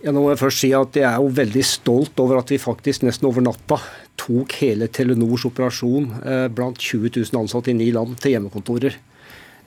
Nå 0.00 0.16
må 0.16 0.30
jeg 0.30 0.40
først 0.40 0.62
si 0.62 0.70
at 0.72 0.96
jeg 0.96 1.04
er 1.04 1.18
jo 1.20 1.32
veldig 1.36 1.62
stolt 1.66 2.20
over 2.22 2.38
at 2.40 2.48
vi 2.48 2.56
faktisk 2.60 3.02
nesten 3.04 3.26
over 3.28 3.44
natta 3.44 3.76
tok 4.20 4.54
hele 4.62 4.88
Telenors 4.88 5.44
operasjon 5.48 6.06
eh, 6.24 6.46
blant 6.52 6.80
20 6.80 7.12
000 7.18 7.40
ansatte 7.42 7.72
i 7.72 7.76
ni 7.76 7.90
land 7.92 8.16
til 8.20 8.32
hjemmekontorer. 8.32 8.96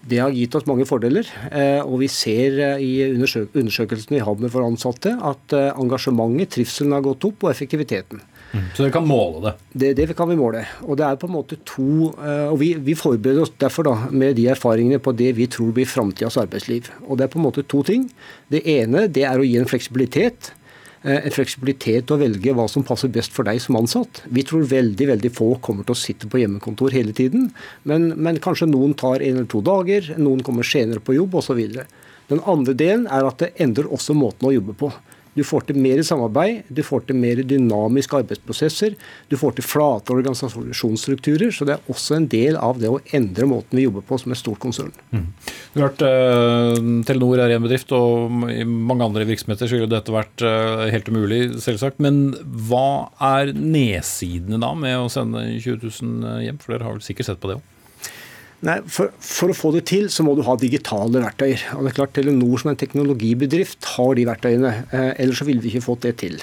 Det 0.04 0.20
har 0.20 0.34
gitt 0.36 0.56
oss 0.58 0.66
mange 0.68 0.88
fordeler, 0.90 1.30
eh, 1.54 1.86
og 1.86 2.02
vi 2.02 2.10
ser 2.12 2.58
eh, 2.66 2.82
i 2.82 2.92
undersøkelsen 3.14 4.18
vi 4.18 4.24
har 4.26 4.42
med 4.42 4.52
for 4.54 4.66
ansatte 4.66 5.14
at 5.22 5.54
engasjementet, 5.54 6.56
trivselen 6.58 6.98
har 6.98 7.06
gått 7.06 7.30
opp, 7.30 7.46
og 7.46 7.54
effektiviteten. 7.54 8.26
Mm. 8.54 8.66
Så 8.76 8.84
dere 8.84 8.94
kan 8.94 9.06
måle 9.10 9.40
det? 9.42 9.54
det? 9.82 9.92
Det 9.98 10.16
kan 10.18 10.30
vi 10.30 10.38
måle. 10.38 10.62
Og 10.86 10.98
det 11.00 11.08
er 11.08 11.20
på 11.20 11.26
en 11.30 11.34
måte 11.34 11.58
to 11.66 12.12
eh, 12.14 12.50
og 12.52 12.60
vi, 12.62 12.74
vi 12.78 12.94
forbereder 12.98 13.48
oss 13.48 13.54
derfor 13.62 13.88
da, 13.88 13.94
med 14.14 14.38
de 14.38 14.46
erfaringene 14.54 15.02
på 15.02 15.16
det 15.18 15.32
vi 15.40 15.48
tror 15.50 15.74
blir 15.74 15.90
framtidas 15.90 16.38
arbeidsliv. 16.38 16.92
Og 17.08 17.18
Det 17.18 17.26
er 17.26 17.34
på 17.34 17.42
en 17.42 17.48
måte 17.48 17.66
to 17.66 17.82
ting. 17.88 18.12
Det 18.54 18.62
ene 18.70 19.08
det 19.10 19.26
er 19.26 19.42
å 19.42 19.48
gi 19.48 19.58
en 19.58 19.70
fleksibilitet. 19.70 20.54
Eh, 21.04 21.18
en 21.18 21.34
fleksibilitet 21.36 22.06
til 22.08 22.16
å 22.16 22.22
velge 22.22 22.54
hva 22.56 22.68
som 22.72 22.86
passer 22.88 23.10
best 23.12 23.34
for 23.36 23.50
deg 23.50 23.58
som 23.60 23.76
ansatt. 23.80 24.22
Vi 24.32 24.46
tror 24.48 24.70
veldig 24.70 25.10
veldig 25.10 25.32
få 25.36 25.50
kommer 25.66 25.88
til 25.88 25.98
å 25.98 26.00
sitte 26.00 26.30
på 26.32 26.40
hjemmekontor 26.40 26.94
hele 26.96 27.16
tiden. 27.18 27.50
Men, 27.90 28.14
men 28.16 28.40
kanskje 28.44 28.70
noen 28.70 28.94
tar 28.96 29.18
en 29.18 29.42
eller 29.42 29.50
to 29.52 29.60
dager, 29.66 30.14
noen 30.16 30.46
kommer 30.46 30.68
senere 30.68 31.04
på 31.04 31.18
jobb 31.18 31.42
osv. 31.42 31.60
Den 32.30 32.46
andre 32.48 32.78
delen 32.78 33.10
er 33.12 33.28
at 33.28 33.42
det 33.42 33.52
endrer 33.66 33.90
også 33.92 34.16
måten 34.16 34.48
å 34.48 34.54
jobbe 34.54 34.78
på. 34.80 34.94
Du 35.34 35.42
får 35.46 35.68
til 35.70 35.80
mer 35.82 36.02
samarbeid, 36.06 36.70
du 36.70 36.84
får 36.86 37.08
til 37.08 37.18
mer 37.18 37.42
dynamiske 37.48 38.20
arbeidsprosesser, 38.22 38.98
du 39.30 39.36
får 39.40 39.58
til 39.58 39.66
flate 39.66 40.14
organisasjonsstrukturer. 40.14 41.54
Så 41.54 41.68
det 41.68 41.78
er 41.78 41.92
også 41.92 42.18
en 42.20 42.28
del 42.30 42.60
av 42.60 42.80
det 42.82 42.92
å 42.92 43.02
endre 43.18 43.50
måten 43.50 43.80
vi 43.80 43.88
jobber 43.88 44.06
på 44.06 44.20
som 44.22 44.34
et 44.34 44.42
stort 44.42 44.62
konsern. 44.64 44.94
Mm. 45.12 45.28
Du 45.74 45.82
har 45.82 45.90
hørt, 45.90 46.06
eh, 46.06 46.84
Telenor 47.10 47.42
er 47.42 47.56
en 47.56 47.66
bedrift, 47.66 47.92
og 47.98 48.50
i 48.54 48.64
mange 48.64 49.06
andre 49.06 49.26
virksomheter 49.30 49.70
så 49.70 49.80
ville 49.80 49.92
dette 49.92 50.14
vært 50.14 50.46
eh, 50.46 50.88
helt 50.94 51.10
umulig, 51.10 51.42
selvsagt. 51.64 52.02
Men 52.04 52.36
hva 52.70 53.10
er 53.34 53.54
nedsidene 53.58 54.62
da 54.62 54.74
med 54.78 55.00
å 55.02 55.12
sende 55.12 55.46
20 55.58 55.82
000 55.90 56.44
hjem? 56.46 56.62
For 56.62 56.76
dere 56.76 56.90
har 56.90 56.98
vel 56.98 57.06
sikkert 57.06 57.32
sett 57.32 57.42
på 57.42 57.50
det 57.50 57.60
òg? 57.60 57.70
Nei, 58.64 58.78
for, 58.88 59.12
for, 59.20 59.52
å 59.52 59.58
få 59.58 59.74
det 59.76 59.84
til, 59.90 60.06
så 60.14 60.24
må 60.24 60.38
du 60.38 60.44
ha 60.48 60.56
digitale 60.60 61.20
verktøyer. 61.20 61.66
Og 61.76 61.84
det 61.84 61.92
er 61.92 61.98
klart 61.98 62.14
Telenor 62.16 62.62
som 62.62 62.72
en 62.72 62.80
teknologibedrift 62.80 63.90
har 63.98 64.14
de 64.16 64.24
verktøyene. 64.30 64.72
Eh, 64.88 65.10
ellers 65.24 65.42
så 65.42 65.48
ville 65.50 65.64
vi 65.64 65.74
ikke 65.74 65.88
fått 65.90 66.06
det 66.08 66.16
til. 66.22 66.40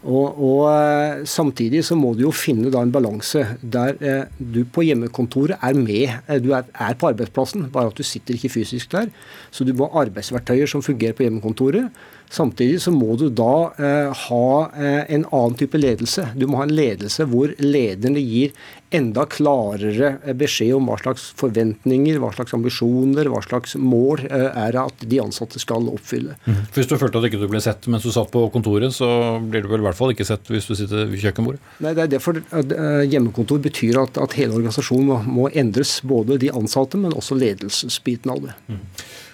Og, 0.00 0.38
og, 0.40 0.60
eh, 0.72 1.24
Samtidig 1.28 1.82
så 1.84 1.96
må 1.98 2.14
du 2.16 2.24
jo 2.24 2.32
finne 2.32 2.72
da 2.72 2.80
en 2.80 2.92
balanse 2.92 3.42
der 3.60 3.98
eh, 4.00 4.22
du 4.38 4.62
på 4.64 4.86
hjemmekontoret 4.86 5.60
er 5.60 5.76
med. 5.76 6.08
Eh, 6.26 6.40
du 6.40 6.54
er, 6.56 6.64
er, 6.72 6.96
på 6.96 7.10
arbeidsplassen, 7.10 7.68
bare 7.72 7.92
at 7.92 8.00
du 8.00 8.06
sitter 8.06 8.38
ikke 8.38 8.54
fysisk 8.56 8.90
der. 8.96 9.10
Så 9.52 9.66
du 9.68 9.74
må 9.76 9.90
ha 9.92 10.06
arbeidsverktøyer 10.06 10.70
som 10.70 10.84
fungerer 10.84 11.16
på 11.16 11.26
hjemmekontoret. 11.26 11.92
Samtidig 12.30 12.78
så 12.84 12.92
må 12.94 13.16
du 13.18 13.26
da 13.34 13.72
eh, 13.74 14.26
ha 14.26 14.50
eh, 14.78 15.02
en 15.16 15.24
annen 15.34 15.56
type 15.58 15.78
ledelse. 15.78 16.28
Du 16.38 16.46
må 16.46 16.60
ha 16.60 16.66
en 16.68 16.74
ledelse 16.74 17.26
hvor 17.26 17.50
lederne 17.58 18.22
gir 18.22 18.54
enda 18.94 19.24
klarere 19.26 20.12
eh, 20.24 20.34
beskjed 20.38 20.76
om 20.76 20.86
hva 20.86 20.98
slags 21.00 21.24
forventninger, 21.40 22.20
hva 22.22 22.30
slags 22.34 22.54
ambisjoner, 22.54 23.30
hva 23.30 23.40
slags 23.42 23.74
mål 23.78 24.22
eh, 24.28 24.46
er 24.46 24.78
at 24.78 25.02
de 25.10 25.18
ansatte 25.22 25.58
skal 25.62 25.88
oppfylle. 25.90 26.36
Mm. 26.46 26.60
Hvis 26.76 26.90
du 26.90 26.94
følte 27.00 27.18
at 27.18 27.26
ikke 27.30 27.40
du 27.42 27.48
ble 27.50 27.62
sett 27.64 27.88
mens 27.90 28.06
du 28.06 28.12
satt 28.14 28.30
på 28.30 28.44
kontoret, 28.54 28.94
så 28.94 29.08
blir 29.42 29.64
du 29.64 29.70
vel 29.72 29.82
i 29.82 29.88
hvert 29.88 29.98
fall 29.98 30.14
ikke 30.14 30.28
sett 30.28 30.50
hvis 30.50 30.70
du 30.70 30.76
sitter 30.78 31.10
ved 31.10 31.22
kjøkkenbordet? 31.22 31.62
Nei, 31.82 31.96
det 31.98 32.04
er 32.06 32.12
derfor 32.14 32.38
eh, 32.38 33.02
Hjemmekontor 33.10 33.62
betyr 33.66 34.04
at, 34.04 34.20
at 34.22 34.38
hele 34.38 34.58
organisasjonen 34.58 35.10
må, 35.10 35.18
må, 35.26 35.48
endres. 35.50 35.98
Både 36.06 36.38
de 36.40 36.50
ansatte, 36.54 36.98
men 36.98 37.14
også 37.16 37.34
ledelsesbiten 37.38 38.30
av 38.30 38.46
det. 38.46 38.54
Mm. 38.70 38.86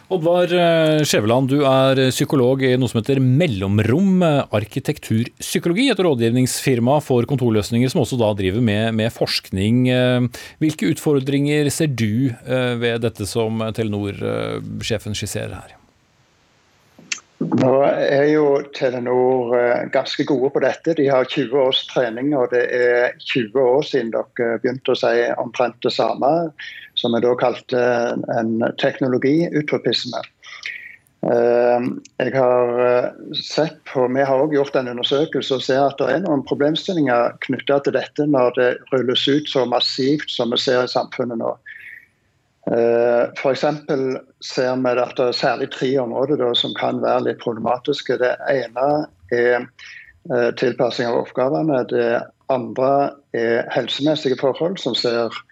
Oddvar 0.07 0.53
eh, 0.55 1.01
Skjæveland, 1.03 1.49
du 1.51 1.65
er 1.67 1.99
psykolog 2.13 2.61
i 2.63 2.77
noe 2.79 2.87
som 2.87 3.01
heter 3.01 3.19
Mellomrom 3.19 4.21
arkitekturpsykologi, 4.55 5.89
et 5.91 6.03
rådgivningsfirma 6.07 7.01
for 7.03 7.27
kontorløsninger 7.27 7.91
som 7.91 8.05
også 8.05 8.19
da 8.21 8.29
driver 8.39 8.63
med, 8.63 8.95
med 8.95 9.11
forskning. 9.11 9.89
Eh, 9.91 10.29
hvilke 10.63 10.93
utfordringer 10.93 11.73
ser 11.75 11.91
du 11.91 12.31
eh, 12.31 12.77
ved 12.79 13.03
dette 13.03 13.27
som 13.27 13.67
Telenor-sjefen 13.75 15.19
skisserer 15.19 15.59
her? 15.59 15.75
Nå 17.43 17.75
er 17.91 18.31
jo 18.31 18.47
Telenor 18.79 19.53
ganske 19.93 20.25
gode 20.25 20.55
på 20.55 20.63
dette. 20.63 20.95
De 20.97 21.11
har 21.11 21.27
20 21.27 21.67
års 21.67 21.83
trening, 21.91 22.31
og 22.39 22.55
det 22.55 22.63
er 22.79 23.19
20 23.27 23.59
år 23.61 23.85
siden 23.85 24.15
dere 24.15 24.57
begynte 24.63 24.95
å 24.95 25.01
si 25.03 25.27
omtrent 25.35 25.83
det 25.85 25.93
samme 25.99 26.31
som 26.97 27.15
jeg 27.17 27.25
da 27.27 27.35
kalte 27.41 27.83
en 28.37 28.57
teknologiutopisme. 28.81 30.23
Eh, 31.27 31.87
jeg 32.21 32.33
har 32.37 32.81
eh, 32.87 33.07
sett 33.35 33.79
på, 33.89 34.05
Vi 34.09 34.23
har 34.23 34.39
også 34.39 34.55
gjort 34.55 34.77
en 34.77 34.91
undersøkelse 34.93 35.57
og 35.57 35.65
ser 35.65 35.81
at 35.83 35.99
det 35.99 36.11
er 36.13 36.21
noen 36.27 36.45
problemstillinger 36.47 37.39
knytta 37.47 37.81
til 37.83 37.97
dette 37.97 38.27
når 38.31 38.53
det 38.59 38.69
rulles 38.93 39.25
ut 39.27 39.49
så 39.51 39.65
massivt 39.67 40.31
som 40.31 40.55
vi 40.55 40.61
ser 40.61 40.85
i 40.85 40.93
samfunnet 40.93 41.41
nå. 41.41 41.57
Eh, 42.71 43.25
F.eks. 43.39 43.65
ser 44.45 44.79
vi 44.85 44.95
at 45.03 45.17
det 45.19 45.29
er 45.31 45.41
særlig 45.41 45.71
tre 45.75 45.91
områder 46.05 46.43
da, 46.43 46.53
som 46.55 46.77
kan 46.79 47.03
være 47.03 47.31
litt 47.31 47.43
problematiske. 47.43 48.21
Det 48.23 48.37
ene 48.53 49.07
er 49.35 49.69
tilpassing 50.59 51.07
av 51.07 51.25
oppgavene. 51.25 51.85
Det 51.91 52.09
andre 52.51 52.91
er 53.35 53.67
helsemessige 53.75 54.39
forhold, 54.43 54.79
som 54.83 54.95
ser 54.99 55.31
Eh, 55.31 55.46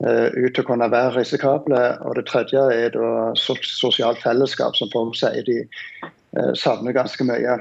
ut 0.00 0.54
til 0.54 0.64
å 0.64 0.68
kunne 0.70 0.90
være 0.92 1.18
risikable. 1.18 1.80
Og 2.06 2.16
det 2.18 2.26
tredje 2.30 2.62
er 2.72 2.94
da 2.94 3.32
sosialt 3.36 4.22
fellesskap, 4.24 4.76
som 4.78 4.90
folk 4.94 5.16
sier 5.18 5.44
de 5.46 5.60
eh, 5.62 6.52
savner 6.56 6.96
ganske 6.96 7.26
mye. 7.28 7.58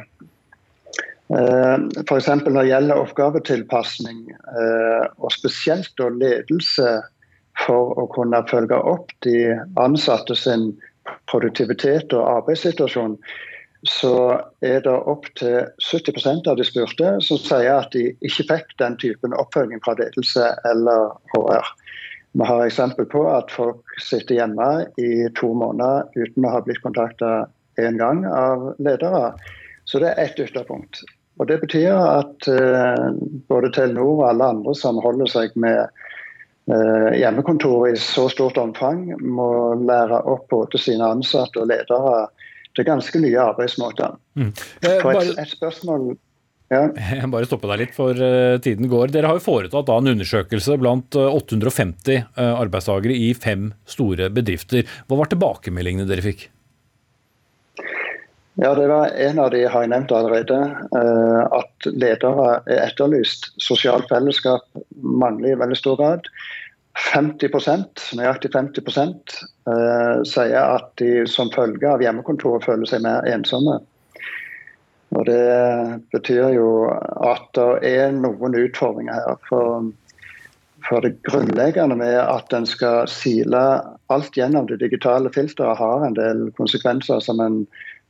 Eh, 1.30 1.78
F.eks. 2.06 2.30
når 2.46 2.62
det 2.62 2.68
gjelder 2.72 3.04
oppgavetilpasning, 3.06 4.22
og 5.20 5.34
spesielt 5.36 5.92
da 6.00 6.10
ledelse 6.16 7.00
for 7.66 7.94
å 8.00 8.08
kunne 8.14 8.40
følge 8.50 8.78
opp 8.88 9.12
de 9.26 9.52
ansatte 9.82 10.38
sin 10.38 10.72
produktivitet 11.30 12.14
og 12.16 12.28
arbeidssituasjon, 12.38 13.18
så 13.88 14.14
er 14.66 14.82
det 14.84 14.96
opptil 15.08 15.70
70% 15.80 16.50
av 16.52 16.58
de 16.60 16.66
spurte 16.68 17.14
som 17.24 17.40
sier 17.40 17.72
at 17.78 17.94
de 17.96 18.10
ikke 18.28 18.48
fikk 18.50 18.74
den 18.82 18.98
typen 19.00 19.36
oppfølging 19.40 19.80
fra 19.86 19.96
ledelse 20.00 20.50
eller 20.68 21.14
HR. 21.32 21.70
Vi 22.32 22.46
har 22.46 22.66
eksempel 22.66 23.08
på 23.10 23.24
at 23.32 23.52
folk 23.52 23.96
sitter 24.02 24.38
hjemme 24.38 24.68
i 25.02 25.30
to 25.40 25.50
måneder 25.58 26.10
uten 26.16 26.46
å 26.46 26.52
ha 26.54 26.62
blitt 26.66 26.82
kontakta 26.84 27.48
én 27.82 27.98
gang 27.98 28.26
av 28.28 28.74
ledere. 28.78 29.32
Så 29.90 30.02
det 30.04 30.12
er 30.12 30.28
ett 30.28 30.40
ytterpunkt. 30.40 31.02
Og 31.40 31.48
Det 31.48 31.58
betyr 31.62 31.96
at 31.96 32.50
uh, 32.52 33.10
både 33.50 33.72
Telenor 33.74 34.20
og 34.20 34.26
alle 34.28 34.52
andre 34.54 34.76
som 34.76 35.00
holder 35.02 35.32
seg 35.32 35.56
med 35.56 35.88
uh, 36.70 37.10
hjemmekontor 37.16 37.88
i 37.90 37.96
så 37.98 38.28
stort 38.30 38.60
omfang, 38.60 39.08
må 39.24 39.50
lære 39.80 40.20
opp 40.30 40.50
både 40.52 40.82
sine 40.82 41.08
ansatte 41.08 41.64
og 41.64 41.72
ledere 41.72 42.28
til 42.76 42.86
ganske 42.86 43.22
nye 43.24 43.40
arbeidsmåter. 43.42 44.18
Mm. 44.36 44.52
Eh, 44.84 45.00
bare... 45.02 45.24
et, 45.24 45.40
et 45.42 45.56
spørsmål 45.56 46.12
ja. 46.70 46.84
Jeg 46.94 47.32
bare 47.34 47.50
stoppe 47.50 47.70
deg 47.72 47.84
litt, 47.84 47.96
for 47.98 48.14
uh, 48.14 48.60
tiden 48.64 48.90
går. 48.92 49.14
Dere 49.14 49.32
har 49.32 49.40
jo 49.40 49.46
foretatt 49.46 49.90
da, 49.90 49.98
en 49.98 50.14
undersøkelse 50.14 50.78
blant 50.82 51.18
850 51.18 52.20
uh, 52.20 52.30
eh, 52.38 52.54
arbeidstakere 52.62 53.18
i 53.18 53.34
fem 53.34 53.72
store 53.90 54.30
bedrifter. 54.34 54.86
Hva 55.10 55.20
var 55.24 55.32
tilbakemeldingene 55.34 56.10
dere 56.10 56.26
fikk? 56.26 56.50
Ja, 58.62 58.76
det 58.76 58.88
var 58.88 59.08
En 59.16 59.40
av 59.40 59.52
de 59.52 59.64
har 59.64 59.84
jeg 59.86 59.92
nevnt 59.94 60.12
allerede. 60.12 60.58
Eh, 61.00 61.44
at 61.60 61.90
ledere 61.96 62.48
er 62.68 62.82
etterlyst. 62.90 63.54
Sosialt 63.64 64.10
fellesskap 64.12 64.66
mangler 65.00 65.54
i 65.54 65.60
veldig 65.60 65.78
stor 65.80 65.96
grad. 66.00 66.28
50% 67.00 68.10
nøyaktig 68.20 68.52
50 68.52 68.82
eh, 68.92 70.18
sier 70.28 70.60
at 70.60 70.90
de 71.00 71.24
som 71.32 71.52
følge 71.54 71.88
av 71.88 72.04
hjemmekontoret 72.04 72.66
føler 72.68 72.90
seg 72.90 73.06
mer 73.06 73.24
ensomme. 73.32 73.78
Og 75.18 75.26
Det 75.26 76.02
betyr 76.14 76.54
jo 76.54 76.70
at 77.26 77.50
det 77.58 77.90
er 77.90 78.12
noen 78.14 78.58
utfordringer 78.60 79.16
her. 79.18 79.38
For, 79.50 79.90
for 80.86 81.06
det 81.06 81.18
grunnleggende 81.28 81.98
med 81.98 82.18
at 82.22 82.54
en 82.54 82.68
skal 82.70 83.10
sile 83.10 83.64
alt 84.14 84.38
gjennom 84.38 84.70
det 84.70 84.80
digitale 84.84 85.32
filteret, 85.34 85.80
har 85.82 86.06
en 86.06 86.18
del 86.18 86.50
konsekvenser 86.58 87.24
som 87.26 87.42
en 87.44 87.64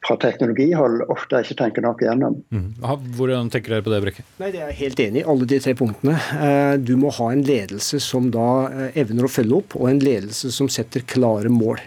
fra 0.08 0.16
teknologihold 0.20 1.04
ofte 1.12 1.42
ikke 1.44 1.58
tenker 1.60 1.84
nok 1.84 2.02
igjennom. 2.04 2.38
Mm. 2.56 2.70
Hvordan 3.18 3.50
tenker 3.52 3.76
dere 3.76 3.84
på 3.84 3.92
det, 3.92 4.00
Brekke? 4.06 4.24
Nei, 4.40 4.52
Det 4.54 4.62
er 4.62 4.72
jeg 4.72 4.80
helt 4.80 5.02
enig 5.04 5.22
i, 5.22 5.28
alle 5.34 5.48
de 5.50 5.60
tre 5.60 5.74
punktene. 5.76 6.16
Eh, 6.40 6.76
du 6.80 6.96
må 7.00 7.12
ha 7.18 7.32
en 7.34 7.44
ledelse 7.44 8.00
som 8.04 8.30
da 8.32 8.50
eh, 8.70 9.02
evner 9.04 9.28
å 9.28 9.32
følge 9.32 9.60
opp, 9.60 9.76
og 9.76 9.90
en 9.92 10.00
ledelse 10.04 10.54
som 10.56 10.72
setter 10.72 11.04
klare 11.04 11.52
mål. 11.52 11.84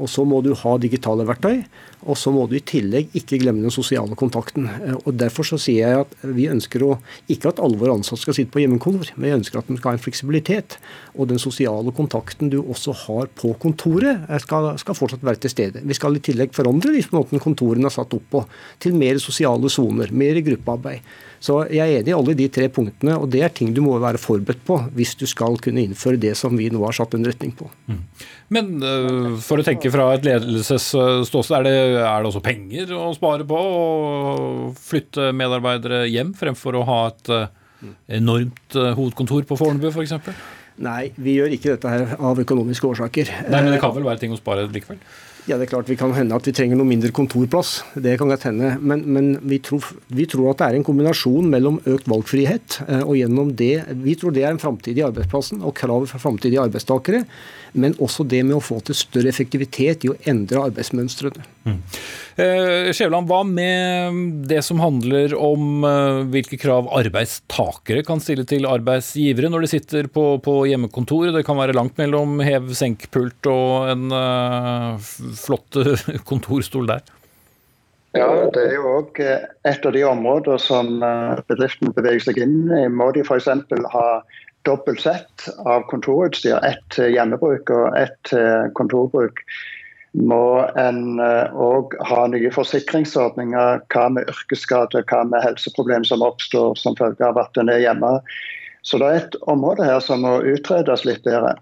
Og 0.00 0.08
så 0.08 0.24
må 0.24 0.40
du 0.40 0.54
ha 0.56 0.76
digitale 0.80 1.26
verktøy. 1.28 1.60
Og 2.08 2.16
så 2.16 2.32
må 2.32 2.46
du 2.48 2.56
i 2.56 2.62
tillegg 2.64 3.12
ikke 3.16 3.38
glemme 3.42 3.64
den 3.64 3.74
sosiale 3.74 4.16
kontakten. 4.18 4.68
Eh, 4.70 4.96
og 5.04 5.16
Derfor 5.20 5.46
så 5.46 5.58
sier 5.60 5.92
jeg 5.92 6.04
at 6.06 6.14
vi 6.36 6.48
ønsker 6.50 6.84
å, 6.86 6.94
ikke 7.32 7.52
at 7.52 7.62
alle 7.62 7.80
våre 7.80 7.98
ansatte 7.98 8.22
skal 8.24 8.36
sitte 8.38 8.54
på 8.54 8.62
hjemmekontor, 8.62 9.12
men 9.16 9.28
jeg 9.28 9.40
ønsker 9.40 9.60
at 9.60 9.68
de 9.68 9.78
skal 9.78 9.92
ha 9.92 9.98
en 9.98 10.04
fleksibilitet. 10.04 10.78
Og 11.16 11.30
den 11.30 11.42
sosiale 11.42 11.92
kontakten 11.96 12.52
du 12.52 12.60
også 12.62 12.94
har 13.06 13.32
på 13.40 13.52
kontoret, 13.62 14.24
eh, 14.28 14.42
skal, 14.42 14.72
skal 14.80 14.98
fortsatt 14.98 15.26
være 15.26 15.44
til 15.44 15.54
stede. 15.54 15.84
Vi 15.84 15.98
skal 15.98 16.16
i 16.16 16.24
tillegg 16.24 16.56
forandre 16.56 16.94
liksom, 16.96 17.18
måten 17.20 17.42
kontorene 17.42 17.90
er 17.90 17.96
satt 17.96 18.16
opp 18.16 18.30
på, 18.32 18.44
til 18.80 18.96
mer 18.96 19.20
sosiale 19.22 19.72
soner, 19.72 20.14
mer 20.14 20.40
gruppearbeid. 20.46 21.04
Så 21.40 21.56
jeg 21.72 21.80
er 21.80 22.02
enig 22.02 22.12
i 22.12 22.16
alle 22.16 22.34
de 22.36 22.46
tre 22.52 22.66
punktene, 22.72 23.14
og 23.16 23.30
det 23.32 23.40
er 23.40 23.52
ting 23.56 23.72
du 23.72 23.80
må 23.80 23.94
være 24.00 24.20
forberedt 24.20 24.60
på 24.68 24.76
hvis 24.96 25.14
du 25.16 25.24
skal 25.28 25.56
kunne 25.64 25.80
innføre 25.86 26.20
det 26.20 26.34
som 26.36 26.52
vi 26.58 26.68
nå 26.72 26.82
har 26.84 26.96
satt 26.98 27.16
en 27.16 27.24
retning 27.24 27.54
på. 27.56 27.68
Mm. 27.88 28.02
Men 28.52 28.68
uh, 28.84 29.38
for 29.40 29.62
å 29.62 29.64
tenke 29.64 29.92
fra 29.94 30.10
et 30.16 30.26
ledelsesståsted, 30.26 31.54
er, 31.56 31.64
det, 31.64 31.74
er 31.96 32.22
det 32.22 32.30
også 32.30 32.42
penger 32.44 32.92
å 32.96 33.10
spare 33.16 33.46
på 33.48 33.58
å 33.58 33.80
flytte 34.78 35.30
medarbeidere 35.36 36.04
hjem, 36.10 36.34
fremfor 36.38 36.78
å 36.78 36.86
ha 36.88 37.00
et 37.10 37.32
uh, 37.34 37.46
enormt 38.20 38.78
uh, 38.78 38.92
hovedkontor 38.98 39.46
på 39.48 39.58
Fornebu 39.60 39.90
f.eks.? 39.92 40.16
For 40.24 40.58
Nei, 40.80 41.10
vi 41.20 41.34
gjør 41.36 41.52
ikke 41.52 41.74
dette 41.74 41.90
her 41.92 42.14
av 42.16 42.38
økonomiske 42.40 42.86
årsaker. 42.88 43.28
Nei, 43.50 43.58
Men 43.66 43.74
det 43.74 43.82
kan 43.82 43.92
vel 43.92 44.06
være 44.06 44.22
ting 44.22 44.32
å 44.32 44.38
spare 44.38 44.64
likevel? 44.72 45.00
Ja, 45.48 45.56
det 45.56 45.66
er 45.66 45.70
klart 45.72 45.88
Vi 45.88 45.96
kan 45.98 46.12
hende 46.14 46.36
at 46.36 46.46
vi 46.46 46.52
trenger 46.54 46.78
noe 46.78 46.88
mindre 46.88 47.10
kontorplass. 47.16 47.80
Det 47.98 48.16
kan 48.20 48.30
godt 48.30 48.44
hende. 48.48 48.74
Men, 48.80 49.02
men 49.08 49.30
vi, 49.48 49.58
tror, 49.64 49.84
vi, 50.12 50.26
tror, 50.30 50.50
at 50.52 50.60
det 50.60 50.68
er 50.68 50.78
en 50.78 50.86
kombinasjon 50.86 51.48
mellom 51.52 51.80
økt 51.90 52.08
valgfrihet 52.10 52.80
eh, 52.86 53.02
og 53.02 53.16
gjennom 53.18 53.54
det 53.58 53.72
Vi 54.04 54.16
tror 54.20 54.36
det 54.36 54.44
er 54.44 54.54
en 54.54 54.62
framtid 54.62 55.00
i 55.00 55.04
arbeidsplassen 55.06 55.64
og 55.64 55.74
kravet 55.80 56.12
fra 56.12 56.20
framtidige 56.22 56.62
arbeidstakere. 56.62 57.24
Men 57.72 57.94
også 58.02 58.24
det 58.26 58.40
med 58.46 58.56
å 58.56 58.64
få 58.64 58.80
til 58.86 58.96
større 58.98 59.30
effektivitet 59.30 60.06
i 60.06 60.10
å 60.10 60.16
endre 60.30 60.64
arbeidsmønstrene. 60.70 61.44
Mm. 61.68 61.78
Eh, 62.40 62.90
Skjæveland, 62.96 63.28
hva 63.30 63.40
med 63.46 64.48
det 64.50 64.62
som 64.66 64.80
handler 64.82 65.34
om 65.38 65.84
eh, 65.86 66.22
hvilke 66.32 66.58
krav 66.60 66.88
arbeidstakere 66.98 68.04
kan 68.06 68.22
stille 68.22 68.46
til 68.48 68.68
arbeidsgivere 68.70 69.52
når 69.52 69.66
de 69.66 69.72
sitter 69.74 70.10
på, 70.12 70.24
på 70.42 70.56
hjemmekontor? 70.70 71.30
Det 71.36 71.44
kan 71.46 71.60
være 71.60 71.76
langt 71.76 72.00
mellom 72.00 72.40
hev-senk-pult 72.44 73.50
og 73.50 73.90
en 73.92 74.10
uh, 74.14 75.10
flott 75.38 75.78
kontorstol 76.30 76.90
der. 76.90 77.04
Ja, 78.16 78.26
det 78.50 78.62
er 78.66 78.72
jo 78.74 78.94
òg 78.96 79.20
et 79.22 79.84
av 79.86 79.92
de 79.94 80.00
områdene 80.02 80.58
som 80.58 80.96
bedriften 81.46 81.92
beveger 81.94 82.24
seg 82.24 82.40
inn 82.42 82.64
i. 82.74 82.88
Må 82.90 83.12
de 83.14 83.22
f.eks. 83.22 83.46
ha 83.92 84.06
dobbelt 84.68 85.00
sett 85.00 85.48
av 85.64 85.86
kontorutstyr, 85.90 86.58
ett 86.66 86.98
hjemmebruk 86.98 87.70
og 87.74 87.98
ett 87.98 88.32
kontorbruk 88.76 89.44
må 90.12 90.66
en 90.78 91.20
òg 91.20 91.94
eh, 91.94 92.06
ha 92.10 92.26
nye 92.30 92.50
forsikringsordninger. 92.54 93.82
Hva 93.92 94.06
med 94.16 94.30
yrkesskade, 94.30 95.04
hva 95.10 95.22
med 95.28 95.44
helseproblemer 95.44 96.08
som 96.08 96.24
oppstår 96.26 96.74
som 96.80 96.98
følge 96.98 97.26
av 97.26 97.38
at 97.38 97.60
en 97.60 97.70
er 97.70 97.84
hjemme. 97.84 98.16
Så 98.82 98.98
det 98.98 99.06
er 99.06 99.20
et 99.20 99.36
område 99.52 99.86
her 99.86 100.00
som 100.02 100.24
må 100.24 100.38
utredes 100.42 101.04
litt 101.06 101.22
bedre. 101.26 101.54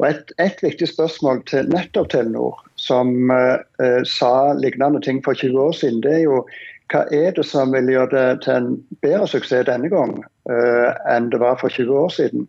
Og 0.00 0.08
Et, 0.08 0.32
et 0.42 0.62
viktig 0.64 0.88
spørsmål 0.90 1.44
til 1.46 1.68
nettopp 1.70 2.10
Telenor, 2.10 2.58
som 2.80 3.30
uh, 3.30 4.02
sa 4.08 4.52
lignende 4.58 4.98
ting 5.04 5.20
for 5.22 5.38
20 5.38 5.60
år 5.68 5.76
siden, 5.78 6.00
det 6.02 6.16
er 6.16 6.24
jo 6.24 6.40
hva 6.94 7.04
er 7.10 7.32
det 7.34 7.44
som 7.48 7.74
vil 7.74 7.90
gjøre 7.90 8.10
det 8.14 8.26
til 8.46 8.54
en 8.54 8.74
bedre 9.02 9.26
suksess 9.30 9.66
denne 9.66 9.90
gang 9.90 10.20
uh, 10.22 10.90
enn 11.10 11.32
det 11.32 11.42
var 11.42 11.58
for 11.58 11.72
20 11.72 12.04
år 12.04 12.12
siden? 12.14 12.46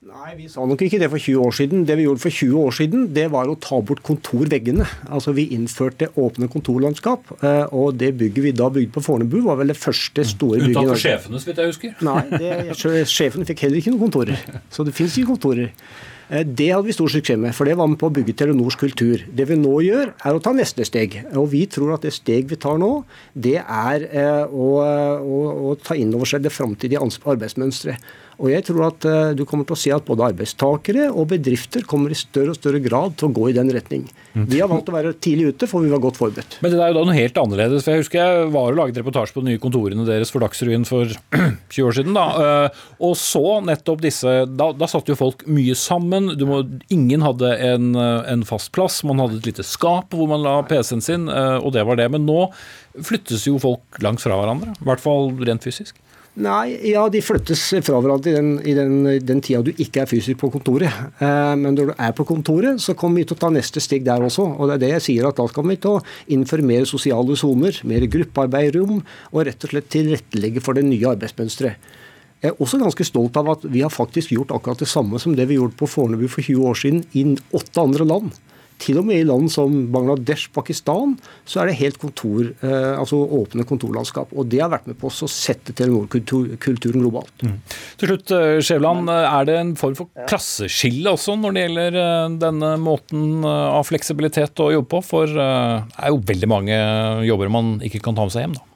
Nei, 0.00 0.30
vi 0.32 0.46
sa 0.48 0.62
nok 0.64 0.80
ikke 0.80 0.96
det 0.96 1.10
for 1.12 1.20
20 1.20 1.42
år 1.44 1.52
siden. 1.52 1.82
Det 1.84 1.94
vi 1.98 2.06
gjorde 2.06 2.22
for 2.22 2.32
20 2.32 2.60
år 2.62 2.72
siden, 2.72 3.02
det 3.12 3.26
var 3.34 3.50
å 3.52 3.56
ta 3.60 3.82
bort 3.84 4.00
kontorveggene. 4.06 4.86
Altså 5.12 5.34
Vi 5.36 5.44
innførte 5.52 6.08
åpne 6.16 6.48
kontorlandskap. 6.48 7.34
Eh, 7.44 7.66
og 7.76 7.98
det 8.00 8.14
bygget 8.16 8.46
vi 8.46 8.52
da 8.56 8.70
bygde 8.72 8.94
på 8.94 9.02
Fornebu, 9.04 9.42
var 9.44 9.60
vel 9.60 9.74
det 9.74 9.76
første 9.76 10.24
store 10.24 10.56
bygget. 10.56 10.72
Unntatt 10.72 10.88
for 10.94 11.02
sjefene, 11.04 11.42
så 11.42 11.50
vidt 11.50 11.60
jeg 11.60 11.74
husker. 11.74 11.92
Nei, 12.08 12.22
det, 12.32 13.04
sjefene 13.12 13.44
fikk 13.50 13.66
heller 13.66 13.82
ikke 13.82 13.92
noen 13.92 14.06
kontorer. 14.06 14.40
Så 14.72 14.88
det 14.88 14.96
fins 14.96 15.20
ikke 15.20 15.34
kontorer. 15.34 15.68
Eh, 16.30 16.46
det 16.46 16.70
hadde 16.70 16.86
vi 16.86 16.94
stor 16.94 17.10
suksess 17.10 17.38
med, 17.40 17.54
for 17.56 17.66
det 17.66 17.76
var 17.78 17.90
med 17.90 17.98
på 18.00 18.08
å 18.10 18.14
bygge 18.14 18.36
Telenors 18.38 18.78
kultur. 18.78 19.24
Det 19.26 19.48
vi 19.50 19.58
nå 19.58 19.74
gjør, 19.82 20.14
er 20.14 20.36
å 20.36 20.42
ta 20.42 20.54
neste 20.54 20.86
steg. 20.86 21.18
Og 21.34 21.50
vi 21.54 21.64
tror 21.70 21.96
at 21.96 22.06
det 22.06 22.14
steg 22.14 22.50
vi 22.50 22.58
tar 22.60 22.78
nå, 22.80 22.92
det 23.34 23.58
er 23.60 24.06
eh, 24.06 24.46
å, 24.46 24.70
å, 24.80 25.44
å 25.70 25.76
ta 25.82 25.98
inn 25.98 26.14
over 26.14 26.30
seg 26.30 26.46
det 26.46 26.54
framtidige 26.54 27.02
arbeidsmønsteret. 27.02 28.10
Og 28.40 28.48
jeg 28.48 28.64
tror 28.64 28.86
at 28.86 29.04
uh, 29.04 29.32
du 29.36 29.44
kommer 29.48 29.66
til 29.68 29.76
å 29.76 29.80
se 29.80 29.92
at 29.92 30.06
både 30.06 30.30
arbeidstakere 30.30 31.10
og 31.10 31.28
bedrifter 31.34 31.84
kommer 31.88 32.12
i 32.12 32.18
større 32.18 32.54
og 32.54 32.58
større 32.58 32.80
grad 32.82 33.18
til 33.20 33.28
å 33.28 33.34
gå 33.36 33.50
i 33.50 33.56
den 33.56 33.68
retning. 33.74 34.06
Mm. 34.32 34.46
Vi 34.48 34.60
har 34.62 34.70
valgt 34.70 34.88
å 34.88 34.94
være 34.94 35.12
tidlig 35.20 35.52
ute, 35.52 35.68
for 35.68 35.84
vi 35.84 35.92
var 35.92 36.00
godt 36.02 36.20
forberedt. 36.20 36.56
Men 36.64 36.72
det 36.72 36.80
er 36.80 36.92
jo 36.92 36.96
da 36.96 37.04
noe 37.08 37.18
helt 37.18 37.40
annerledes. 37.42 37.84
for 37.84 37.92
Jeg 37.92 38.04
husker 38.04 38.20
jeg 38.20 38.50
var 38.54 38.72
og 38.72 38.78
laget 38.78 39.00
reportasje 39.02 39.36
på 39.36 39.44
de 39.44 39.50
nye 39.50 39.60
kontorene 39.60 40.06
deres 40.08 40.32
for 40.32 40.44
Dagsrevyen 40.44 40.86
for 40.88 41.12
20 41.74 41.88
år 41.88 41.98
siden. 41.98 42.16
da, 42.16 42.70
Og 43.02 43.16
så 43.18 43.58
nettopp 43.66 44.04
disse 44.04 44.34
Da, 44.48 44.70
da 44.72 44.88
satt 44.88 45.10
jo 45.10 45.18
folk 45.18 45.44
mye 45.50 45.76
sammen. 45.76 46.19
Må, 46.46 46.60
ingen 46.92 47.24
hadde 47.24 47.50
en, 47.70 47.94
eh, 47.94 48.32
en, 48.32 48.44
fast 48.48 48.72
plass. 48.76 49.00
Man 49.06 49.22
hadde 49.22 49.40
et 49.40 49.50
lite 49.50 49.66
skap 49.66 50.14
hvor 50.16 50.28
man 50.30 50.44
la 50.44 50.60
PC-en 50.66 51.04
sin, 51.04 51.26
uh, 51.30 51.58
og 51.58 51.74
det 51.76 51.86
var 51.88 52.00
det. 52.00 52.10
Men 52.12 52.26
nå 52.28 52.46
flyttes 53.00 53.46
jo 53.48 53.58
folk 53.62 54.00
langt 54.04 54.22
fra 54.22 54.38
hverandre. 54.38 54.74
I 54.76 54.88
hvert 54.88 55.04
fall 55.04 55.32
rent 55.46 55.66
fysisk. 55.66 55.98
Nei, 56.38 56.76
ja, 56.86 57.02
de 57.10 57.18
flyttes 57.24 57.62
fra 57.82 57.98
hverandre 57.98 58.30
i 58.30 58.34
den, 58.36 58.50
i 58.62 58.72
den, 58.76 58.92
den 59.26 59.40
tida 59.42 59.64
du 59.66 59.72
ikke 59.74 60.04
er 60.04 60.08
fysisk 60.08 60.38
på 60.40 60.52
kontoret. 60.54 61.00
Eh, 61.18 61.54
men 61.58 61.74
når 61.74 61.90
du 61.90 61.94
er 61.96 62.14
på 62.14 62.24
kontoret, 62.28 62.78
så 62.80 62.94
kommer 62.98 63.20
vi 63.20 63.26
til 63.26 63.34
å 63.34 63.40
ta 63.42 63.50
neste 63.50 63.82
steg 63.82 64.06
der 64.06 64.22
også. 64.24 64.46
Og 64.54 64.70
det 64.70 64.76
er 64.76 64.84
det 64.84 64.92
jeg 64.94 65.06
sier, 65.08 65.26
at 65.26 65.40
da 65.40 65.48
skal 65.50 65.66
vi 65.66 65.76
til 65.82 65.98
å 65.98 66.04
innføre 66.30 66.66
mer 66.70 66.86
sosiale 66.88 67.36
soner, 67.38 67.82
mer 67.82 68.06
gruppearbeidrom, 68.14 69.02
og 69.34 69.48
rett 69.48 69.66
og 69.66 69.74
slett 69.74 69.90
tilrettelegge 69.90 70.62
for 70.62 70.78
det 70.78 70.86
nye 70.86 71.16
arbeidsmønsteret. 71.16 71.90
Jeg 72.40 72.54
er 72.54 72.60
også 72.62 72.80
ganske 72.80 73.04
stolt 73.04 73.36
av 73.36 73.50
at 73.52 73.64
vi 73.68 73.82
har 73.84 73.92
faktisk 73.92 74.32
gjort 74.32 74.54
akkurat 74.56 74.80
det 74.80 74.88
samme 74.88 75.20
som 75.20 75.34
det 75.36 75.44
vi 75.50 75.58
gjorde 75.58 75.76
på 75.76 75.88
Fornebu 75.90 76.24
for 76.28 76.40
20 76.40 76.70
år 76.70 76.78
siden 76.78 77.02
i 77.12 77.26
åtte 77.56 77.82
andre 77.82 78.06
land. 78.08 78.30
Til 78.80 78.96
og 78.96 79.04
med 79.04 79.20
i 79.20 79.26
land 79.28 79.50
som 79.52 79.74
Bangladesh, 79.92 80.48
Pakistan, 80.54 81.12
så 81.44 81.60
er 81.60 81.68
det 81.68 81.76
helt 81.82 81.98
kontor, 82.00 82.46
eh, 82.64 82.94
altså 82.96 83.18
åpne 83.36 83.66
kontorlandskap. 83.68 84.32
Og 84.32 84.48
det 84.48 84.62
har 84.62 84.70
vært 84.72 84.88
med 84.88 84.96
på 85.00 85.10
å 85.10 85.28
sette 85.28 85.74
Telenor-kulturen 85.76 87.02
globalt. 87.02 87.44
Mm. 87.44 87.58
Til 88.00 88.12
slutt, 88.14 88.32
eh, 88.32 88.56
er 88.56 89.44
det 89.44 89.58
en 89.58 89.74
form 89.76 89.98
for 89.98 90.08
klasseskille 90.30 91.12
også 91.12 91.36
når 91.36 91.52
det 91.52 91.66
gjelder 91.66 92.00
eh, 92.00 92.38
denne 92.40 92.72
måten 92.80 93.44
av 93.44 93.84
fleksibilitet 93.84 94.64
å 94.64 94.72
jobbe 94.72 94.88
på? 94.88 95.04
For 95.04 95.26
det 95.26 96.00
er 96.00 96.08
jo 96.08 96.24
veldig 96.24 96.48
mange 96.48 96.80
jobber 97.28 97.52
man 97.52 97.80
ikke 97.84 98.00
kan 98.00 98.16
ta 98.16 98.24
med 98.24 98.32
seg 98.32 98.48
hjem, 98.48 98.56
da. 98.56 98.69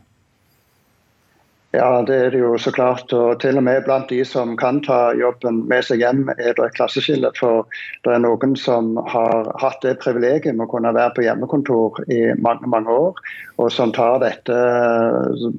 Ja, 1.74 2.04
det 2.06 2.14
er 2.14 2.30
det 2.30 2.38
jo 2.38 2.52
så 2.60 2.70
klart. 2.70 3.12
Og 3.16 3.40
til 3.42 3.58
og 3.58 3.64
med 3.66 3.82
blant 3.86 4.10
de 4.12 4.20
som 4.28 4.52
kan 4.60 4.78
ta 4.84 5.10
jobben 5.18 5.64
med 5.70 5.82
seg 5.86 6.04
hjem, 6.04 6.28
er 6.36 6.54
det 6.54 6.68
et 6.68 6.76
klasseskille. 6.76 7.32
For 7.38 7.64
det 8.06 8.12
er 8.14 8.22
noen 8.22 8.54
som 8.60 8.92
har 9.10 9.50
hatt 9.62 9.82
det 9.82 9.96
privilegiet 10.04 10.54
med 10.54 10.68
å 10.68 10.70
kunne 10.70 10.94
være 10.94 11.16
på 11.16 11.24
hjemmekontor 11.26 11.98
i 12.14 12.20
mange 12.44 12.70
mange 12.70 12.94
år, 12.94 13.18
og 13.58 13.72
som 13.74 13.94
tar 13.96 14.20
dette 14.22 14.60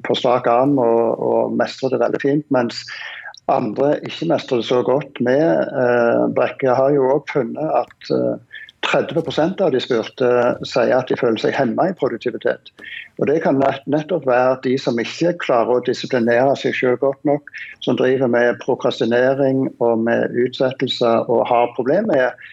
på 0.06 0.16
strak 0.16 0.48
arm 0.48 0.78
og, 0.80 1.20
og 1.20 1.60
mestrer 1.60 1.92
det 1.92 2.02
veldig 2.06 2.22
fint. 2.24 2.48
mens 2.54 2.86
andre 3.52 3.92
ikke 4.06 4.26
mestrer 4.32 4.62
det 4.62 4.66
så 4.66 4.80
godt. 4.82 5.20
Vi 5.22 5.36
eh, 5.38 6.22
Brekke 6.34 6.74
har 6.74 6.94
jo 6.96 7.10
òg 7.14 7.28
funnet 7.30 7.76
at 7.82 8.10
eh, 8.14 8.56
30% 8.86 9.60
av 9.64 9.72
de 9.74 9.80
spurte 9.82 10.28
sier 10.66 10.92
at 10.96 11.08
de 11.10 11.18
føler 11.18 11.40
seg 11.42 11.54
hemma 11.56 11.88
i 11.90 11.96
produktivitet. 11.98 12.70
Og 13.18 13.26
Det 13.30 13.40
kan 13.44 13.58
nettopp 13.90 14.26
være 14.28 14.58
de 14.64 14.76
som 14.78 14.98
ikke 15.00 15.34
klarer 15.42 15.78
å 15.78 15.86
disiplinere 15.86 16.54
seg 16.60 16.76
selv 16.76 17.00
godt 17.02 17.22
nok, 17.28 17.50
som 17.84 17.98
driver 17.98 18.30
med 18.30 18.60
prokrastinering 18.62 19.66
og 19.80 20.06
med 20.06 20.36
utsettelser 20.46 21.26
og 21.32 21.46
har 21.50 21.74
problemer 21.76 22.12
med 22.12 22.46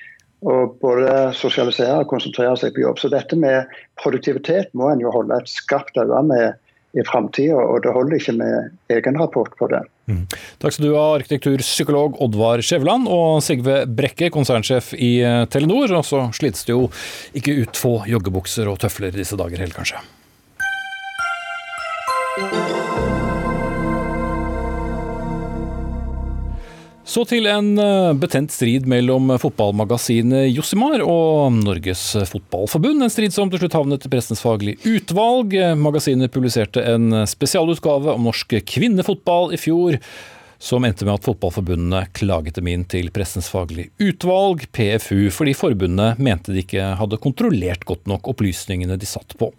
å 0.44 0.56
både 0.82 1.32
sosialisere 1.38 2.02
og 2.02 2.10
konsentrere 2.12 2.56
seg 2.60 2.74
på 2.76 2.84
jobb. 2.84 3.00
Så 3.00 3.12
dette 3.12 3.38
med 3.40 3.70
produktivitet 4.02 4.74
må 4.76 4.90
en 4.92 5.04
jo 5.04 5.14
holde 5.14 5.38
et 5.40 5.52
skarpt 5.52 5.98
øye 6.02 6.24
med 6.28 6.60
i 6.94 7.04
framtida, 7.08 7.58
og 7.58 7.82
det 7.84 7.94
holder 7.96 8.20
ikke 8.20 8.36
med 8.38 8.70
egen 8.94 9.18
rapport 9.18 9.56
på 9.58 9.70
det. 9.72 9.82
Mm. 10.12 10.26
Takk 10.62 10.76
skal 10.76 10.86
du 10.86 10.94
ha, 10.94 11.06
arkitekturpsykolog 11.18 12.20
Oddvar 12.22 12.62
Skjæveland 12.62 13.10
og 13.10 13.42
Sigve 13.46 13.84
Brekke, 13.90 14.30
konsernsjef 14.34 14.94
i 14.94 15.16
eh, 15.26 15.46
Telenor. 15.50 15.90
Og 15.98 16.06
så 16.06 16.28
slites 16.38 16.68
det 16.68 16.76
jo 16.76 16.88
ikke 17.34 17.58
ut 17.64 17.82
få 17.82 17.96
joggebukser 18.12 18.70
og 18.70 18.80
tøfler 18.84 19.16
disse 19.16 19.40
dager 19.40 19.66
heller, 19.66 19.78
kanskje. 19.82 20.04
Så 27.04 27.26
til 27.28 27.50
en 27.52 27.74
eh, 27.84 28.14
betent 28.16 28.54
strid 28.56 28.86
mellom 28.88 29.34
fotballmagasinet 29.42 30.48
Jossimar 30.54 31.02
og 31.04 31.52
Norges 31.58 32.06
Fotballforbund. 32.30 33.04
En 33.04 33.12
strid 33.12 33.36
som 33.36 33.52
til 33.52 33.60
slutt 33.60 33.76
havnet 33.76 34.08
i 34.08 34.12
Pressens 34.14 34.44
faglige 34.44 34.80
utvalg. 34.88 35.58
Magasinet 35.80 36.32
publiserte 36.32 36.84
en 36.94 37.26
spesialutgave 37.28 38.16
om 38.16 38.30
norsk 38.30 38.56
kvinnefotball 38.72 39.52
i 39.52 39.60
fjor. 39.60 40.00
Som 40.64 40.86
endte 40.88 41.04
med 41.04 41.18
at 41.18 41.26
fotballforbundene 41.28 42.06
klaget 42.16 42.56
dem 42.56 42.70
inn 42.72 42.86
til 42.88 43.10
Pressens 43.12 43.50
faglige 43.52 43.92
utvalg, 44.00 44.64
PFU, 44.72 45.28
fordi 45.36 45.58
forbundet 45.60 46.22
mente 46.24 46.56
de 46.56 46.64
ikke 46.64 46.94
hadde 47.02 47.20
kontrollert 47.20 47.84
godt 47.90 48.08
nok 48.08 48.32
opplysningene 48.32 48.96
de 48.96 49.10
satt 49.10 49.36
på. 49.36 49.52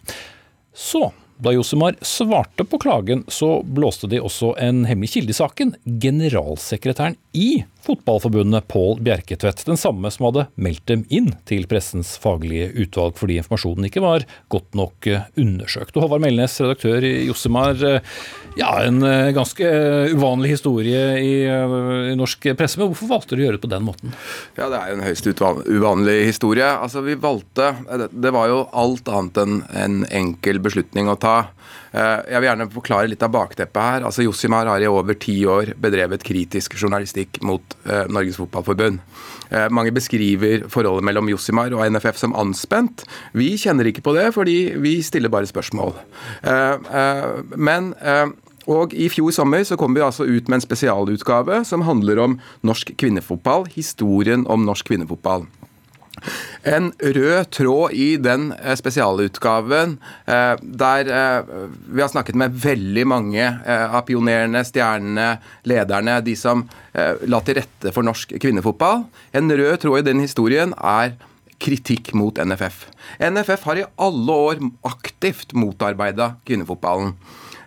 Så 0.73 1.11
da 1.37 1.51
Josemar 1.51 1.95
svarte 2.01 2.63
på 2.63 2.79
klagen, 2.79 3.23
så 3.27 3.59
blåste 3.63 4.07
de 4.11 4.21
også 4.23 4.53
en 4.61 4.85
hemmelig 4.87 5.11
kilde 5.17 5.33
i 5.33 5.37
saken. 5.37 5.75
Generalsekretæren 5.83 7.17
i 7.33 7.65
Fotballforbundet, 7.85 8.67
Pål 8.67 8.99
Bjerketvedt. 9.05 9.61
Den 9.67 9.77
samme 9.77 10.09
som 10.11 10.25
hadde 10.29 10.47
meldt 10.57 10.87
dem 10.89 11.03
inn 11.13 11.29
til 11.45 11.67
pressens 11.69 12.15
faglige 12.21 12.71
utvalg 12.81 13.17
fordi 13.19 13.37
informasjonen 13.37 13.85
ikke 13.89 14.01
var 14.01 14.25
godt 14.53 14.73
nok 14.77 15.09
eh, 15.11 15.27
undersøkt. 15.37 15.93
Og 15.93 16.07
Håvard 16.07 16.23
Melnes, 16.23 16.57
redaktør 16.63 17.05
i 17.05 17.13
Jossimar. 17.27 17.77
Eh, 17.85 18.15
ja, 18.57 18.71
en 18.87 19.03
eh, 19.05 19.29
ganske 19.37 19.69
uvanlig 20.15 20.55
historie 20.55 21.03
i, 21.21 21.35
i 21.45 22.17
norsk 22.17 22.49
presse, 22.57 22.81
men 22.81 22.89
hvorfor 22.89 23.11
valgte 23.11 23.37
du 23.37 23.43
å 23.43 23.47
gjøre 23.47 23.59
det 23.59 23.65
på 23.67 23.73
den 23.75 23.85
måten? 23.85 24.17
Ja, 24.57 24.71
Det 24.73 24.81
er 24.81 24.89
jo 24.89 24.97
en 24.97 25.05
høyst 25.05 25.29
uvanlig 25.29 26.17
historie. 26.31 26.71
Altså, 26.73 27.05
vi 27.05 27.19
valgte 27.19 27.73
Det 28.09 28.33
var 28.33 28.49
jo 28.49 28.63
alt 28.73 29.09
annet 29.13 29.41
enn 29.43 29.61
en 29.77 30.01
enkel 30.09 30.61
beslutning 30.63 31.11
å 31.11 31.19
ta. 31.21 31.37
Eh, 31.95 32.21
jeg 32.27 32.41
vil 32.41 32.49
gjerne 32.49 32.67
forklare 32.73 33.09
litt 33.11 33.23
av 33.23 33.31
bakteppet 33.31 33.79
her. 33.81 34.05
Altså 34.07 34.25
Josimar 34.25 34.67
har 34.67 34.83
i 34.83 34.89
over 34.89 35.15
ti 35.19 35.37
år 35.47 35.73
bedrevet 35.79 36.25
kritisk 36.27 36.75
journalistikk 36.75 37.39
mot 37.45 37.75
uh, 37.87 38.03
Norges 38.11 38.39
Fotballforbund. 38.41 38.99
Uh, 39.47 39.67
mange 39.71 39.93
beskriver 39.95 40.65
forholdet 40.71 41.07
mellom 41.07 41.29
Josimar 41.31 41.71
og 41.75 41.85
NFF 41.87 42.19
som 42.19 42.35
anspent. 42.35 43.05
Vi 43.37 43.53
kjenner 43.61 43.87
ikke 43.87 44.03
på 44.05 44.15
det, 44.17 44.27
fordi 44.35 44.75
vi 44.81 44.97
stiller 45.05 45.31
bare 45.31 45.47
spørsmål. 45.47 45.95
Men 47.55 47.93
og 48.71 48.95
I 48.97 49.07
fjor 49.13 49.29
sommer 49.33 49.61
så 49.67 49.77
kom 49.77 49.93
vi 49.93 50.01
altså 50.01 50.25
ut 50.25 50.49
med 50.49 50.57
en 50.57 50.63
spesialutgave 50.63 51.61
som 51.69 51.85
handler 51.85 52.21
om 52.23 52.39
norsk 52.65 52.95
kvinnefotball. 52.97 53.67
Historien 53.75 54.47
om 54.49 54.65
norsk 54.65 54.89
kvinnefotball. 54.89 55.45
En 56.65 56.89
rød 56.99 57.51
tråd 57.53 57.93
i 57.93 58.15
den 58.17 58.49
eh, 58.55 58.73
spesialutgaven 58.77 59.97
eh, 60.25 60.55
der 60.61 61.11
eh, 61.13 61.53
vi 61.85 62.01
har 62.01 62.09
snakket 62.09 62.37
med 62.39 62.55
veldig 62.63 63.05
mange 63.07 63.45
av 63.65 64.01
pionerene, 64.07 64.63
stjernene, 64.65 65.27
lederne, 65.67 66.17
de 66.25 66.33
som 66.37 66.63
la 66.95 67.39
til 67.45 67.57
rette 67.59 67.91
for 67.95 68.05
norsk 68.05 68.35
kvinnefotball. 68.41 69.03
En 69.35 69.51
rød 69.51 69.77
tråd 69.83 70.01
i 70.01 70.07
den 70.09 70.23
historien 70.23 70.73
er 70.79 71.15
kritikk 71.61 72.13
mot 72.17 72.37
NFF. 72.39 72.85
NFF 73.23 73.65
har 73.69 73.79
i 73.79 73.87
alle 74.07 74.37
år 74.49 74.61
aktivt 74.87 75.55
motarbeida 75.57 76.33
kvinnefotballen. 76.47 77.15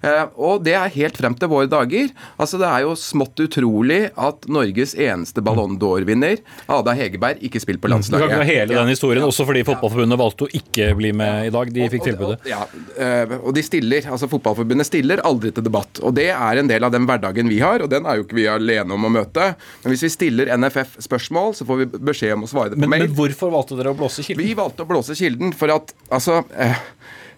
Eh, 0.02 0.24
og 0.36 0.62
det 0.66 0.74
er 0.78 0.92
helt 0.94 1.18
frem 1.18 1.36
til 1.38 1.50
våre 1.50 1.68
dager. 1.70 2.10
Altså 2.38 2.60
Det 2.60 2.68
er 2.68 2.84
jo 2.86 2.94
smått 2.98 3.40
utrolig 3.42 4.00
at 4.14 4.48
Norges 4.50 4.94
eneste 4.94 5.42
Ballon 5.44 5.78
d'Or-vinner, 5.80 6.40
Ada 6.70 6.94
Hegerberg, 6.98 7.42
ikke 7.44 7.62
spiller 7.62 7.82
på 7.82 7.90
landslaget. 7.90 8.24
Du 8.24 8.34
kan 8.34 8.42
ikke 8.42 8.46
ha 8.46 8.60
hele 8.60 8.78
den 8.78 8.92
historien, 8.92 9.26
også 9.26 9.46
fordi 9.48 9.64
Fotballforbundet 9.68 10.20
valgte 10.20 10.48
å 10.48 10.52
ikke 10.60 10.90
bli 10.98 11.12
med 11.16 11.48
i 11.48 11.54
dag. 11.54 11.72
De 11.74 11.88
fikk 11.92 12.06
tilbudet. 12.08 12.38
Ja, 12.48 12.64
eh, 12.96 13.36
og 13.38 13.52
de 13.56 13.64
stiller, 13.66 14.06
altså 14.08 14.30
Fotballforbundet 14.30 14.88
stiller 14.88 15.22
aldri 15.28 15.52
til 15.54 15.66
debatt. 15.66 16.02
Og 16.02 16.14
det 16.18 16.30
er 16.34 16.62
en 16.62 16.70
del 16.70 16.86
av 16.86 16.94
den 16.94 17.08
hverdagen 17.08 17.50
vi 17.50 17.60
har, 17.64 17.84
og 17.84 17.92
den 17.92 18.08
er 18.08 18.18
jo 18.18 18.26
ikke 18.26 18.38
vi 18.38 18.48
alene 18.50 18.94
om 18.94 19.08
å 19.08 19.12
møte. 19.12 19.52
Men 19.82 19.94
hvis 19.94 20.06
vi 20.08 20.12
stiller 20.14 20.52
NFF 20.56 20.98
spørsmål, 21.08 21.54
så 21.58 21.66
får 21.68 21.82
vi 21.82 21.90
beskjed 22.10 22.36
om 22.36 22.46
å 22.46 22.50
svare 22.50 22.72
det 22.72 22.78
på 22.78 22.84
men, 22.86 22.94
mail. 22.94 23.08
Men 23.08 23.16
hvorfor 23.18 23.52
valgte 23.54 23.78
dere 23.78 23.94
å 23.94 23.98
blåse 23.98 24.24
kilden? 24.24 24.44
Vi 24.44 24.56
valgte 24.58 24.84
å 24.84 24.90
blåse 24.90 25.16
kilden 25.18 25.54
for 25.56 25.72
at 25.74 25.94
altså 26.08 26.42
eh, 26.56 26.84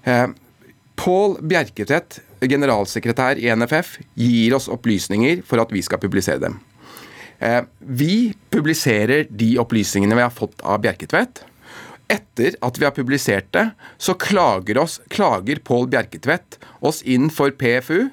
eh, 0.08 0.26
Pål 1.00 1.38
Bjerketvedt 1.48 2.20
generalsekretær 2.48 3.40
i 3.40 3.50
NFF, 3.52 3.98
gir 4.16 4.56
oss 4.56 4.70
opplysninger 4.72 5.44
for 5.46 5.62
at 5.62 5.72
vi 5.74 5.82
skal 5.84 6.00
publisere 6.02 6.40
dem. 6.42 6.58
Eh, 7.40 7.62
vi 7.78 8.32
publiserer 8.52 9.26
de 9.30 9.54
opplysningene 9.60 10.16
vi 10.16 10.24
har 10.26 10.34
fått 10.34 10.60
av 10.60 10.82
Bjerketvedt. 10.84 11.44
Etter 12.10 12.56
at 12.64 12.78
vi 12.80 12.86
har 12.86 12.94
publisert 12.96 13.52
det, 13.54 13.70
så 13.96 14.16
klager, 14.18 14.80
oss, 14.82 14.98
klager 15.12 15.60
Pål 15.64 15.88
Bjerketvedt 15.92 16.58
oss 16.84 17.04
inn 17.06 17.30
for 17.32 17.54
PFU 17.54 18.10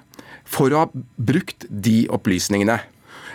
for 0.47 0.71
å 0.71 0.86
ha 0.86 1.03
brukt 1.17 1.65
de 1.67 2.05
opplysningene. 2.13 2.80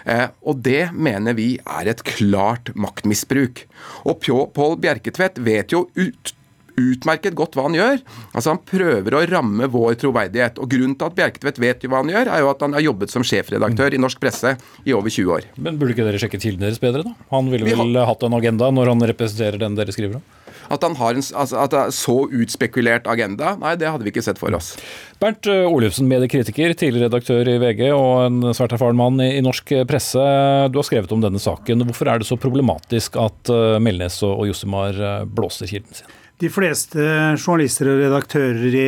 Eh, 0.08 0.28
og 0.42 0.62
det 0.64 0.90
mener 0.94 1.36
vi 1.38 1.56
er 1.60 1.90
et 1.92 2.04
klart 2.06 2.72
maktmisbruk. 2.74 3.66
Og 4.08 4.22
Pål 4.54 4.78
Bjerketvedt 4.82 5.42
vet 5.42 5.74
jo 5.74 5.86
ut 5.98 6.32
utmerket 6.80 7.36
godt 7.38 7.56
hva 7.56 7.66
han 7.68 7.76
gjør. 7.76 8.02
Altså 8.32 8.54
Han 8.54 8.62
prøver 8.68 9.16
å 9.16 9.22
ramme 9.28 9.68
vår 9.72 9.96
troverdighet. 10.02 10.60
Og 10.62 10.70
Grunnen 10.72 10.96
til 10.98 11.08
at 11.08 11.16
Bjerketvedt 11.18 11.60
vet 11.62 11.86
hva 11.88 12.02
han 12.02 12.12
gjør, 12.12 12.32
er 12.32 12.44
jo 12.44 12.52
at 12.52 12.64
han 12.64 12.76
har 12.76 12.86
jobbet 12.86 13.12
som 13.12 13.26
sjefredaktør 13.26 13.96
i 13.96 14.00
norsk 14.02 14.20
presse 14.22 14.56
i 14.84 14.96
over 14.96 15.12
20 15.12 15.34
år. 15.38 15.48
Men 15.56 15.80
Burde 15.80 15.96
ikke 15.96 16.06
dere 16.06 16.20
sjekke 16.22 16.40
kildene 16.42 16.68
deres 16.68 16.82
bedre, 16.82 17.04
da? 17.06 17.16
Han 17.32 17.50
ville 17.52 17.68
vel 17.68 17.98
hatt 18.06 18.22
en 18.26 18.38
agenda 18.38 18.70
når 18.74 18.94
han 18.94 19.10
representerer 19.12 19.60
den 19.62 19.78
dere 19.78 19.94
skriver 19.94 20.20
om? 20.20 20.24
At 20.70 20.84
han 20.86 20.96
har 21.00 21.16
en 21.16 21.24
altså, 21.24 21.58
at 21.62 21.74
det 21.74 21.80
er 21.80 21.94
så 21.96 22.16
utspekulert 22.28 23.08
agenda, 23.10 23.56
nei, 23.60 23.74
det 23.80 23.90
hadde 23.90 24.06
vi 24.06 24.12
ikke 24.14 24.24
sett 24.24 24.40
for 24.40 24.54
oss. 24.54 24.74
Bernt 25.22 25.48
eh, 25.50 25.66
Olufsen, 25.66 26.08
mediekritiker, 26.10 26.76
tidligere 26.78 27.08
redaktør 27.10 27.48
i 27.50 27.58
VG 27.62 27.84
og 27.90 28.14
en 28.26 28.40
svært 28.54 28.76
erfaren 28.76 28.98
mann 28.98 29.20
i, 29.22 29.32
i, 29.38 29.44
norsk 29.44 29.74
presse. 29.90 30.24
Du 30.72 30.80
har 30.80 30.88
skrevet 30.88 31.12
om 31.14 31.22
denne 31.24 31.42
saken. 31.42 31.86
Hvorfor 31.90 32.10
er 32.10 32.22
det 32.22 32.28
så 32.28 32.40
problematisk 32.40 33.18
at 33.20 33.52
uh, 33.52 33.78
Melnes 33.82 34.22
og, 34.26 34.42
og 34.42 34.50
Jossimar 34.52 34.98
blåser 35.32 35.70
kilden 35.70 36.02
sin? 36.02 36.18
De 36.42 36.48
fleste 36.50 37.02
journalister 37.38 37.86
og 37.92 38.00
redaktører 38.02 38.72
i 38.74 38.86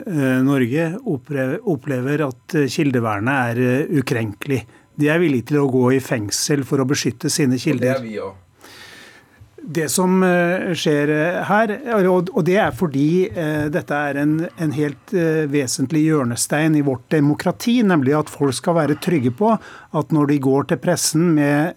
eh, 0.00 0.40
Norge 0.42 0.88
opplever 1.06 2.24
at 2.26 2.56
eh, 2.58 2.66
kildevernet 2.72 3.52
er 3.52 3.60
eh, 3.62 4.00
ukrenkelig. 4.00 4.64
De 4.98 5.12
er 5.12 5.20
villige 5.22 5.52
til 5.52 5.60
å 5.60 5.68
gå 5.70 5.84
i 5.94 6.00
fengsel 6.02 6.64
for 6.66 6.82
å 6.82 6.88
beskytte 6.88 7.30
sine 7.30 7.60
kilder. 7.62 8.00
Og 8.00 8.00
det 8.00 8.00
er 8.00 8.08
vi 8.08 8.18
også. 8.18 8.45
Det 9.66 9.88
som 9.90 10.20
skjer 10.78 11.10
her, 11.48 11.72
og 11.98 12.38
det 12.46 12.54
er 12.62 12.70
fordi 12.76 13.26
dette 13.74 13.98
er 14.10 14.20
en, 14.22 14.36
en 14.62 14.74
helt 14.76 15.14
vesentlig 15.50 16.04
hjørnestein 16.04 16.78
i 16.78 16.84
vårt 16.86 17.02
demokrati, 17.10 17.80
nemlig 17.82 18.14
at 18.14 18.30
folk 18.30 18.54
skal 18.54 18.78
være 18.78 18.98
trygge 19.02 19.34
på 19.34 19.50
at 19.56 20.14
når 20.14 20.30
de 20.30 20.38
går 20.46 20.70
til 20.70 20.80
pressen 20.84 21.32
med 21.34 21.74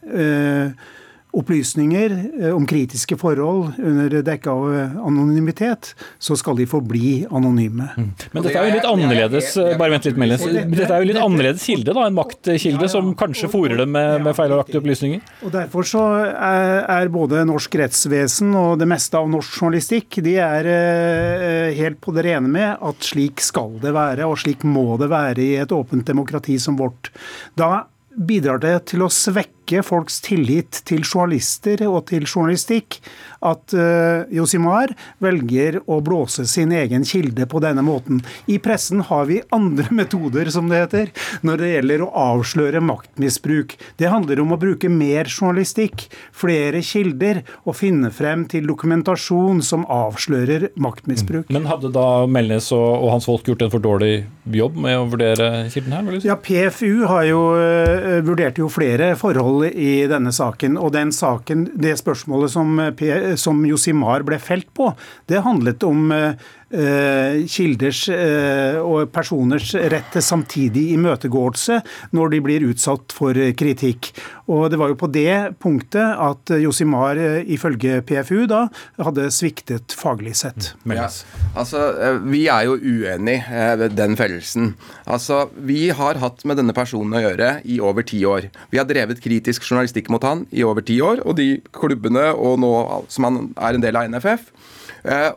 opplysninger 1.31 2.13
eh, 2.41 2.55
om 2.55 2.65
kritiske 2.67 3.17
forhold 3.19 3.77
under 3.77 4.15
dekke 4.25 4.49
av 4.49 4.63
eh, 4.73 4.95
anonymitet, 5.05 5.91
så 6.17 6.37
skal 6.39 6.57
de 6.57 6.65
forbli 6.69 7.11
anonyme. 7.29 7.89
Mm. 7.95 8.07
Men 8.33 8.45
dette 8.45 8.55
er 8.57 8.69
jo 8.69 8.77
litt 8.77 8.87
annerledes 8.89 9.51
bare 9.79 9.93
vent 9.93 10.07
litt, 10.09 10.17
Melens. 10.19 10.45
Dette 10.47 10.89
er 10.89 11.03
jo 11.03 11.09
litt 11.11 11.21
annerledes 11.21 11.65
kilde, 11.69 11.93
da, 11.93 12.07
en 12.09 12.17
maktkilde 12.17 12.89
som 12.91 13.11
kanskje 13.19 13.51
fòrer 13.51 13.83
dem 13.83 13.93
med, 13.93 14.23
med 14.25 14.37
feilaktige 14.37 14.81
opplysninger? 14.81 15.21
Og 15.45 15.53
Derfor 15.53 15.85
så 15.87 16.05
er, 16.31 16.81
er, 16.85 17.13
både 17.13 17.45
norsk 17.49 17.77
rettsvesen 17.81 18.53
og 18.57 18.79
det 18.81 18.89
meste 18.89 19.19
av 19.19 19.29
norsk 19.29 19.61
journalistikk 19.61 20.19
de 20.25 20.35
er 20.41 20.71
eh, 20.73 21.77
helt 21.77 22.01
på 22.01 22.13
det 22.15 22.25
rene 22.25 22.49
med 22.49 22.73
at 22.89 23.05
slik 23.05 23.43
skal 23.43 23.77
det 23.83 23.93
være, 23.95 24.25
og 24.25 24.41
slik 24.41 24.65
må 24.65 24.97
det 25.01 25.11
være 25.13 25.45
i 25.45 25.53
et 25.61 25.73
åpent 25.75 26.05
demokrati 26.09 26.57
som 26.61 26.77
vårt. 26.79 27.11
Da 27.59 27.85
bidrar 28.19 28.59
det 28.61 28.75
til 28.91 29.05
å 29.05 29.11
svekke 29.13 29.58
folks 29.85 30.19
tillit 30.25 30.81
til 30.89 31.03
journalister 31.05 31.85
og 31.87 32.07
til 32.09 32.25
journalistikk 32.25 32.99
at 33.45 33.73
uh, 33.75 34.27
Josimar 34.33 34.91
velger 35.23 35.79
å 35.87 35.99
blåse 36.03 36.43
sin 36.49 36.73
egen 36.75 37.05
kilde 37.07 37.45
på 37.49 37.61
denne 37.63 37.83
måten. 37.85 38.21
I 38.51 38.59
pressen 38.63 39.03
har 39.07 39.29
vi 39.29 39.39
andre 39.55 39.87
metoder, 40.01 40.49
som 40.51 40.69
det 40.71 40.83
heter, 40.83 41.11
når 41.45 41.61
det 41.61 41.71
gjelder 41.73 42.03
å 42.05 42.09
avsløre 42.25 42.83
maktmisbruk. 42.83 43.77
Det 43.99 44.11
handler 44.11 44.43
om 44.43 44.55
å 44.55 44.59
bruke 44.59 44.91
mer 44.91 45.29
journalistikk, 45.29 46.07
flere 46.35 46.83
kilder, 46.85 47.43
og 47.63 47.77
finne 47.79 48.11
frem 48.15 48.45
til 48.49 48.67
dokumentasjon 48.69 49.61
som 49.65 49.85
avslører 49.89 50.69
maktmisbruk. 50.79 51.49
Men 51.53 51.67
hadde 51.69 51.93
da 51.95 52.25
Melnes 52.29 52.71
og, 52.75 52.87
og, 52.99 53.09
hans 53.13 53.27
folk 53.29 53.47
gjort 53.47 53.63
en 53.65 53.71
for 53.73 53.83
dårlig 53.83 54.13
jobb 54.49 54.77
med 54.83 54.97
å 54.97 55.07
vurdere 55.11 55.49
kilden 55.71 55.95
her? 55.95 56.19
Ja, 56.25 56.35
PFU 56.39 57.05
har 57.09 57.25
jo 57.29 57.41
uh, 57.55 58.19
vurdert 58.25 58.59
jo 58.59 58.69
flere 58.71 59.13
forhold 59.19 59.58
spørsmålet 59.59 59.71
i 59.75 60.07
denne 60.07 60.31
saken. 60.31 60.77
Og 60.77 60.93
den 60.93 61.11
saken, 61.11 61.67
det 61.75 61.97
spørsmålet 61.99 62.51
som, 62.51 62.79
som 63.35 63.65
Josimar 63.65 64.23
ble 64.23 64.39
felt 64.39 64.69
på, 64.73 64.93
det 65.27 65.43
handlet 65.45 65.83
om 65.83 66.11
Eh, 66.19 66.33
kilders 66.69 68.03
eh, 68.13 68.77
og 68.77 69.09
personers 69.13 69.71
rett 69.89 70.11
til 70.13 70.21
samtidig 70.21 70.83
imøtegåelse 70.93 71.79
når 72.13 72.35
de 72.35 72.41
blir 72.45 72.65
utsatt 72.69 73.15
for 73.15 73.37
kritikk. 73.57 74.11
Og 74.49 74.69
Det 74.69 74.79
var 74.81 74.91
jo 74.91 74.99
på 74.99 75.09
det 75.13 75.57
punktet 75.61 76.13
at 76.21 76.53
Josimar 76.61 77.17
eh, 77.17 77.41
ifølge 77.49 78.01
PFU 78.05 78.45
da 78.49 78.67
hadde 79.01 79.29
sviktet 79.33 79.95
faglig 79.97 80.35
sett. 80.37 80.73
Mm. 80.85 80.95
Ja. 80.99 81.09
Altså, 81.57 81.85
Vi 82.29 82.45
er 82.47 82.67
jo 82.69 82.77
uenig 82.77 83.39
ved 83.49 83.97
den 83.97 84.17
fellelsen. 84.19 84.75
Altså, 85.07 85.49
Vi 85.55 85.89
har 85.89 86.21
hatt 86.21 86.45
med 86.45 86.57
denne 86.61 86.73
personen 86.77 87.17
å 87.17 87.23
gjøre 87.23 87.61
i 87.65 87.79
over 87.79 88.05
ti 88.05 88.21
år. 88.25 88.49
Vi 88.69 88.77
har 88.77 88.85
drevet 88.89 89.21
kritisk 89.21 89.65
journalistikk 89.65 90.09
mot 90.09 90.23
han 90.23 90.45
i 90.51 90.63
over 90.63 90.85
ti 90.85 90.99
år, 91.01 91.25
og 91.25 91.37
de 91.37 91.61
klubbene 91.73 92.29
og 92.35 92.59
nå, 92.61 92.73
som 93.09 93.25
han 93.25 93.39
er 93.57 93.77
en 93.77 93.85
del 93.85 93.97
av 93.97 94.09
NFF, 94.09 94.51
Eh, 94.51 94.78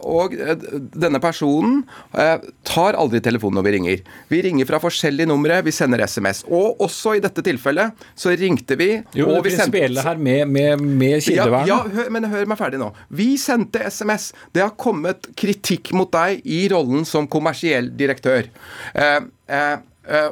og 0.02 0.34
eh, 0.34 0.56
denne 0.96 1.20
personen 1.22 1.82
eh, 2.18 2.42
tar 2.66 2.98
aldri 2.98 3.20
telefonen 3.24 3.60
når 3.60 3.66
vi 3.66 3.74
ringer. 3.76 4.02
Vi 4.32 4.40
ringer 4.46 4.68
fra 4.68 4.80
forskjellige 4.82 5.28
numre, 5.30 5.60
vi 5.66 5.74
sender 5.74 6.02
SMS. 6.06 6.42
Og 6.50 6.82
også 6.82 7.16
i 7.18 7.22
dette 7.24 7.44
tilfellet 7.44 8.06
så 8.18 8.34
ringte 8.38 8.78
vi 8.80 8.90
Jo, 9.18 9.28
og 9.36 9.46
vi 9.46 9.54
sendte 9.54 10.02
her 10.02 10.20
med, 10.20 10.46
med, 10.50 10.82
med 10.82 11.22
kildevernet. 11.24 11.70
Ja, 11.70 11.78
ja 11.84 11.96
hør, 12.00 12.10
men 12.14 12.28
hør 12.32 12.50
meg 12.50 12.60
ferdig 12.60 12.82
nå. 12.82 12.90
Vi 13.12 13.32
sendte 13.40 13.84
SMS. 13.86 14.32
Det 14.54 14.64
har 14.64 14.74
kommet 14.80 15.30
kritikk 15.38 15.92
mot 15.96 16.10
deg 16.12 16.42
i 16.44 16.64
rollen 16.72 17.06
som 17.08 17.30
kommersiell 17.30 17.92
direktør. 17.98 18.50
Eh, 18.94 19.18
eh, 19.52 19.74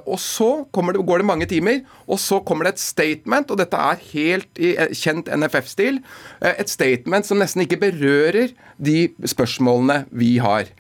og 0.02 0.18
så 0.18 0.48
det, 0.66 1.02
går 1.06 1.22
det 1.22 1.26
mange 1.28 1.46
timer, 1.46 1.82
og 2.10 2.18
så 2.18 2.40
kommer 2.42 2.66
det 2.66 2.74
et 2.74 2.82
statement, 2.82 3.52
og 3.52 3.60
dette 3.60 3.78
er 3.78 4.00
helt 4.10 4.58
i 4.58 4.72
eh, 4.74 4.90
kjent 4.96 5.30
NFF-stil, 5.30 6.00
uh, 6.42 6.52
et 6.56 6.70
statement 6.70 7.26
som 7.26 7.38
nesten 7.38 7.62
ikke 7.62 7.78
berører 7.84 8.50
de 8.82 9.10
spørsmålene 9.30 10.02
vi 10.10 10.32
har. 10.42 10.70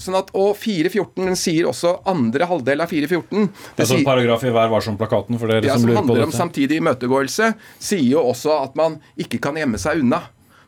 Sånn 0.00 0.16
at, 0.18 0.32
Og 0.36 0.56
414 0.58 1.36
sier 1.38 1.68
også 1.68 1.98
andre 2.08 2.46
halvdel 2.48 2.82
av 2.82 2.90
414 2.90 3.46
Det 3.76 3.84
er 3.84 3.88
sånn 3.90 4.04
paragraf 4.06 4.42
i 4.48 4.52
Vær 4.54 4.70
varsom-plakaten 4.72 5.38
for 5.38 5.52
dere 5.52 5.68
ja, 5.68 5.76
som 5.76 5.86
lurer 5.86 6.00
på 6.00 6.02
dette? 6.02 6.06
Som 6.06 6.14
handler 6.14 6.26
om 6.26 6.34
samtidig 6.34 6.80
imøtegåelse, 6.80 7.52
sier 7.76 8.06
jo 8.16 8.24
også 8.32 8.56
at 8.64 8.76
man 8.80 8.98
ikke 9.20 9.40
kan 9.44 9.60
gjemme 9.60 9.80
seg 9.80 10.02
unna. 10.02 10.24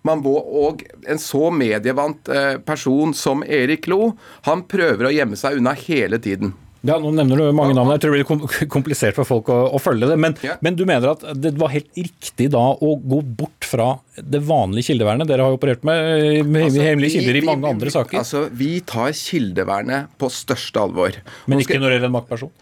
Man 0.06 0.22
må, 0.24 0.36
og 0.36 0.84
En 1.08 1.20
så 1.20 1.50
medievant 1.52 2.30
person 2.68 3.16
som 3.16 3.44
Erik 3.44 3.88
Lo, 3.90 4.14
han 4.46 4.64
prøver 4.68 5.08
å 5.08 5.14
gjemme 5.16 5.40
seg 5.40 5.58
unna 5.60 5.74
hele 5.76 6.20
tiden. 6.22 6.54
Ja, 6.80 6.96
Nå 6.96 7.10
nevner 7.12 7.36
du 7.36 7.50
mange 7.56 7.74
navn. 7.76 7.90
Jeg 7.92 8.02
tror 8.02 8.14
det 8.14 8.22
blir 8.22 8.68
komplisert 8.76 9.18
for 9.18 9.28
folk 9.28 9.50
å, 9.52 9.58
å 9.76 9.80
følge 9.82 10.08
det. 10.08 10.16
Men, 10.20 10.36
ja. 10.44 10.56
men, 10.64 10.78
du 10.78 10.86
mener 10.88 11.12
at 11.12 11.24
det 11.36 11.52
var 11.60 11.72
helt 11.74 11.90
riktig 11.98 12.48
da 12.54 12.62
å 12.72 12.94
gå 12.96 13.20
bort 13.24 13.68
fra 13.68 13.92
det 14.16 14.40
vanlige 14.48 14.90
kildevernet? 14.90 15.28
Dere 15.28 15.48
har 15.48 15.58
operert 15.58 15.84
med, 15.86 16.46
med 16.48 16.70
altså, 16.70 16.84
hemmelige 16.86 17.18
kilder 17.18 17.40
i 17.42 17.44
mange 17.44 17.66
vi, 17.66 17.74
andre 17.74 17.94
saker. 17.94 18.22
Altså, 18.22 18.46
Vi 18.56 18.72
tar 18.88 19.12
kildevernet 19.16 20.16
på 20.20 20.32
største 20.32 20.80
alvor. 20.80 21.20
Men 21.50 21.60
ikke 21.60 21.80
når 21.80 21.88
det 21.88 21.98
gjelder 21.98 22.12
en 22.12 22.16
maktperson? 22.16 22.56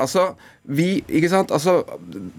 Altså, 0.00 0.30
vi, 0.64 1.02
ikke 1.04 1.28
sant? 1.28 1.52
Altså, 1.52 1.82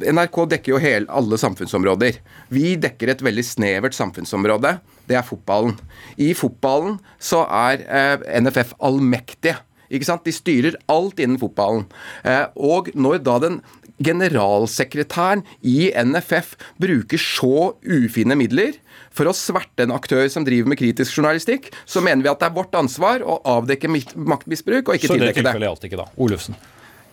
NRK 0.02 0.40
dekker 0.56 0.74
jo 0.74 0.82
hele, 0.82 1.06
alle 1.14 1.38
samfunnsområder. 1.38 2.18
Vi 2.54 2.74
dekker 2.82 3.14
et 3.14 3.22
veldig 3.22 3.46
snevert 3.46 3.98
samfunnsområde. 3.98 4.80
Det 5.08 5.20
er 5.20 5.26
fotballen. 5.26 5.78
I 6.18 6.34
fotballen 6.38 6.98
så 7.22 7.44
er 7.46 7.86
eh, 7.86 8.26
NFF 8.42 8.74
allmektige. 8.82 9.60
Ikke 9.90 10.08
sant? 10.10 10.26
De 10.28 10.36
styrer 10.36 10.78
alt 10.92 11.20
innen 11.24 11.40
fotballen. 11.42 11.88
Eh, 12.28 12.46
og 12.56 12.92
når 12.96 13.22
da 13.26 13.38
den 13.44 13.62
generalsekretæren 14.04 15.42
i 15.66 15.90
NFF 15.90 16.54
bruker 16.82 17.22
så 17.22 17.74
ufine 17.82 18.38
midler 18.38 18.78
for 19.10 19.30
å 19.30 19.34
sverte 19.34 19.88
en 19.88 19.96
aktør 19.96 20.28
som 20.30 20.46
driver 20.46 20.70
med 20.70 20.78
kritisk 20.78 21.18
journalistikk, 21.18 21.72
så 21.90 22.04
mener 22.06 22.26
vi 22.26 22.32
at 22.32 22.42
det 22.44 22.52
er 22.52 22.58
vårt 22.58 22.78
ansvar 22.78 23.26
å 23.26 23.40
avdekke 23.58 23.90
maktmisbruk 23.90 24.92
og 24.92 25.00
ikke 25.00 25.16
tildekke 25.16 25.18
det. 25.18 25.34
Så 25.34 25.42
det 25.42 25.44
tilfellet 25.44 25.72
gjaldt 25.72 25.88
ikke 25.90 26.02
da? 26.04 26.10
Olufsen? 26.22 26.60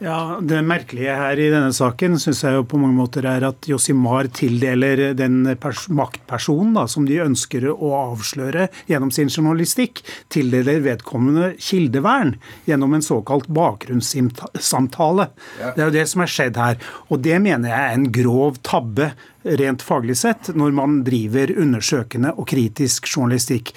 Ja, 0.02 0.40
Det 0.42 0.58
merkelige 0.66 1.14
her 1.14 1.38
i 1.38 1.50
denne 1.52 1.70
saken 1.74 2.16
synes 2.18 2.40
jeg 2.42 2.56
jo 2.56 2.64
på 2.66 2.78
mange 2.80 2.96
måter 2.98 3.26
er 3.30 3.44
at 3.46 3.66
Josimar 3.68 4.26
tildeler 4.34 5.14
den 5.14 5.42
maktpersonen 5.46 6.72
da, 6.74 6.86
som 6.90 7.06
de 7.06 7.20
ønsker 7.22 7.68
å 7.70 7.92
avsløre 8.00 8.66
gjennom 8.90 9.12
sin 9.14 9.30
journalistikk, 9.30 10.02
tildeler 10.34 10.82
vedkommende 10.84 11.52
kildevern 11.62 12.34
gjennom 12.66 12.96
en 12.96 13.06
såkalt 13.06 13.46
bakgrunnssamtale. 13.54 15.28
Ja. 15.60 15.70
Det 15.76 15.84
er 15.84 15.86
jo 15.86 15.96
det 15.98 16.08
som 16.10 16.24
er 16.24 16.32
skjedd 16.34 16.58
her. 16.58 16.80
Og 17.08 17.22
det 17.24 17.38
mener 17.44 17.70
jeg 17.70 17.84
er 17.84 17.94
en 17.94 18.10
grov 18.14 18.58
tabbe 18.66 19.12
rent 19.44 19.84
faglig 19.84 20.16
sett, 20.18 20.50
når 20.56 20.74
man 20.74 20.98
driver 21.06 21.52
undersøkende 21.60 22.34
og 22.34 22.48
kritisk 22.50 23.06
journalistikk 23.12 23.74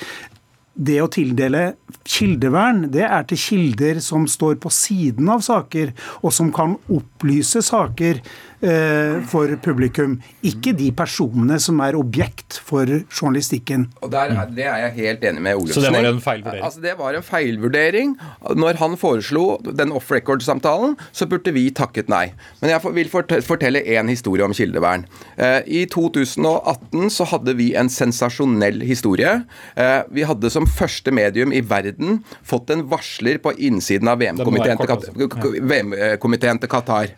det 0.78 0.99
å 1.01 1.09
tildele 1.11 1.63
kildevern, 2.07 2.86
det 2.93 3.05
er 3.07 3.25
til 3.28 3.41
kilder 3.41 4.01
som 4.03 4.28
står 4.30 4.59
på 4.61 4.71
siden 4.73 5.30
av 5.34 5.41
saker, 5.45 5.93
og 6.21 6.34
som 6.36 6.51
kan 6.53 6.78
opplyse 6.93 7.63
saker 7.65 8.21
for 8.58 9.51
publikum. 9.62 10.18
Ikke 10.45 10.74
de 10.78 10.89
personene 10.95 11.60
som 11.62 11.78
er 11.86 11.97
objekt 11.97 12.58
for 12.66 12.89
journalistikken. 12.89 13.88
Og 14.01 14.12
der, 14.12 14.34
Det 14.55 14.66
er 14.66 14.78
jeg 14.88 14.91
helt 14.95 15.24
enig 15.24 15.41
med 15.41 15.55
Olufsen 15.55 15.84
Så 15.84 15.86
det 15.86 15.93
var 15.93 16.10
en 16.10 16.22
feilvurdering? 16.22 16.64
Altså, 16.66 16.82
det 16.82 16.93
var 16.97 17.14
en 17.14 17.24
feilvurdering. 17.24 18.18
Når 18.55 18.80
han 18.82 18.97
foreslo 18.97 19.58
den 19.62 19.91
off 19.91 20.12
record-samtalen, 20.12 20.97
så 21.12 21.28
burde 21.30 21.53
vi 21.53 21.70
takket 21.70 22.10
nei. 22.10 22.34
Men 22.62 22.74
jeg 22.74 22.93
vil 22.95 23.10
fortelle 23.45 23.84
én 23.86 24.10
historie 24.10 24.45
om 24.45 24.53
kildevern. 24.53 25.05
Eh, 25.38 25.62
I 25.68 25.86
2018 25.86 27.10
så 27.14 27.28
hadde 27.30 27.55
vi 27.58 27.74
en 27.76 27.89
sensasjonell 27.89 28.82
historie. 28.82 29.43
Eh, 29.76 30.01
vi 30.12 30.26
hadde 30.28 30.49
som 30.49 30.68
første 30.68 31.12
medium 31.12 31.53
i 31.53 31.62
verden 31.62 32.24
fått 32.43 32.70
en 32.74 32.88
varsler 32.89 33.38
på 33.43 33.53
innsiden 33.58 34.08
av 34.08 34.22
VM-komiteen 34.22 34.78
til, 34.78 36.60
til 36.66 36.72
Qatar 36.72 37.18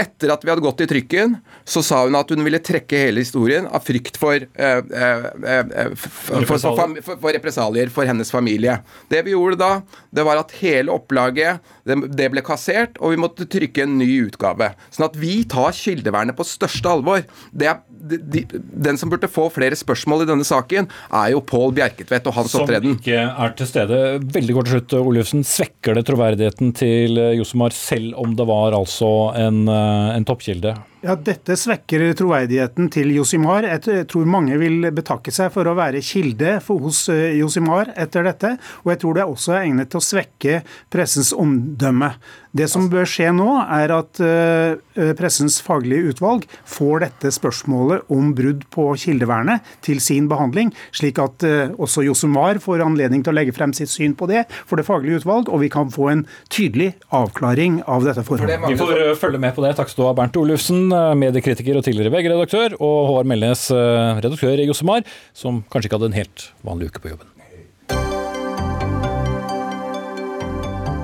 etter 0.00 0.32
at 0.32 0.44
vi 0.44 0.52
hadde 0.52 0.64
gått 0.64 0.82
i 0.84 0.88
trykken, 0.90 1.36
så 1.68 1.82
sa 1.84 2.02
hun 2.04 2.16
at 2.18 2.30
hun 2.32 2.44
ville 2.46 2.60
trekke 2.64 3.02
hele 3.06 3.24
historien 3.24 3.66
av 3.66 3.84
frykt 3.86 4.18
for, 4.20 4.36
eh, 4.38 4.78
eh, 4.78 5.26
eh 5.44 5.92
for, 5.94 6.46
for, 6.48 6.58
for, 6.62 7.16
for 7.24 7.34
represalier 7.34 7.92
for 7.92 8.08
hennes 8.08 8.30
familie. 8.32 8.78
Det 9.10 9.24
vi 9.26 9.34
gjorde 9.34 9.60
da, 9.60 9.72
det 10.14 10.26
var 10.26 10.40
at 10.40 10.54
hele 10.60 10.94
opplaget 10.94 11.62
det, 11.88 11.98
det 12.18 12.30
ble 12.32 12.44
kassert, 12.44 12.98
og 13.00 13.14
vi 13.14 13.20
måtte 13.20 13.48
trykke 13.48 13.84
en 13.84 13.98
ny 14.00 14.10
utgave. 14.26 14.72
Sånn 14.94 15.08
at 15.08 15.16
vi 15.18 15.40
tar 15.48 15.74
kildevernet 15.76 16.36
på 16.38 16.46
største 16.46 16.90
alvor. 16.90 17.24
Det 17.52 17.70
er 17.70 17.82
de, 17.98 18.44
den 18.88 18.98
som 19.00 19.10
burde 19.10 19.30
få 19.30 19.48
flere 19.52 19.76
spørsmål 19.78 20.24
i 20.24 20.28
denne 20.30 20.46
saken, 20.46 20.88
er 21.10 21.32
jo 21.34 21.42
Pål 21.44 21.74
Bjerketvedt 21.78 22.28
og 22.30 22.36
hans 22.38 22.54
opptreden. 22.58 22.96
Som 22.96 23.02
ikke 23.02 23.24
er 23.28 23.56
til 23.58 23.70
stede. 23.70 24.02
Veldig 24.38 24.56
kort 24.56 24.70
til 24.70 24.78
slutt, 24.78 24.98
Olufsen. 25.00 25.46
Svekker 25.46 25.98
det 25.98 26.06
troverdigheten 26.08 26.74
til 26.78 27.20
Josemar, 27.38 27.74
selv 27.76 28.14
om 28.20 28.36
det 28.38 28.46
var 28.48 28.76
altså 28.78 29.12
en, 29.38 29.64
eh, 29.68 30.16
en 30.16 30.28
toppkilde? 30.28 30.76
Ja, 30.98 31.14
Dette 31.14 31.54
svekker 31.54 32.02
troverdigheten 32.18 32.88
til 32.90 33.12
Josimar. 33.14 33.62
Jeg 33.62 34.06
tror 34.10 34.26
mange 34.26 34.56
vil 34.58 34.88
betakke 34.90 35.30
seg 35.30 35.52
for 35.54 35.68
å 35.70 35.76
være 35.78 36.02
kilde 36.02 36.56
hos 36.66 37.04
eh, 37.12 37.36
Josimar 37.38 37.92
etter 37.94 38.26
dette. 38.26 38.56
Og 38.82 38.90
jeg 38.90 39.00
tror 39.04 39.14
det 39.14 39.26
også 39.30 39.54
er 39.54 39.68
egnet 39.68 39.92
til 39.92 40.00
å 40.00 40.06
svekke 40.08 40.56
pressens 40.90 41.30
omdømme. 41.30 42.10
Det 42.58 42.66
som 42.72 42.88
bør 42.90 43.06
skje 43.06 43.28
nå, 43.36 43.46
er 43.62 43.94
at 43.94 44.18
eh, 44.24 44.74
eh, 44.98 45.12
pressens 45.14 45.60
faglige 45.62 46.16
utvalg 46.16 46.48
får 46.66 47.04
dette 47.04 47.30
spørsmålet 47.36 48.10
om 48.10 48.32
brudd 48.34 48.66
på 48.74 48.88
kildevernet 48.98 49.70
til 49.86 50.02
sin 50.02 50.26
behandling, 50.26 50.72
slik 50.90 51.20
at 51.22 51.46
også 51.78 52.02
Josimar 52.08 52.58
får 52.62 52.82
anledning 52.82 53.22
til 53.22 53.34
å 53.34 53.38
legge 53.38 53.54
frem 53.54 53.70
sitt 53.76 53.92
syn 53.92 54.16
på 54.18 54.26
det 54.30 54.48
for 54.66 54.80
det 54.80 54.86
faglige 54.88 55.22
utvalg, 55.22 55.46
og 55.46 55.62
vi 55.62 55.70
kan 55.70 55.92
få 55.94 56.10
en 56.10 56.26
tydelig 56.50 56.90
avklaring 57.14 57.84
av 57.86 58.08
dette 58.08 58.26
forholdet. 58.26 58.66
Vi 58.66 58.80
får 58.80 59.14
følge 59.20 59.42
med 59.46 59.54
på 59.54 59.62
det. 59.62 59.76
Takk 59.78 59.92
skal 59.92 60.02
du 60.02 60.08
ha, 60.08 60.16
Bernt 60.18 60.40
Olufsen 60.40 60.87
mediekritiker 60.92 61.78
og 61.78 61.86
tidligere 61.86 62.12
VG-redaktør, 62.14 62.76
og 62.80 62.98
Håvard 63.10 63.30
Melnes, 63.30 63.70
eh, 63.70 64.20
redaktør 64.22 64.60
i 64.60 64.68
Josemar, 64.68 65.06
som 65.32 65.64
kanskje 65.72 65.90
ikke 65.90 66.00
hadde 66.00 66.12
en 66.12 66.20
helt 66.20 66.50
vanlig 66.66 66.92
uke 66.92 67.02
på 67.04 67.14
jobben. 67.14 67.34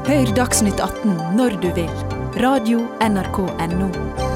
Hør 0.05 0.35
Dagsnytt 0.37 0.81
18 0.85 1.17
når 1.39 1.57
du 1.65 1.71
vil. 1.73 1.91
Radio 2.45 2.85
NRK 3.01 3.39
Radio.nrk.no. 3.47 4.34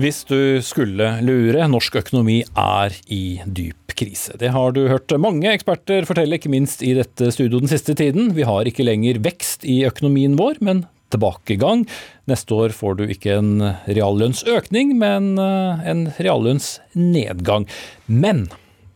Hvis 0.00 0.22
du 0.24 0.62
skulle 0.64 1.10
lure, 1.20 1.66
norsk 1.68 1.98
økonomi 2.00 2.38
er 2.56 2.94
i 3.12 3.42
dyp 3.44 3.92
krise. 4.00 4.32
Det 4.40 4.48
har 4.54 4.72
du 4.72 4.86
hørt 4.88 5.12
mange 5.20 5.50
eksperter 5.52 6.06
fortelle, 6.08 6.38
ikke 6.38 6.52
minst 6.52 6.80
i 6.80 6.94
dette 6.96 7.28
studio 7.34 7.60
den 7.60 7.68
siste 7.68 7.92
tiden. 7.98 8.30
Vi 8.32 8.46
har 8.48 8.64
ikke 8.64 8.86
lenger 8.86 9.20
vekst 9.20 9.66
i 9.68 9.82
økonomien 9.84 10.38
vår, 10.40 10.62
men 10.64 10.86
tilbakegang. 11.12 11.84
Neste 12.30 12.56
år 12.56 12.72
får 12.72 12.96
du 12.96 13.04
ikke 13.12 13.36
en 13.42 13.52
reallønnsøkning, 13.90 14.94
men 15.02 15.34
eh, 15.42 15.84
en 15.92 16.06
reallønnsnedgang. 16.16 17.68
Men 18.08 18.46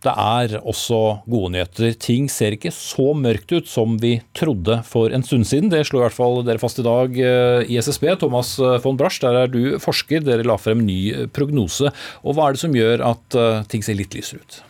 det 0.05 0.13
er 0.13 0.59
også 0.61 0.99
gode 1.31 1.55
nyheter. 1.55 1.95
Ting 2.01 2.29
ser 2.33 2.57
ikke 2.57 2.73
så 2.75 3.13
mørkt 3.17 3.55
ut 3.55 3.71
som 3.71 3.97
vi 4.03 4.19
trodde 4.37 4.81
for 4.89 5.15
en 5.15 5.25
stund 5.25 5.49
siden. 5.49 5.71
Det 5.73 5.85
slo 5.89 6.03
i 6.03 6.05
hvert 6.05 6.17
fall 6.17 6.43
dere 6.47 6.61
fast 6.63 6.81
i 6.83 6.87
dag 6.87 7.17
eh, 7.17 7.65
i 7.73 7.79
SSB. 7.81 8.11
Thomas 8.21 8.55
eh, 8.61 8.77
von 8.85 8.99
Brasch, 9.01 9.23
der 9.25 9.45
er 9.45 9.51
du 9.51 9.79
forsker. 9.83 10.25
Dere 10.27 10.47
la 10.47 10.59
frem 10.61 10.85
ny 10.85 11.27
prognose. 11.35 11.93
Og 12.23 12.37
hva 12.37 12.49
er 12.51 12.57
det 12.57 12.65
som 12.65 12.77
gjør 12.77 13.05
at 13.15 13.41
ting 13.73 13.85
ser 13.85 13.97
litt 13.99 14.15
lysere 14.17 14.45
ut? 14.45 14.61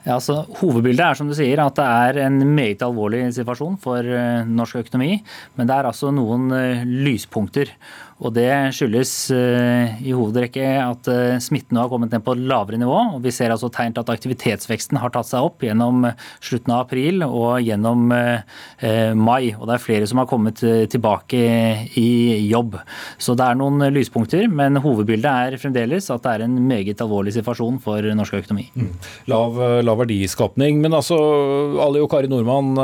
Ja, 0.00 0.14
altså, 0.16 0.46
hovedbildet 0.62 1.02
er 1.04 1.18
som 1.18 1.28
du 1.28 1.34
sier, 1.36 1.60
at 1.60 1.76
det 1.76 1.84
er 1.84 2.22
en 2.24 2.38
meget 2.56 2.80
alvorlig 2.86 3.26
situasjon 3.36 3.76
for 3.82 4.06
norsk 4.48 4.80
økonomi. 4.80 5.18
Men 5.58 5.68
det 5.68 5.76
er 5.76 5.90
altså 5.90 6.12
noen 6.14 6.48
lyspunkter. 6.88 7.74
Og 8.20 8.34
Det 8.36 8.48
skyldes 8.76 9.12
uh, 9.32 10.00
i 10.04 10.12
hovedrekke 10.12 10.64
at 10.82 11.08
uh, 11.08 11.40
smitten 11.42 11.76
nå 11.76 11.84
har 11.84 11.90
kommet 11.92 12.12
ned 12.12 12.24
på 12.24 12.34
et 12.36 12.42
lavere 12.50 12.80
nivå. 12.80 12.98
og 13.16 13.24
Vi 13.24 13.32
ser 13.34 13.52
altså 13.54 13.70
tegn 13.72 13.96
til 13.96 14.04
at 14.04 14.12
aktivitetsveksten 14.12 15.00
har 15.00 15.12
tatt 15.14 15.30
seg 15.30 15.48
opp 15.48 15.64
gjennom 15.64 16.04
slutten 16.42 16.74
av 16.74 16.84
april 16.84 17.24
og 17.26 17.60
gjennom 17.64 18.10
mai. 18.10 19.52
og 19.54 19.66
Det 19.68 19.74
er 19.74 19.82
flere 19.82 20.08
som 20.08 20.20
har 20.20 20.28
kommet 20.30 20.60
tilbake 20.60 21.40
i 22.00 22.10
jobb. 22.50 22.76
Så 23.20 23.36
det 23.38 23.46
er 23.46 23.58
noen 23.58 23.84
lyspunkter, 23.94 24.46
men 24.52 24.80
hovedbildet 24.82 25.30
er 25.30 25.60
fremdeles 25.60 26.10
at 26.12 26.24
det 26.24 26.34
er 26.34 26.46
en 26.46 26.56
meget 26.68 27.00
alvorlig 27.02 27.34
situasjon 27.36 27.80
for 27.82 28.04
norsk 28.16 28.40
økonomi. 28.42 28.68
Mm. 28.74 28.90
Lav, 29.32 29.60
lav 29.84 30.02
verdiskapning. 30.04 30.80
Men 30.84 30.96
altså, 30.98 31.18
Ali 31.84 32.02
og 32.02 32.10
Kari 32.12 32.30
Nordmann, 32.30 32.74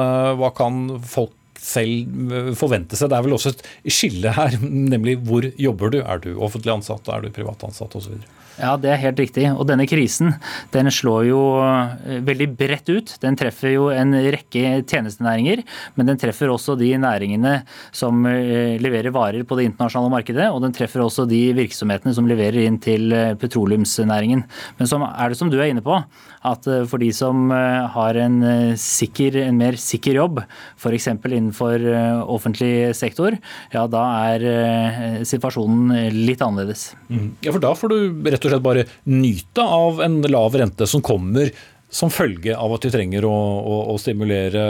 hva 0.41 0.53
kan 0.57 0.87
folk 1.05 1.35
selv 1.63 2.33
eh, 2.33 2.51
forvente 2.59 2.99
seg. 2.99 3.11
Det 3.13 3.19
er 3.19 3.27
vel 3.27 3.37
også 3.37 3.55
et 3.55 3.65
skille 3.93 4.33
her, 4.37 4.59
nemlig 4.63 5.19
hvor 5.27 5.47
jobber 5.61 5.95
du? 5.95 6.01
Er 6.03 6.23
du 6.23 6.33
offentlig 6.37 6.75
ansatt, 6.77 7.09
er 7.13 7.25
du 7.25 7.33
privat 7.35 7.65
ansatt 7.67 7.97
osv.? 7.99 8.19
Ja, 8.57 8.73
det 8.81 8.89
er 8.89 9.01
helt 9.03 9.19
riktig. 9.21 9.45
Og 9.53 9.67
denne 9.69 9.85
krisen 9.89 10.33
den 10.73 10.89
slår 10.93 11.27
jo 11.29 11.41
eh, 11.61 12.21
veldig 12.25 12.49
bredt 12.57 12.89
ut. 12.89 13.13
Den 13.21 13.37
treffer 13.37 13.75
jo 13.75 13.89
en 13.93 14.15
rekke 14.33 14.81
tjenestenæringer, 14.89 15.63
men 15.99 16.09
den 16.09 16.21
treffer 16.21 16.53
også 16.53 16.77
de 16.81 16.89
næringene 17.01 17.59
som 17.97 18.25
eh, 18.31 18.77
leverer 18.81 19.13
varer 19.15 19.45
på 19.45 19.59
det 19.59 19.69
internasjonale 19.69 20.15
markedet, 20.15 20.49
og 20.49 20.63
den 20.65 20.75
treffer 20.77 21.05
også 21.05 21.27
de 21.29 21.43
virksomhetene 21.59 22.15
som 22.17 22.29
leverer 22.29 22.65
inn 22.65 22.81
til 22.81 23.13
eh, 23.13 23.35
petroleumsnæringen. 23.41 24.47
Men 24.81 24.91
så 24.91 25.03
er 25.05 25.33
det 25.33 25.41
som 25.41 25.53
du 25.53 25.59
er 25.61 25.69
inne 25.73 25.85
på, 25.85 26.01
at 26.47 26.67
for 26.87 27.03
de 27.03 27.09
som 27.11 27.51
har 27.51 28.15
en, 28.23 28.37
sikker, 28.79 29.35
en 29.49 29.57
mer 29.59 29.75
sikker 29.81 30.15
jobb, 30.15 30.39
f.eks. 30.79 31.09
innenfor 31.27 31.83
offentlig 32.31 32.95
sektor, 32.95 33.35
ja 33.73 33.83
da 33.91 34.03
er 34.31 35.25
situasjonen 35.27 36.13
litt 36.15 36.45
annerledes. 36.45 36.93
Mm. 37.11 37.33
Ja, 37.43 37.51
for 37.51 37.65
da 37.65 37.73
får 37.75 37.91
du 37.91 38.31
rett 38.31 38.46
og 38.47 38.55
slett 38.55 38.67
bare 38.67 38.87
nyte 39.11 39.65
av 39.65 40.03
en 40.07 40.21
lav 40.31 40.57
rente 40.59 40.89
som 40.91 41.05
kommer 41.05 41.53
som 41.97 42.11
følge 42.11 42.57
av 42.57 42.73
at 42.75 42.85
vi 42.85 42.91
trenger 42.93 43.25
å, 43.29 43.33
å, 43.33 43.77
å 43.93 43.95
stimulere 44.01 44.63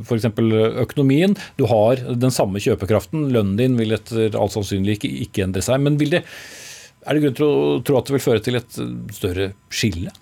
f.eks. 0.00 0.30
økonomien. 0.82 1.36
Du 1.58 1.66
har 1.70 2.00
den 2.00 2.32
samme 2.34 2.62
kjøpekraften. 2.62 3.28
Lønnen 3.34 3.58
din 3.60 3.76
vil 3.78 3.94
etter 3.94 4.34
all 4.38 4.50
sannsynlighet 4.52 5.04
ikke, 5.04 5.26
ikke 5.26 5.44
endre 5.46 5.62
seg. 5.64 5.82
Men 5.84 5.98
det, 6.00 6.22
er 6.24 7.16
det 7.16 7.22
grunn 7.26 7.36
til 7.36 7.46
å 7.46 7.76
tro 7.86 8.00
at 8.00 8.08
det 8.08 8.16
vil 8.16 8.24
føre 8.24 8.44
til 8.46 8.58
et 8.58 8.80
større 9.14 9.52
skille? 9.68 10.14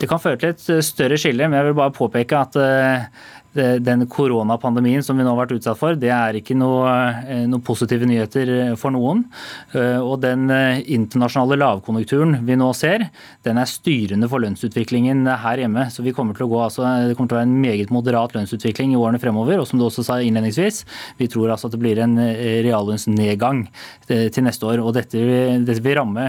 Det 0.00 0.10
kan 0.10 0.20
føre 0.20 0.40
til 0.42 0.50
et 0.50 0.84
større 0.84 1.18
skille, 1.20 1.46
men 1.46 1.60
jeg 1.60 1.70
vil 1.70 1.78
bare 1.78 1.94
påpeke 1.94 2.40
at 2.40 2.58
eh, 2.58 3.06
den 3.54 4.06
koronapandemien 4.10 5.02
som 5.04 5.18
vi 5.18 5.24
nå 5.24 5.30
har 5.32 5.44
vært 5.44 5.54
utsatt 5.58 5.78
for, 5.78 5.96
det 5.98 6.10
er 6.12 6.38
ikke 6.38 6.56
eh, 6.56 7.44
noe 7.50 7.62
positive 7.64 8.06
nyheter 8.08 8.50
eh, 8.54 8.72
for 8.78 8.94
noen. 8.94 9.24
Eh, 9.72 10.00
og 10.00 10.18
den 10.24 10.48
internasjonale 10.50 11.58
lavkonjunkturen 11.60 12.40
vi 12.46 12.58
nå 12.58 12.70
ser, 12.76 13.06
den 13.46 13.60
er 13.60 13.70
styrende 13.70 14.28
for 14.30 14.42
lønnsutviklingen 14.44 15.24
her 15.44 15.62
hjemme. 15.62 15.86
Så 15.94 16.04
vi 16.06 16.14
kommer 16.16 16.36
til 16.36 16.48
å 16.48 16.52
gå, 16.52 16.60
altså, 16.66 16.86
det 17.08 17.18
kommer 17.18 17.32
til 17.32 17.38
å 17.38 17.42
være 17.42 17.50
en 17.50 17.62
meget 17.62 17.94
moderat 17.94 18.34
lønnsutvikling 18.36 18.94
i 18.94 19.00
årene 19.00 19.22
fremover. 19.22 19.62
Og 19.62 19.68
som 19.70 19.80
du 19.80 19.86
også 19.86 20.06
sa 20.06 20.18
innledningsvis, 20.20 20.82
vi 21.20 21.30
tror 21.30 21.54
altså 21.54 21.70
at 21.70 21.76
det 21.76 21.82
blir 21.82 22.02
en 22.02 22.18
reallønnsnedgang 22.18 23.66
til 24.08 24.46
neste 24.46 24.68
år. 24.68 24.82
Og 24.82 24.94
dette, 24.96 25.20
dette 25.64 25.82
vil 25.84 25.98
ramme 26.00 26.28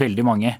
veldig 0.00 0.26
mange. 0.26 0.56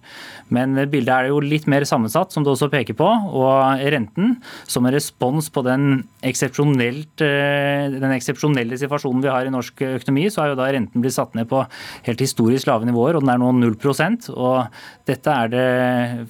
Men 0.52 0.76
bildet 0.90 1.12
er 1.14 1.30
jo 1.30 1.40
litt 1.42 1.66
mer 1.70 1.86
sammensatt, 1.88 2.32
som 2.34 2.44
du 2.44 2.52
også 2.52 2.70
peker 2.72 2.96
på. 2.98 3.08
Og 3.08 3.84
renten, 3.94 4.36
som 4.68 4.84
en 4.84 4.94
respons 4.94 5.48
på 5.52 5.64
den, 5.64 5.84
eh, 5.93 5.93
den 6.14 8.16
eksepsjonelle 8.16 8.78
situasjonen 8.80 9.24
vi 9.24 9.32
har 9.32 9.46
i 9.46 9.52
norsk 9.52 9.84
økonomi, 9.88 10.26
så 10.32 10.42
har 10.42 10.52
jo 10.52 10.58
da 10.58 10.70
renten 10.74 11.04
blitt 11.04 11.16
satt 11.16 11.34
ned 11.36 11.48
på 11.50 11.62
helt 12.06 12.24
historisk 12.24 12.68
lave 12.70 12.88
nivåer, 12.88 13.18
og 13.18 13.24
den 13.24 13.34
er 13.34 13.42
nå 13.42 13.52
0% 13.60 14.30
og 14.34 14.80
dette 15.08 15.34
er 15.34 15.52
det 15.52 15.66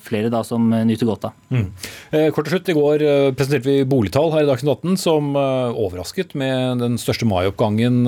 flere 0.05 0.31
da 0.33 0.43
som 0.47 0.67
nyter 0.71 1.09
godt 1.09 1.29
av. 1.29 1.37
Mm. 1.55 1.69
Eh, 2.11 2.29
kort 2.35 2.49
til 2.49 2.57
slutt, 2.57 2.73
I 2.73 2.77
går 2.77 3.05
eh, 3.07 3.29
presenterte 3.37 3.69
vi 3.69 3.89
boligtall 3.89 4.33
her 4.35 4.45
i 4.45 4.51
Dagsnytt 4.51 4.73
18 4.75 4.99
som 5.01 5.33
overrasket 5.35 6.35
med 6.39 6.83
den 6.83 6.99
største 7.01 7.27
maioppgangen 7.29 8.03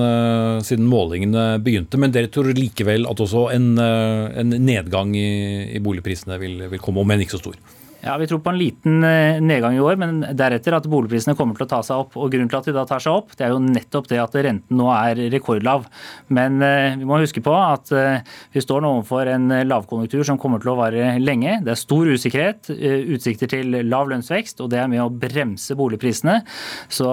siden 0.66 0.88
målingene 0.90 1.46
begynte. 1.62 1.98
Men 2.00 2.14
dere 2.14 2.30
tror 2.32 2.50
likevel 2.57 3.07
at 3.11 3.22
også 3.22 3.48
en, 3.54 3.72
en 3.78 4.54
nedgang 4.66 5.14
i, 5.16 5.28
i 5.76 5.82
boligprisene 5.82 6.38
vil, 6.42 6.66
vil 6.72 6.82
komme, 6.82 7.02
om 7.02 7.14
enn 7.14 7.24
ikke 7.24 7.36
så 7.36 7.44
stor. 7.46 7.59
Ja, 8.07 8.16
Vi 8.16 8.26
tror 8.26 8.38
på 8.38 8.50
en 8.50 8.59
liten 8.59 9.04
eh, 9.04 9.40
nedgang 9.42 9.74
i 9.74 9.80
år, 9.82 9.96
men 9.98 10.20
deretter 10.38 10.76
at 10.76 10.84
boligprisene 10.86 11.34
kommer 11.34 11.59
til 11.59 11.66
å 11.66 11.70
ta 11.72 11.80
seg 11.82 12.04
opp. 12.04 12.14
og 12.14 12.30
Grunnen 12.30 12.52
til 12.52 12.61
at 12.61 12.68
de 12.68 12.74
da 12.76 12.84
tar 12.86 13.02
seg 13.02 13.18
opp, 13.18 13.34
det 13.34 13.48
er 13.48 13.50
jo 13.50 13.59
nettopp 13.64 14.07
det 14.12 14.20
at 14.22 14.36
renten 14.46 14.78
nå 14.78 14.86
er 14.94 15.24
rekordlav. 15.34 15.88
Men 16.30 16.62
eh, 16.62 16.94
vi 17.00 17.09
må 17.09 17.18
huske 17.18 17.42
på 17.42 17.57
at 17.59 17.90
eh, 17.90 18.22
vi 18.54 18.62
står 18.62 18.84
nå 18.84 18.94
overfor 19.00 19.32
en 19.34 19.50
lavkonjunktur 19.66 20.22
som 20.28 20.38
kommer 20.38 20.62
til 20.62 20.70
å 20.76 20.78
vare 20.78 21.16
lenge. 21.18 21.59
Det 21.66 21.74
er 21.74 21.82
stor 21.82 22.07
usikkerhet, 22.07 22.70
utsikter 23.16 23.50
til 23.57 23.80
lav 23.90 24.07
lønnsvekst, 24.14 24.62
og 24.62 24.70
det 24.70 24.84
er 24.84 24.90
med 24.92 25.02
å 25.02 25.11
bremse 25.11 25.74
boligprisene. 25.74 26.38
Så 26.86 27.11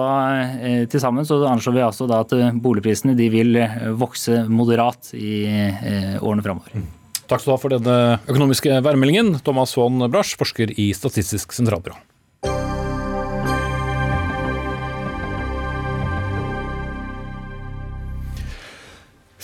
til 0.94 1.02
sammen 1.02 1.26
så 1.26 1.42
anslår 1.50 1.80
vi 1.80 1.88
altså 1.90 2.06
da 2.10 2.22
at 2.22 2.38
boligprisene 2.62 3.18
de 3.18 3.32
vil 3.34 3.64
vokse 3.98 4.44
moderat 4.46 5.10
i 5.18 5.40
årene 6.22 6.46
framover. 6.46 6.84
Takk 7.24 7.40
skal 7.40 7.54
du 7.54 7.56
ha 7.56 7.60
for 7.62 7.72
denne 7.72 7.98
økonomiske 8.28 8.80
værmeldingen, 8.84 9.38
Thomas 9.44 9.72
von 9.78 10.02
Brasch, 10.12 10.36
forsker 10.36 10.74
i 10.76 10.90
Statistisk 10.96 11.54
sentralbyrå. 11.56 11.96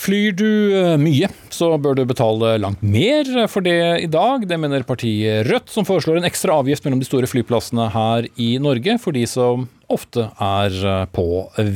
Flyr 0.00 0.32
du 0.32 0.46
eh, 0.76 0.94
mye, 1.00 1.28
så 1.52 1.74
bør 1.80 1.98
du 1.98 2.06
betale 2.08 2.54
langt 2.60 2.80
mer 2.80 3.28
for 3.52 3.64
det 3.64 3.80
i 4.04 4.08
dag. 4.08 4.46
Det 4.48 4.56
mener 4.60 4.86
partiet 4.88 5.44
Rødt, 5.48 5.68
som 5.72 5.84
foreslår 5.88 6.20
en 6.20 6.28
ekstra 6.28 6.56
avgift 6.60 6.86
mellom 6.86 7.02
de 7.02 7.08
store 7.08 7.28
flyplassene 7.28 7.90
her 7.92 8.28
i 8.40 8.54
Norge 8.62 8.96
for 9.02 9.16
de 9.16 9.26
som 9.28 9.68
ofte 9.92 10.26
er 10.42 10.76
eh, 10.92 11.02
på 11.14 11.26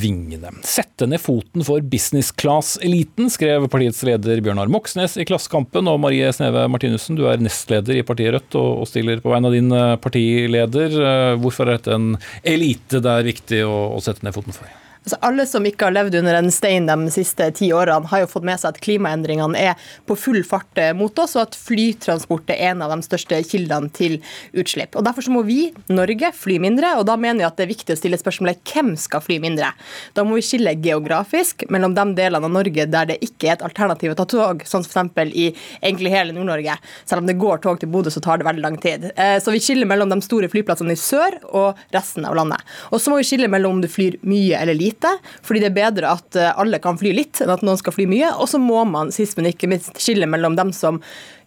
vingene. 0.02 0.52
Sette 0.66 1.08
ned 1.10 1.22
foten 1.22 1.64
for 1.66 1.84
business 1.90 2.30
class-eliten, 2.34 3.30
skrev 3.32 3.68
partiets 3.72 4.02
leder 4.06 4.42
Bjørnar 4.44 4.72
Moxnes 4.72 5.18
i 5.20 5.26
Klassekampen. 5.28 5.90
Og 5.90 6.00
Marie 6.02 6.30
Sneve 6.34 6.66
Martinussen, 6.72 7.18
du 7.18 7.26
er 7.30 7.42
nestleder 7.42 8.00
i 8.00 8.06
partiet 8.06 8.34
Rødt 8.34 8.56
og 8.58 8.86
stiller 8.90 9.20
på 9.22 9.32
vegne 9.34 9.50
av 9.50 9.58
din 9.58 9.74
eh, 9.74 9.96
partileder. 10.02 10.96
Hvorfor 11.42 11.68
er 11.68 11.78
dette 11.78 11.94
en 11.94 12.14
elite 12.46 13.02
det 13.04 13.18
er 13.18 13.28
viktig 13.28 13.60
å 13.66 14.00
sette 14.04 14.26
ned 14.26 14.36
foten 14.36 14.56
for? 14.56 14.70
Altså, 15.04 15.18
alle 15.20 15.44
som 15.44 15.66
ikke 15.68 15.84
har 15.84 15.92
levd 15.92 16.14
under 16.22 16.38
en 16.38 16.50
stein 16.52 16.86
de 16.88 17.10
siste 17.12 17.50
ti 17.58 17.66
årene, 17.76 18.08
har 18.08 18.22
jo 18.22 18.28
fått 18.30 18.46
med 18.48 18.56
seg 18.60 18.72
at 18.72 18.80
klimaendringene 18.84 19.60
er 19.60 19.88
på 20.08 20.16
full 20.16 20.40
fart 20.48 20.80
eh, 20.80 20.94
mot 20.96 21.12
oss, 21.20 21.34
og 21.36 21.42
at 21.42 21.58
flytransport 21.60 22.48
er 22.54 22.70
en 22.70 22.80
av 22.84 22.94
de 22.94 23.04
største 23.04 23.42
kildene 23.44 23.92
til 23.92 24.16
utslipp. 24.56 24.96
Og 24.96 25.04
Derfor 25.04 25.26
så 25.26 25.34
må 25.34 25.42
vi, 25.44 25.66
Norge, 25.92 26.30
fly 26.32 26.56
mindre, 26.62 26.94
og 26.96 27.04
da 27.10 27.18
mener 27.20 27.44
jeg 27.44 27.50
at 27.50 27.60
det 27.60 27.66
er 27.66 27.72
viktig 27.74 27.96
å 27.96 28.00
stille 28.00 28.20
spørsmålet 28.20 28.62
hvem 28.72 28.94
skal 29.00 29.20
fly 29.24 29.36
mindre. 29.44 29.74
Da 30.16 30.24
må 30.24 30.38
vi 30.38 30.46
skille 30.46 30.72
geografisk 30.80 31.66
mellom 31.68 31.92
de 31.98 32.06
delene 32.16 32.48
av 32.48 32.56
Norge 32.56 32.88
der 32.88 33.12
det 33.12 33.18
ikke 33.28 33.50
er 33.50 33.58
et 33.58 33.66
alternativ 33.68 34.14
å 34.14 34.18
ta 34.22 34.28
tog, 34.32 34.64
sånn 34.64 34.88
f.eks. 34.88 35.20
i 35.36 35.50
egentlig 35.82 36.14
hele 36.16 36.32
Nord-Norge. 36.32 36.78
Selv 37.04 37.20
om 37.20 37.28
det 37.28 37.36
går 37.44 37.60
tog 37.66 37.82
til 37.82 37.92
Bodø, 37.92 38.08
så 38.14 38.24
tar 38.24 38.40
det 38.40 38.48
veldig 38.48 38.64
lang 38.64 38.80
tid. 38.80 39.10
Eh, 39.20 39.36
så 39.44 39.52
vi 39.52 39.60
skiller 39.60 39.90
mellom 39.90 40.16
de 40.16 40.22
store 40.24 40.48
flyplassene 40.48 40.96
i 40.96 41.04
sør 41.04 41.42
og 41.52 41.84
resten 41.92 42.24
av 42.24 42.40
landet. 42.40 42.64
Og 42.88 43.04
så 43.04 43.12
må 43.12 43.20
vi 43.20 43.28
skille 43.28 43.52
mellom 43.52 43.76
om 43.76 43.84
du 43.84 43.90
flyr 43.92 44.16
mye 44.24 44.56
eller 44.64 44.72
lite 44.72 44.93
lite, 44.94 45.10
fordi 45.42 45.60
det 45.60 45.70
er 45.70 45.76
bedre 45.76 46.12
at 46.14 46.38
eh, 46.38 46.52
alle 46.60 46.80
kan 46.82 46.98
fly 46.98 47.12
litt, 47.14 47.40
enn 47.42 47.52
at 47.52 47.64
noen 47.66 47.78
skal 47.80 47.94
fly 47.94 48.06
mye. 48.10 48.32
Og 48.38 48.48
så 48.50 48.60
må 48.62 48.84
man 48.88 49.12
sist, 49.14 49.36
men 49.36 49.50
ikke 49.50 49.68
minst 49.70 49.98
skille 50.02 50.28
mellom 50.30 50.56
dem 50.56 50.72
som 50.72 51.00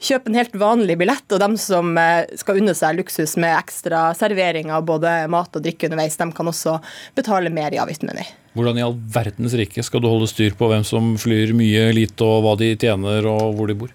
kjøper 0.03 0.31
en 0.31 0.39
helt 0.39 0.57
vanlig 0.57 0.97
billett, 0.99 1.25
og 1.31 1.41
dem 1.41 1.57
som 1.57 1.95
eh, 1.97 2.27
skal 2.37 2.61
unne 2.61 2.75
seg 2.77 2.99
luksus 2.99 3.37
med 3.39 3.55
ekstra 3.57 4.11
servering 4.17 4.71
av 4.73 4.85
både 4.87 5.27
mat 5.31 5.55
og 5.55 5.63
drikke 5.65 5.89
underveis. 5.89 6.19
De 6.19 6.29
kan 6.35 6.51
også 6.51 6.79
betale 7.17 7.53
mer 7.53 7.73
i 7.73 7.81
avgift, 7.81 8.05
mener 8.05 8.25
jeg. 8.25 8.35
Hvordan 8.57 8.79
i 8.79 8.83
all 8.85 8.97
verdens 9.13 9.53
rike 9.57 9.83
skal 9.85 10.01
du 10.01 10.09
holde 10.09 10.29
styr 10.29 10.55
på 10.57 10.69
hvem 10.71 10.85
som 10.87 11.13
flyr 11.21 11.53
mye, 11.57 11.91
lite, 11.93 12.25
og 12.25 12.43
hva 12.45 12.57
de 12.59 12.73
tjener, 12.79 13.25
og 13.29 13.53
hvor 13.57 13.69
de 13.69 13.77
bor? 13.77 13.93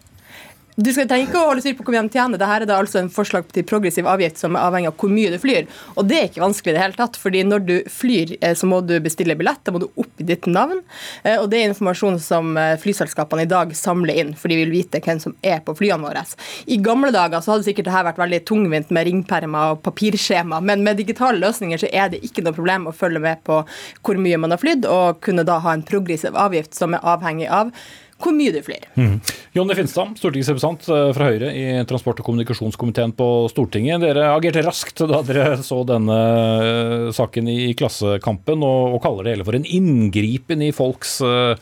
Du 0.73 0.89
skal 0.89 1.05
tenke 1.05 1.37
å 1.37 1.51
holde 1.51 1.61
styr 1.61 1.75
på 1.77 1.85
hvor 1.85 1.93
mye 1.93 2.07
de 2.07 2.17
tjener. 2.17 2.41
Dette 2.41 2.55
er 2.57 2.65
da 2.65 2.79
altså 2.81 3.03
en 3.03 3.11
forslag 3.13 3.45
til 3.53 3.65
progressiv 3.69 4.07
avgift 4.09 4.39
som 4.41 4.55
er 4.57 4.65
avhengig 4.65 4.89
av 4.89 4.95
hvor 5.03 5.11
mye 5.13 5.29
du 5.35 5.37
flyr. 5.41 5.67
Og 6.01 6.07
det 6.09 6.17
er 6.17 6.29
ikke 6.31 6.41
vanskelig 6.41 6.73
i 6.73 6.77
det 6.79 6.81
hele 6.81 6.97
tatt, 6.97 7.19
fordi 7.21 7.43
når 7.45 7.65
du 7.67 7.73
flyr, 7.93 8.33
eh, 8.41 8.55
så 8.57 8.69
må 8.71 8.79
du 8.81 8.95
bestille 9.05 9.37
billett. 9.37 9.61
Da 9.67 9.75
må 9.75 9.83
du 9.83 9.91
oppgi 9.91 10.25
ditt 10.31 10.47
navn. 10.49 10.81
Eh, 11.29 11.37
og 11.37 11.51
det 11.53 11.61
er 11.61 11.69
informasjon 11.69 12.17
som 12.25 12.57
eh, 12.57 12.79
flyselskapene 12.81 13.45
i 13.45 13.51
dag 13.51 13.75
samler 13.77 14.23
inn, 14.23 14.31
for 14.33 14.49
de 14.49 14.63
vil 14.63 14.73
vite 14.73 15.03
hvem 15.05 15.21
som 15.21 15.35
er 15.45 15.61
på 15.67 15.75
flyene 15.77 16.09
våre. 16.09 16.23
I 16.65 16.79
gamle 16.81 17.13
dager 17.13 17.45
så 17.45 17.53
hadde 17.53 17.67
sikkert 17.67 17.91
dette 17.91 18.05
vært 18.09 18.23
veldig 18.23 18.41
tungvint 18.49 18.95
med 18.97 19.11
ringpermer 19.11 19.75
og 19.75 19.83
papirskjema, 19.85 20.63
men 20.65 20.87
med 20.87 21.03
digitale 21.03 21.37
løsninger 21.43 21.85
så 21.85 21.91
er 21.93 22.15
det 22.15 22.23
ikke 22.25 22.47
noe 22.47 22.57
problem 22.57 22.89
å 22.89 22.95
følge 22.97 23.21
med 23.21 23.45
på 23.45 23.61
hvor 24.01 24.25
mye 24.25 24.41
man 24.41 24.57
har 24.57 24.63
flydd, 24.63 24.89
og 24.89 25.21
kunne 25.21 25.45
da 25.45 25.61
ha 25.67 25.77
en 25.77 25.85
progressiv 25.85 26.33
avgift 26.33 26.81
som 26.81 26.97
er 26.97 27.05
avhengig 27.13 27.53
av 27.53 27.75
hvor 28.23 28.35
mye 28.37 28.53
du 28.55 28.61
flyr. 28.65 28.87
Mm. 28.97 29.17
Jonny 29.57 29.77
Finstad, 29.77 30.15
stortingsrepresentant 30.21 30.89
eh, 30.89 31.11
fra 31.17 31.29
Høyre 31.31 31.53
i 31.53 31.65
transport- 31.89 32.23
og 32.23 32.29
kommunikasjonskomiteen 32.29 33.15
på 33.19 33.29
Stortinget. 33.53 34.03
Dere 34.05 34.31
agerte 34.33 34.65
raskt 34.65 35.05
da 35.11 35.23
dere 35.27 35.59
så 35.67 35.83
denne 35.89 36.19
eh, 36.19 37.09
saken 37.15 37.51
i 37.51 37.73
Klassekampen, 37.79 38.63
og, 38.67 38.97
og 38.97 39.03
kaller 39.05 39.29
det 39.29 39.37
hele 39.37 39.49
for 39.49 39.59
en 39.59 39.67
inngripen 39.67 40.63
i 40.65 40.73
folks 40.75 41.19
uh, 41.25 41.55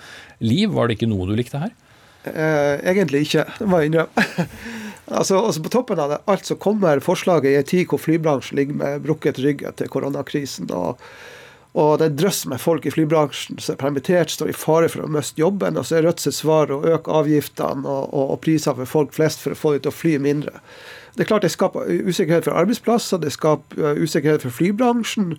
liv. 0.44 0.70
Var 0.76 0.88
det 0.88 0.98
ikke 0.98 1.11
noe 1.11 1.28
du 1.30 1.34
likte 1.38 1.62
her? 1.62 1.72
Eh, 2.28 2.76
egentlig 2.90 3.24
ikke, 3.24 3.46
det 3.58 3.66
må 3.68 3.80
jeg 3.80 3.90
innrømme. 3.90 4.24
altså, 5.18 5.40
altså, 5.40 5.62
På 5.64 5.72
toppen 5.72 6.00
av 6.02 6.12
det 6.12 6.22
alt 6.30 6.48
så 6.48 6.58
kommer 6.61 7.00
forslaget 7.04 7.52
i 7.52 7.58
en 7.61 7.68
tid 7.68 7.86
hvor 7.88 8.02
flybransjen 8.02 8.61
ligger 8.61 8.80
med 8.82 9.04
brukket 9.06 9.40
rygg 9.40 9.64
etter 9.70 9.88
koronakrisen. 9.92 10.68
og 10.70 11.00
og 11.78 12.00
det 12.00 12.06
er 12.08 12.14
drøss 12.18 12.44
med 12.50 12.58
folk 12.58 12.86
i 12.86 12.90
flybransjen 12.90 13.60
som 13.62 13.76
er 13.76 13.78
permittert, 13.78 14.32
står 14.34 14.50
i 14.50 14.56
fare 14.58 14.88
for 14.90 15.06
å 15.06 15.10
miste 15.12 15.38
jobben. 15.38 15.78
Og 15.78 15.86
så 15.86 16.00
er 16.00 16.08
Rødt 16.08 16.24
svar 16.34 16.72
å 16.74 16.80
øke 16.82 17.14
avgiftene 17.14 17.86
og, 17.86 18.08
og, 18.10 18.32
og 18.34 18.40
priser 18.42 18.74
for 18.74 18.90
folk 18.90 19.14
flest 19.14 19.44
for 19.44 19.54
å 19.54 19.60
få 19.60 19.76
dem 19.76 19.84
til 19.84 19.92
å 19.92 19.98
fly 20.00 20.16
mindre. 20.18 20.58
Det 21.14 21.24
er 21.24 21.30
klart 21.30 21.46
det 21.46 21.52
skaper 21.54 21.86
usikkerhet 22.06 22.46
for 22.46 22.58
arbeidsplasser, 22.58 23.22
det 23.22 23.32
skaper 23.34 24.02
usikkerhet 24.02 24.42
for 24.46 24.54
flybransjen. 24.54 25.36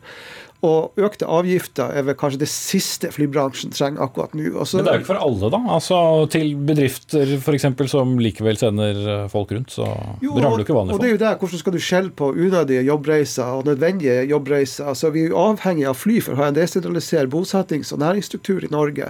Og 0.61 0.99
økte 1.01 1.25
avgifter 1.25 1.89
er 1.97 2.03
vel 2.05 2.13
kanskje 2.17 2.43
det 2.43 2.49
siste 2.51 3.09
flybransjen 3.09 3.71
trenger 3.73 4.03
akkurat 4.05 4.35
nå. 4.37 4.51
Også, 4.61 4.77
Men 4.77 4.85
det 4.85 4.91
er 4.91 4.99
jo 4.99 5.01
ikke 5.01 5.09
for 5.09 5.21
alle, 5.25 5.47
da? 5.49 5.59
Altså 5.73 6.01
Til 6.35 6.51
bedrifter 6.69 7.31
f.eks. 7.39 7.65
som 7.89 8.11
likevel 8.21 8.59
sender 8.61 8.99
eh, 9.01 9.23
folk 9.31 9.55
rundt, 9.55 9.73
så 9.73 9.87
jo, 10.21 10.35
rammer 10.35 10.61
du 10.61 10.65
ikke 10.65 10.75
vanlige 10.77 10.93
folk. 10.93 10.99
Og 10.99 11.01
det 11.01 11.09
er 11.09 11.15
jo 11.15 11.21
det, 11.23 11.31
Hvordan 11.41 11.61
skal 11.63 11.73
du 11.73 11.79
skjelle 11.81 12.13
på 12.13 12.29
unødige 12.35 12.83
jobbreiser 12.85 13.55
og 13.57 13.65
nødvendige 13.71 14.19
jobbreiser? 14.29 14.91
Altså 14.93 15.09
Vi 15.15 15.23
er 15.25 15.33
jo 15.33 15.39
avhengig 15.41 15.87
av 15.89 15.97
fly 15.97 16.19
for 16.21 16.37
å 16.37 16.43
ha 16.43 16.51
en 16.51 16.59
desentralisert 16.59 17.33
bosettings- 17.33 17.93
og 17.95 18.03
næringsstruktur 18.05 18.61
i 18.61 18.69
Norge. 18.69 19.09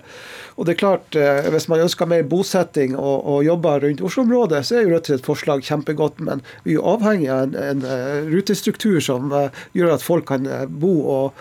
Og 0.56 0.70
det 0.70 0.78
er 0.78 0.82
klart, 0.86 1.20
eh, 1.20 1.52
Hvis 1.52 1.68
man 1.68 1.84
ønsker 1.84 2.08
mer 2.08 2.24
bosetting 2.24 2.96
og, 2.96 3.28
og 3.28 3.44
jobber 3.44 3.84
rundt 3.84 4.06
Oslo-området, 4.08 4.64
så 4.64 4.80
er 4.80 4.88
jo 4.88 4.96
Rødt 4.96 5.12
et 5.12 5.28
forslag 5.28 5.68
kjempegodt. 5.68 6.24
Men 6.24 6.40
vi 6.64 6.78
er 6.78 6.80
jo 6.80 6.88
avhengig 6.96 7.28
av 7.28 7.44
en, 7.44 7.60
en, 7.60 7.86
en 7.92 8.32
rutestruktur 8.32 9.04
som 9.04 9.36
gjør 9.76 9.98
at 9.98 10.04
folk 10.04 10.30
kan 10.32 10.48
bo 10.80 10.96
og 11.12 11.41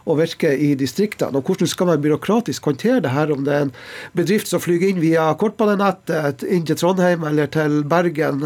å 0.05 0.17
virke 0.19 0.53
i 0.55 0.73
distriktene. 0.79 1.37
Og 1.37 1.47
hvordan 1.47 1.69
skal 1.69 1.91
man 1.91 2.03
byråkratisk 2.03 2.71
håndtere 2.71 3.01
det 3.05 3.13
her, 3.13 3.33
om 3.33 3.45
det 3.45 3.55
er 3.55 3.67
en 3.67 3.73
bedrift 4.17 4.49
som 4.49 4.61
flyr 4.63 4.87
inn 4.89 5.01
via 5.03 5.29
kortbanenettet 5.39 6.45
inn 6.47 6.65
til 6.67 6.79
Trondheim 6.79 7.25
eller 7.27 7.49
til 7.51 7.81
Bergen 7.87 8.41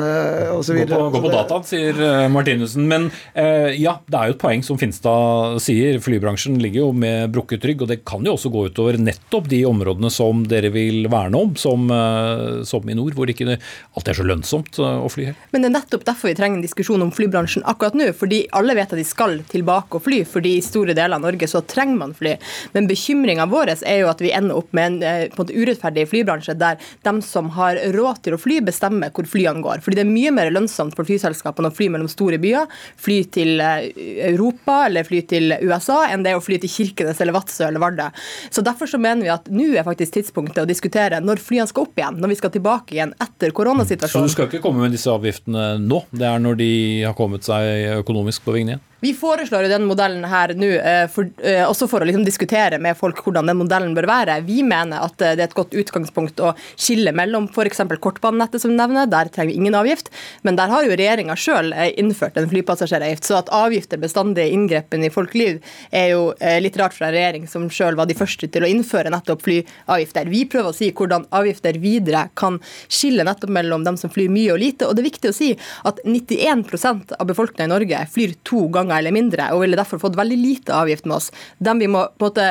osv. 0.56 0.82
Gå, 0.86 0.90
på, 0.90 1.10
gå 1.14 1.24
på 1.24 1.32
dataen, 1.34 1.66
sier 1.68 2.00
eh, 2.02 2.26
Martinussen. 2.32 2.88
Men 2.90 3.10
eh, 3.34 3.76
ja, 3.80 3.98
det 4.08 4.20
er 4.20 4.30
jo 4.30 4.36
et 4.36 4.42
poeng 4.42 4.64
som 4.66 4.80
Finstad 4.82 5.60
sier. 5.64 6.00
Flybransjen 6.04 6.58
ligger 6.62 6.86
jo 6.86 6.90
med 6.96 7.32
brukket 7.36 7.66
rygg, 7.68 7.84
og 7.86 7.92
det 7.92 8.02
kan 8.08 8.26
jo 8.26 8.36
også 8.36 8.52
gå 8.54 8.68
utover 8.70 9.00
nettopp 9.02 9.50
de 9.52 9.62
områdene 9.68 10.12
som 10.14 10.44
dere 10.50 10.72
vil 10.74 11.10
verne 11.12 11.40
om, 11.40 11.56
som, 11.60 11.88
eh, 11.92 12.64
som 12.68 12.90
i 12.90 12.98
nord, 12.98 13.16
hvor 13.18 13.32
ikke 13.32 13.48
det 13.50 13.60
alltid 13.96 14.14
er 14.14 14.20
så 14.20 14.28
lønnsomt 14.28 14.82
eh, 14.82 15.06
å 15.06 15.12
fly 15.12 15.30
her. 15.32 15.40
Men 15.54 15.66
det 15.66 15.72
er 15.72 15.78
nettopp 15.80 16.06
derfor 16.08 16.32
vi 16.32 16.38
trenger 16.38 16.60
en 16.60 16.66
diskusjon 16.66 17.06
om 17.06 17.14
flybransjen 17.16 17.66
akkurat 17.68 17.98
nå. 17.98 18.12
fordi 18.18 18.46
alle 18.56 18.76
vet 18.78 18.94
at 18.94 19.02
de 19.02 19.08
skal 19.08 19.40
tilbake 19.52 20.00
og 20.00 20.06
fly, 20.06 20.24
fordi 20.30 20.58
i 20.60 20.66
store 20.66 20.96
deler 20.98 21.18
av 21.18 21.26
Norge 21.26 21.45
så 21.50 21.62
trenger 21.66 22.00
man 22.02 22.14
fly. 22.18 22.36
Men 22.76 22.90
bekymringa 22.90 23.48
vår 23.52 23.74
er 23.76 24.02
jo 24.02 24.10
at 24.12 24.22
vi 24.24 24.34
ender 24.36 24.60
opp 24.60 24.74
med 24.76 24.86
en, 24.86 24.98
eh, 25.04 25.28
en 25.30 25.54
urettferdig 25.54 26.08
flybransje 26.12 26.58
der 26.60 26.78
de 27.06 27.16
som 27.26 27.50
har 27.56 27.80
råd 27.96 28.22
til 28.26 28.36
å 28.36 28.42
fly, 28.42 28.60
bestemmer 28.66 29.14
hvor 29.16 29.28
flyene 29.30 29.64
går. 29.64 29.84
Fordi 29.86 30.00
det 30.00 30.06
er 30.06 30.12
mye 30.12 30.34
mer 30.36 30.52
lønnsomt 30.54 30.96
for 30.98 31.08
flyselskapene 31.08 31.72
å 31.72 31.76
fly 31.76 31.90
mellom 31.94 32.10
store 32.12 32.40
byer, 32.42 32.70
fly 33.02 33.20
til 33.36 33.62
eh, 33.64 33.90
Europa 34.32 34.86
eller 34.88 35.08
fly 35.08 35.22
til 35.30 35.56
USA, 35.62 36.06
enn 36.12 36.26
det 36.26 36.36
å 36.36 36.44
fly 36.44 36.60
til 36.62 36.72
Kirkenes 36.72 37.22
eller 37.22 37.36
Vadsø 37.38 37.68
eller 37.68 37.84
Vardø. 37.84 38.10
Så 38.50 38.64
Derfor 38.66 38.90
så 38.90 38.98
mener 38.98 39.22
vi 39.22 39.30
at 39.30 39.46
nå 39.54 39.68
er 39.78 39.86
faktisk 39.86 40.16
tidspunktet 40.18 40.64
å 40.64 40.70
diskutere 40.70 41.20
når 41.22 41.42
flyene 41.44 41.70
skal 41.70 41.86
opp 41.86 42.00
igjen, 42.00 42.18
når 42.22 42.34
vi 42.34 42.40
skal 42.40 42.54
tilbake 42.56 42.98
igjen 42.98 43.14
etter 43.22 43.54
koronasituasjonen. 43.56 44.26
Så 44.26 44.34
du 44.34 44.36
skal 44.36 44.50
ikke 44.50 44.64
komme 44.64 44.86
med 44.86 44.96
disse 44.96 45.12
avgiftene 45.12 45.76
nå? 45.82 46.02
Det 46.10 46.28
er 46.28 46.42
når 46.42 46.60
de 46.60 46.72
har 47.06 47.16
kommet 47.18 47.46
seg 47.46 48.00
økonomisk 48.02 48.46
på 48.46 48.58
vingene 48.58 48.76
igjen? 48.76 48.84
Vi 49.06 49.12
foreslår 49.14 49.68
jo 49.68 49.70
den 49.70 49.84
modellen 49.86 50.24
her 50.26 50.50
nå, 50.58 50.66
eh, 50.82 51.04
for, 51.14 51.30
eh, 51.46 51.62
også 51.62 51.86
for 51.86 52.02
å 52.02 52.06
liksom 52.10 52.24
diskutere 52.26 52.80
med 52.82 52.98
folk 52.98 53.20
hvordan 53.22 53.46
den 53.46 53.60
modellen 53.60 53.94
bør 53.94 54.08
være. 54.10 54.40
Vi 54.48 54.64
mener 54.66 55.04
at 55.06 55.22
eh, 55.22 55.36
det 55.38 55.44
er 55.44 55.50
et 55.52 55.58
godt 55.60 55.76
utgangspunkt 55.78 56.42
å 56.42 56.56
skille 56.74 57.14
mellom 57.14 57.46
f.eks. 57.46 57.84
kortbanenettet, 58.02 58.64
som 58.64 58.74
du 58.74 58.80
nevner. 58.80 59.06
Der 59.06 59.30
trenger 59.30 59.52
vi 59.52 59.60
ingen 59.60 59.78
avgift. 59.78 60.10
Men 60.42 60.58
der 60.58 60.74
har 60.74 60.88
jo 60.88 60.96
regjeringa 60.98 61.36
sjøl 61.38 61.70
innført 62.02 62.40
en 62.42 62.50
flypassasjeravgift. 62.50 63.28
Så 63.28 63.38
at 63.38 63.52
avgifter 63.54 64.02
bestandig 64.02 64.48
inngrepen 64.56 65.06
i 65.06 65.12
folkeliv 65.14 65.62
er 65.94 66.10
jo 66.16 66.24
litt 66.66 66.82
rart 66.82 66.98
fra 66.98 67.12
en 67.12 67.14
regjering 67.14 67.46
som 67.52 67.70
sjøl 67.70 68.00
var 68.00 68.10
de 68.10 68.18
første 68.18 68.50
til 68.50 68.66
å 68.66 68.72
innføre 68.72 69.14
nettopp 69.14 69.46
flyavgifter. 69.46 70.34
Vi 70.34 70.48
prøver 70.50 70.72
å 70.72 70.78
si 70.80 70.90
hvordan 70.90 71.28
avgifter 71.30 71.78
videre 71.84 72.26
kan 72.34 72.58
skille 72.90 73.28
nettopp 73.28 73.54
mellom 73.54 73.86
dem 73.86 74.02
som 74.02 74.10
flyr 74.10 74.34
mye 74.34 74.56
og 74.56 74.64
lite. 74.66 74.90
Og 74.90 74.98
det 74.98 75.06
er 75.06 75.10
viktig 75.12 75.30
å 75.30 75.38
si 75.44 75.54
at 75.86 76.02
91% 76.10 77.14
av 77.20 77.30
befolkninga 77.30 77.70
i 77.70 77.76
Norge 77.76 78.04
flyr 78.16 78.38
to 78.48 78.66
ganger 78.74 78.95
eller 79.00 79.16
mindre, 79.16 79.50
og 79.54 79.64
ville 79.64 79.80
derfor 79.80 80.02
fått 80.02 80.18
veldig 80.20 80.38
lite 80.40 80.76
avgift 80.76 81.06
med 81.06 81.20
oss. 81.20 81.32
Dem 81.64 81.82
vi 81.84 81.92
må 81.92 82.08
på 82.16 82.26
en 82.26 82.32
måte 82.32 82.50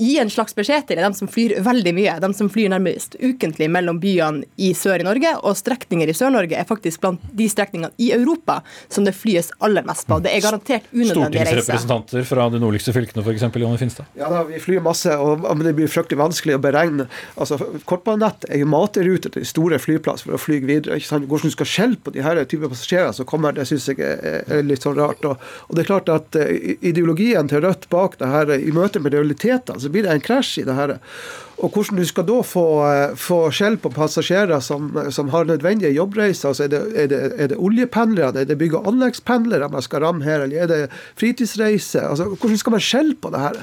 gi 0.00 0.16
en 0.18 0.30
slags 0.32 0.56
beskjed 0.56 0.88
til 0.88 1.00
dem 1.00 1.14
som 1.16 1.28
flyr 1.30 1.58
veldig 1.64 1.92
mye, 1.96 2.16
dem 2.22 2.34
som 2.36 2.48
flyr 2.52 2.70
nærmest 2.72 3.16
ukentlig 3.20 3.68
mellom 3.72 4.00
byene 4.02 4.46
i 4.56 4.72
sør 4.76 5.02
i 5.02 5.06
Norge. 5.06 5.34
Og 5.44 5.56
strekninger 5.58 6.10
i 6.10 6.16
Sør-Norge 6.16 6.56
er 6.56 6.68
faktisk 6.68 7.02
blant 7.04 7.24
de 7.36 7.48
strekningene 7.50 7.92
i 8.00 8.10
Europa 8.16 8.60
som 8.88 9.06
det 9.06 9.14
flyes 9.18 9.52
aller 9.60 9.84
mest 9.86 10.08
på. 10.08 10.20
Det 10.24 10.32
er 10.32 10.44
garantert 10.44 10.88
unødvendig 10.92 11.44
reise. 11.44 11.64
Stortingsrepresentanter 11.66 12.26
fra 12.28 12.48
de 12.52 12.62
nordligste 12.62 12.94
fylkene 12.96 13.24
f.eks. 13.24 13.46
Jonny 13.60 13.80
Finstad? 13.80 14.08
Ja 14.18 14.30
da, 14.32 14.42
vi 14.48 14.60
flyr 14.62 14.82
masse, 14.84 15.14
og, 15.20 15.44
men 15.44 15.66
det 15.66 15.74
blir 15.76 15.90
fryktelig 15.90 16.20
vanskelig 16.20 16.56
å 16.56 16.62
beregne. 16.64 17.06
Altså, 17.36 17.58
Kortbanenett 17.88 18.48
er 18.48 18.62
jo 18.62 18.70
materuter 18.70 19.34
til 19.34 19.46
store 19.48 19.80
flyplasser 19.82 20.30
for 20.30 20.38
å 20.38 20.40
fly 20.40 20.60
videre. 20.64 20.96
ikke 20.96 21.10
sant? 21.10 21.28
Hvordan 21.30 21.52
du 21.52 21.56
skal 21.58 21.70
skjelle 21.70 22.00
på 22.00 22.14
de 22.14 22.24
her 22.24 22.40
type 22.48 22.70
passasjerer 22.72 23.12
som 23.16 23.28
kommer, 23.28 23.56
det 23.56 23.68
syns 23.68 23.90
jeg 23.90 24.00
er, 24.00 24.64
litt 24.64 24.86
sånn 24.86 24.96
rart. 24.98 25.24
Og, 25.28 25.40
og, 25.68 25.76
det 25.76 25.84
er 25.84 25.90
klart 25.90 26.12
at 26.12 26.40
uh, 26.40 26.48
ideologien 26.80 27.50
til 27.50 27.64
Rødt 27.64 27.88
bak 27.92 28.16
det 28.20 28.30
her 28.30 28.54
i 28.56 28.72
møte 28.74 29.02
med 29.02 29.14
realitetene, 29.16 29.80
så 29.90 29.96
blir 29.96 30.06
det 30.06 30.14
en 30.14 30.22
krasj 30.22 30.60
i 30.62 30.66
det 30.68 30.76
her. 30.78 30.92
Og 31.60 31.74
hvordan 31.74 31.98
du 31.98 32.06
skal 32.08 32.24
da 32.28 32.38
få, 32.46 32.64
eh, 32.86 33.16
få 33.18 33.40
skjell 33.52 33.76
på 33.82 33.90
passasjerer 33.92 34.62
som, 34.64 34.94
som, 35.10 35.28
har 35.34 35.44
nødvendige 35.44 35.92
jobbreiser. 35.92 36.48
altså 36.48 36.64
Er 36.64 36.70
det, 36.72 36.80
er 36.94 37.10
det, 37.10 37.20
er 37.36 37.50
det 37.52 37.58
oljependlere, 37.58 38.32
er 38.40 38.48
det 38.48 38.58
bygg- 38.58 38.78
og 38.78 38.86
anleggspendlere 38.92 39.68
man 39.68 39.82
skal 39.82 40.06
ramme 40.06 40.24
her, 40.24 40.46
eller 40.46 40.62
er 40.62 40.70
det 40.70 40.80
fritidsreiser? 41.20 42.08
Altså, 42.08 42.30
hvordan 42.30 42.62
skal 42.62 42.76
man 42.78 42.80
skjelle 42.86 43.18
på 43.18 43.34
det 43.34 43.40
her? 43.40 43.60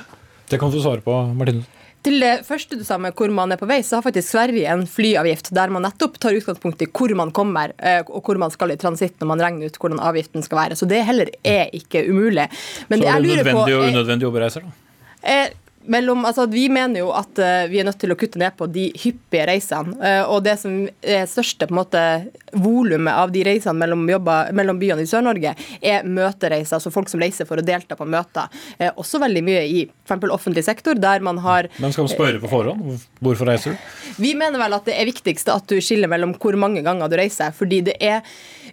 Det 0.52 0.60
kan 0.60 0.72
du 0.72 0.80
svare 0.84 1.02
på, 1.02 1.16
Martine. 1.34 1.66
Til 2.06 2.22
det 2.22 2.46
første 2.48 2.78
du 2.78 2.84
sa 2.88 3.00
med 3.02 3.18
hvor 3.18 3.32
man 3.34 3.52
er 3.52 3.60
på 3.60 3.68
vei, 3.68 3.82
så 3.84 3.98
har 3.98 4.06
faktisk 4.06 4.30
Sverige 4.30 4.70
en 4.70 4.86
flyavgift 4.88 5.50
der 5.56 5.74
man 5.74 5.84
nettopp 5.84 6.20
tar 6.22 6.38
utgangspunkt 6.38 6.84
i 6.86 6.88
hvor 6.88 7.12
man 7.18 7.34
kommer 7.36 7.74
eh, 7.82 8.04
og 8.06 8.22
hvor 8.24 8.40
man 8.40 8.54
skal 8.54 8.72
i 8.72 8.78
transitt 8.80 9.18
når 9.20 9.32
man 9.34 9.42
regner 9.44 9.72
ut 9.72 9.80
hvordan 9.82 10.04
avgiften 10.06 10.46
skal 10.46 10.62
være. 10.62 10.78
Så 10.78 10.88
det 10.88 11.02
heller 11.08 11.34
er 11.44 11.74
ikke 11.76 12.06
umulig. 12.08 12.46
Men 12.88 13.02
så 13.02 13.10
er 13.10 13.26
det 13.26 13.40
nødvendig 13.42 13.80
og 13.80 13.88
unødvendige 13.90 14.30
jobbreiser, 14.30 14.68
da? 14.68 14.76
Eh, 15.28 15.50
mellom, 15.88 16.26
altså 16.26 16.46
Vi 16.52 16.68
mener 16.70 17.02
jo 17.02 17.12
at 17.16 17.40
uh, 17.42 17.66
vi 17.72 17.80
er 17.82 17.88
nødt 17.88 18.00
til 18.02 18.14
å 18.14 18.18
kutte 18.20 18.40
ned 18.42 18.56
på 18.60 18.68
de 18.72 18.88
hyppige 18.98 19.46
reisene. 19.50 19.96
Uh, 20.02 20.24
og 20.34 20.44
det 20.46 20.58
som 20.62 20.76
er 21.02 21.28
største 21.30 21.68
på 21.68 21.76
en 21.76 21.80
måte 21.80 22.04
volumet 22.54 23.14
av 23.14 23.32
de 23.34 23.44
reisene 23.48 23.76
mellom, 23.78 24.06
jobber, 24.10 24.52
mellom 24.58 24.80
byene 24.82 25.06
i 25.06 25.10
Sør-Norge, 25.10 25.54
er 25.82 26.08
møtereiser. 26.08 26.78
Altså 26.78 26.94
folk 26.94 27.12
som 27.12 27.24
reiser 27.24 27.50
for 27.50 27.60
å 27.60 27.66
delta 27.66 27.98
på 28.00 28.08
møter. 28.10 28.52
Uh, 28.80 28.92
også 28.96 29.22
veldig 29.24 29.46
mye 29.48 29.64
i 29.68 29.86
f.eks. 29.88 30.30
offentlig 30.34 30.66
sektor, 30.68 30.98
der 31.00 31.24
man 31.26 31.42
har 31.46 31.72
Men 31.82 31.96
skal 31.96 32.08
man 32.08 32.14
spørre 32.14 32.44
på 32.44 32.52
forhånd? 32.52 33.08
Hvorfor 33.24 33.50
reiser 33.50 33.76
du? 33.76 33.90
Vi 34.22 34.36
mener 34.38 34.62
vel 34.62 34.78
at 34.78 34.88
det 34.88 34.98
er 34.98 35.10
viktigst 35.10 35.52
at 35.54 35.68
du 35.70 35.80
skiller 35.84 36.12
mellom 36.12 36.36
hvor 36.38 36.58
mange 36.60 36.84
ganger 36.86 37.12
du 37.12 37.18
reiser. 37.20 37.52
fordi 37.56 37.82
det 37.90 37.98
er 38.04 38.22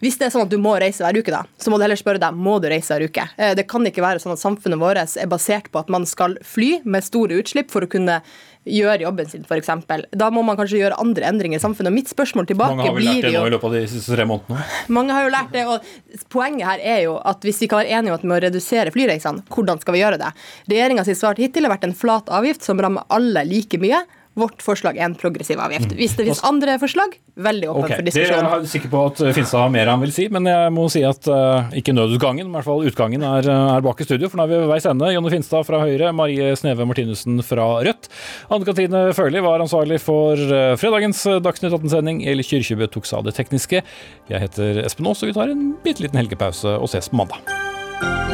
hvis 0.03 0.19
det 0.21 0.29
er 0.29 0.35
sånn 0.35 0.47
at 0.47 0.53
du 0.53 0.59
må 0.63 0.75
reise 0.81 1.05
hver 1.05 1.19
uke, 1.21 1.35
da, 1.35 1.45
så 1.61 1.71
må 1.71 1.79
du 1.79 1.87
heller 1.87 2.01
spørre 2.01 2.23
deg 2.23 2.39
må 2.39 2.57
du 2.63 2.71
reise 2.73 2.95
hver 2.95 3.07
uke. 3.09 3.29
Det 3.59 3.67
kan 3.71 3.87
ikke 3.87 4.05
være 4.05 4.23
sånn 4.23 4.35
at 4.35 4.43
samfunnet 4.43 4.81
vårt 4.81 5.03
er 5.05 5.31
basert 5.31 5.71
på 5.73 5.83
at 5.83 5.93
man 5.93 6.07
skal 6.09 6.39
fly 6.45 6.81
med 6.85 7.07
store 7.07 7.41
utslipp 7.43 7.73
for 7.75 7.87
å 7.87 7.91
kunne 7.91 8.21
gjøre 8.65 9.05
jobben 9.05 9.29
sin, 9.29 9.45
f.eks. 9.45 9.69
Da 10.17 10.31
må 10.33 10.43
man 10.47 10.57
kanskje 10.57 10.81
gjøre 10.81 10.97
andre 11.01 11.29
endringer 11.29 11.61
i 11.61 11.63
samfunnet. 11.63 11.91
Og 11.93 11.99
mitt 11.99 12.09
spørsmål 12.09 12.49
tilbake 12.49 12.79
Mange 12.79 12.89
har 12.89 12.97
vel 12.97 13.07
lært 13.11 13.27
det 13.27 13.35
nå 13.35 13.45
i 13.45 13.53
løpet 13.53 13.69
av 13.69 13.77
de 13.77 13.83
siste 13.93 14.17
tre 14.17 14.25
månedene? 14.29 14.65
Mange 14.97 15.17
har 15.17 15.27
jo 15.27 15.33
lært 15.35 15.53
det, 15.53 15.67
og 15.69 16.25
Poenget 16.33 16.67
her 16.67 16.81
er 16.95 17.01
jo 17.05 17.19
at 17.21 17.45
hvis 17.45 17.61
vi 17.63 17.69
kan 17.71 17.83
være 17.83 17.99
enige 17.99 18.15
om 18.15 18.19
at 18.19 18.25
vi 18.25 18.31
må 18.31 18.41
redusere 18.43 18.93
flyreisene, 18.95 19.45
hvordan 19.53 19.81
skal 19.83 19.97
vi 19.97 20.01
gjøre 20.01 20.21
det? 20.23 20.31
Regjeringas 20.73 21.11
sitt 21.11 21.21
svar 21.21 21.39
hittil 21.39 21.69
har 21.69 21.75
vært 21.75 21.89
en 21.89 21.97
flat 21.97 22.31
avgift 22.33 22.65
som 22.65 22.81
rammer 22.81 23.07
alle 23.13 23.45
like 23.49 23.81
mye 23.83 24.01
Vårt 24.35 24.63
forslag 24.67 24.99
er 24.99 25.07
en 25.07 25.15
progressiv 25.19 25.61
avgift. 25.63 25.93
Hvis 25.95 26.17
det 26.19 26.25
finnes 26.27 26.41
andre 26.47 26.75
forslag, 26.83 27.13
veldig 27.39 27.69
åpen 27.71 27.85
okay. 27.85 27.99
for 28.01 28.03
Det 28.03 28.11
diskusjon. 28.11 28.41
er 28.49 28.65
jeg 28.65 28.71
sikker 28.73 28.91
på 28.91 29.03
at 29.07 29.23
Finstad 29.37 29.63
har 29.63 29.71
mer 29.71 29.91
han 29.93 30.03
vil 30.03 30.15
si, 30.15 30.27
men 30.35 30.49
jeg 30.51 30.73
må 30.75 30.89
si 30.91 31.05
at 31.07 31.29
uh, 31.31 31.71
ikke 31.79 31.95
nødutgangen, 31.95 32.51
i 32.51 32.57
hvert 32.57 32.67
fall 32.67 32.83
utgangen 32.89 33.23
er, 33.29 33.47
uh, 33.47 33.77
er 33.77 33.85
bak 33.87 34.03
i 34.03 34.09
studio. 34.09 34.31
For 34.33 34.41
nå 34.41 34.49
er 34.49 34.51
vi 34.51 34.61
ved 34.65 34.73
veis 34.73 34.89
ende. 34.91 35.13
Jonny 35.15 35.31
Finstad 35.37 35.69
fra 35.69 35.83
Høyre, 35.85 36.11
Marie 36.17 36.51
Sneve 36.59 36.89
Martinussen 36.91 37.39
fra 37.47 37.69
Rødt. 37.87 38.11
Anne 38.51 38.67
Katrine 38.67 39.05
Førli 39.15 39.45
var 39.45 39.63
ansvarlig 39.63 40.01
for 40.03 40.35
uh, 40.51 40.75
fredagens 40.81 41.23
Dagsnytt 41.45 41.79
18-sending. 41.79 42.25
Eli 42.27 42.47
Kyrkjebø 42.47 42.91
tok 42.91 43.07
seg 43.07 43.23
av 43.23 43.29
det 43.29 43.39
tekniske. 43.39 43.85
Jeg 44.33 44.47
heter 44.49 44.83
Espen 44.83 45.07
Aas, 45.11 45.23
og 45.23 45.31
vi 45.31 45.39
tar 45.39 45.55
en 45.55 45.71
bitte 45.87 46.03
liten 46.03 46.19
helgepause 46.19 46.75
og 46.75 46.91
ses 46.91 47.13
på 47.13 47.23
mandag. 47.23 48.34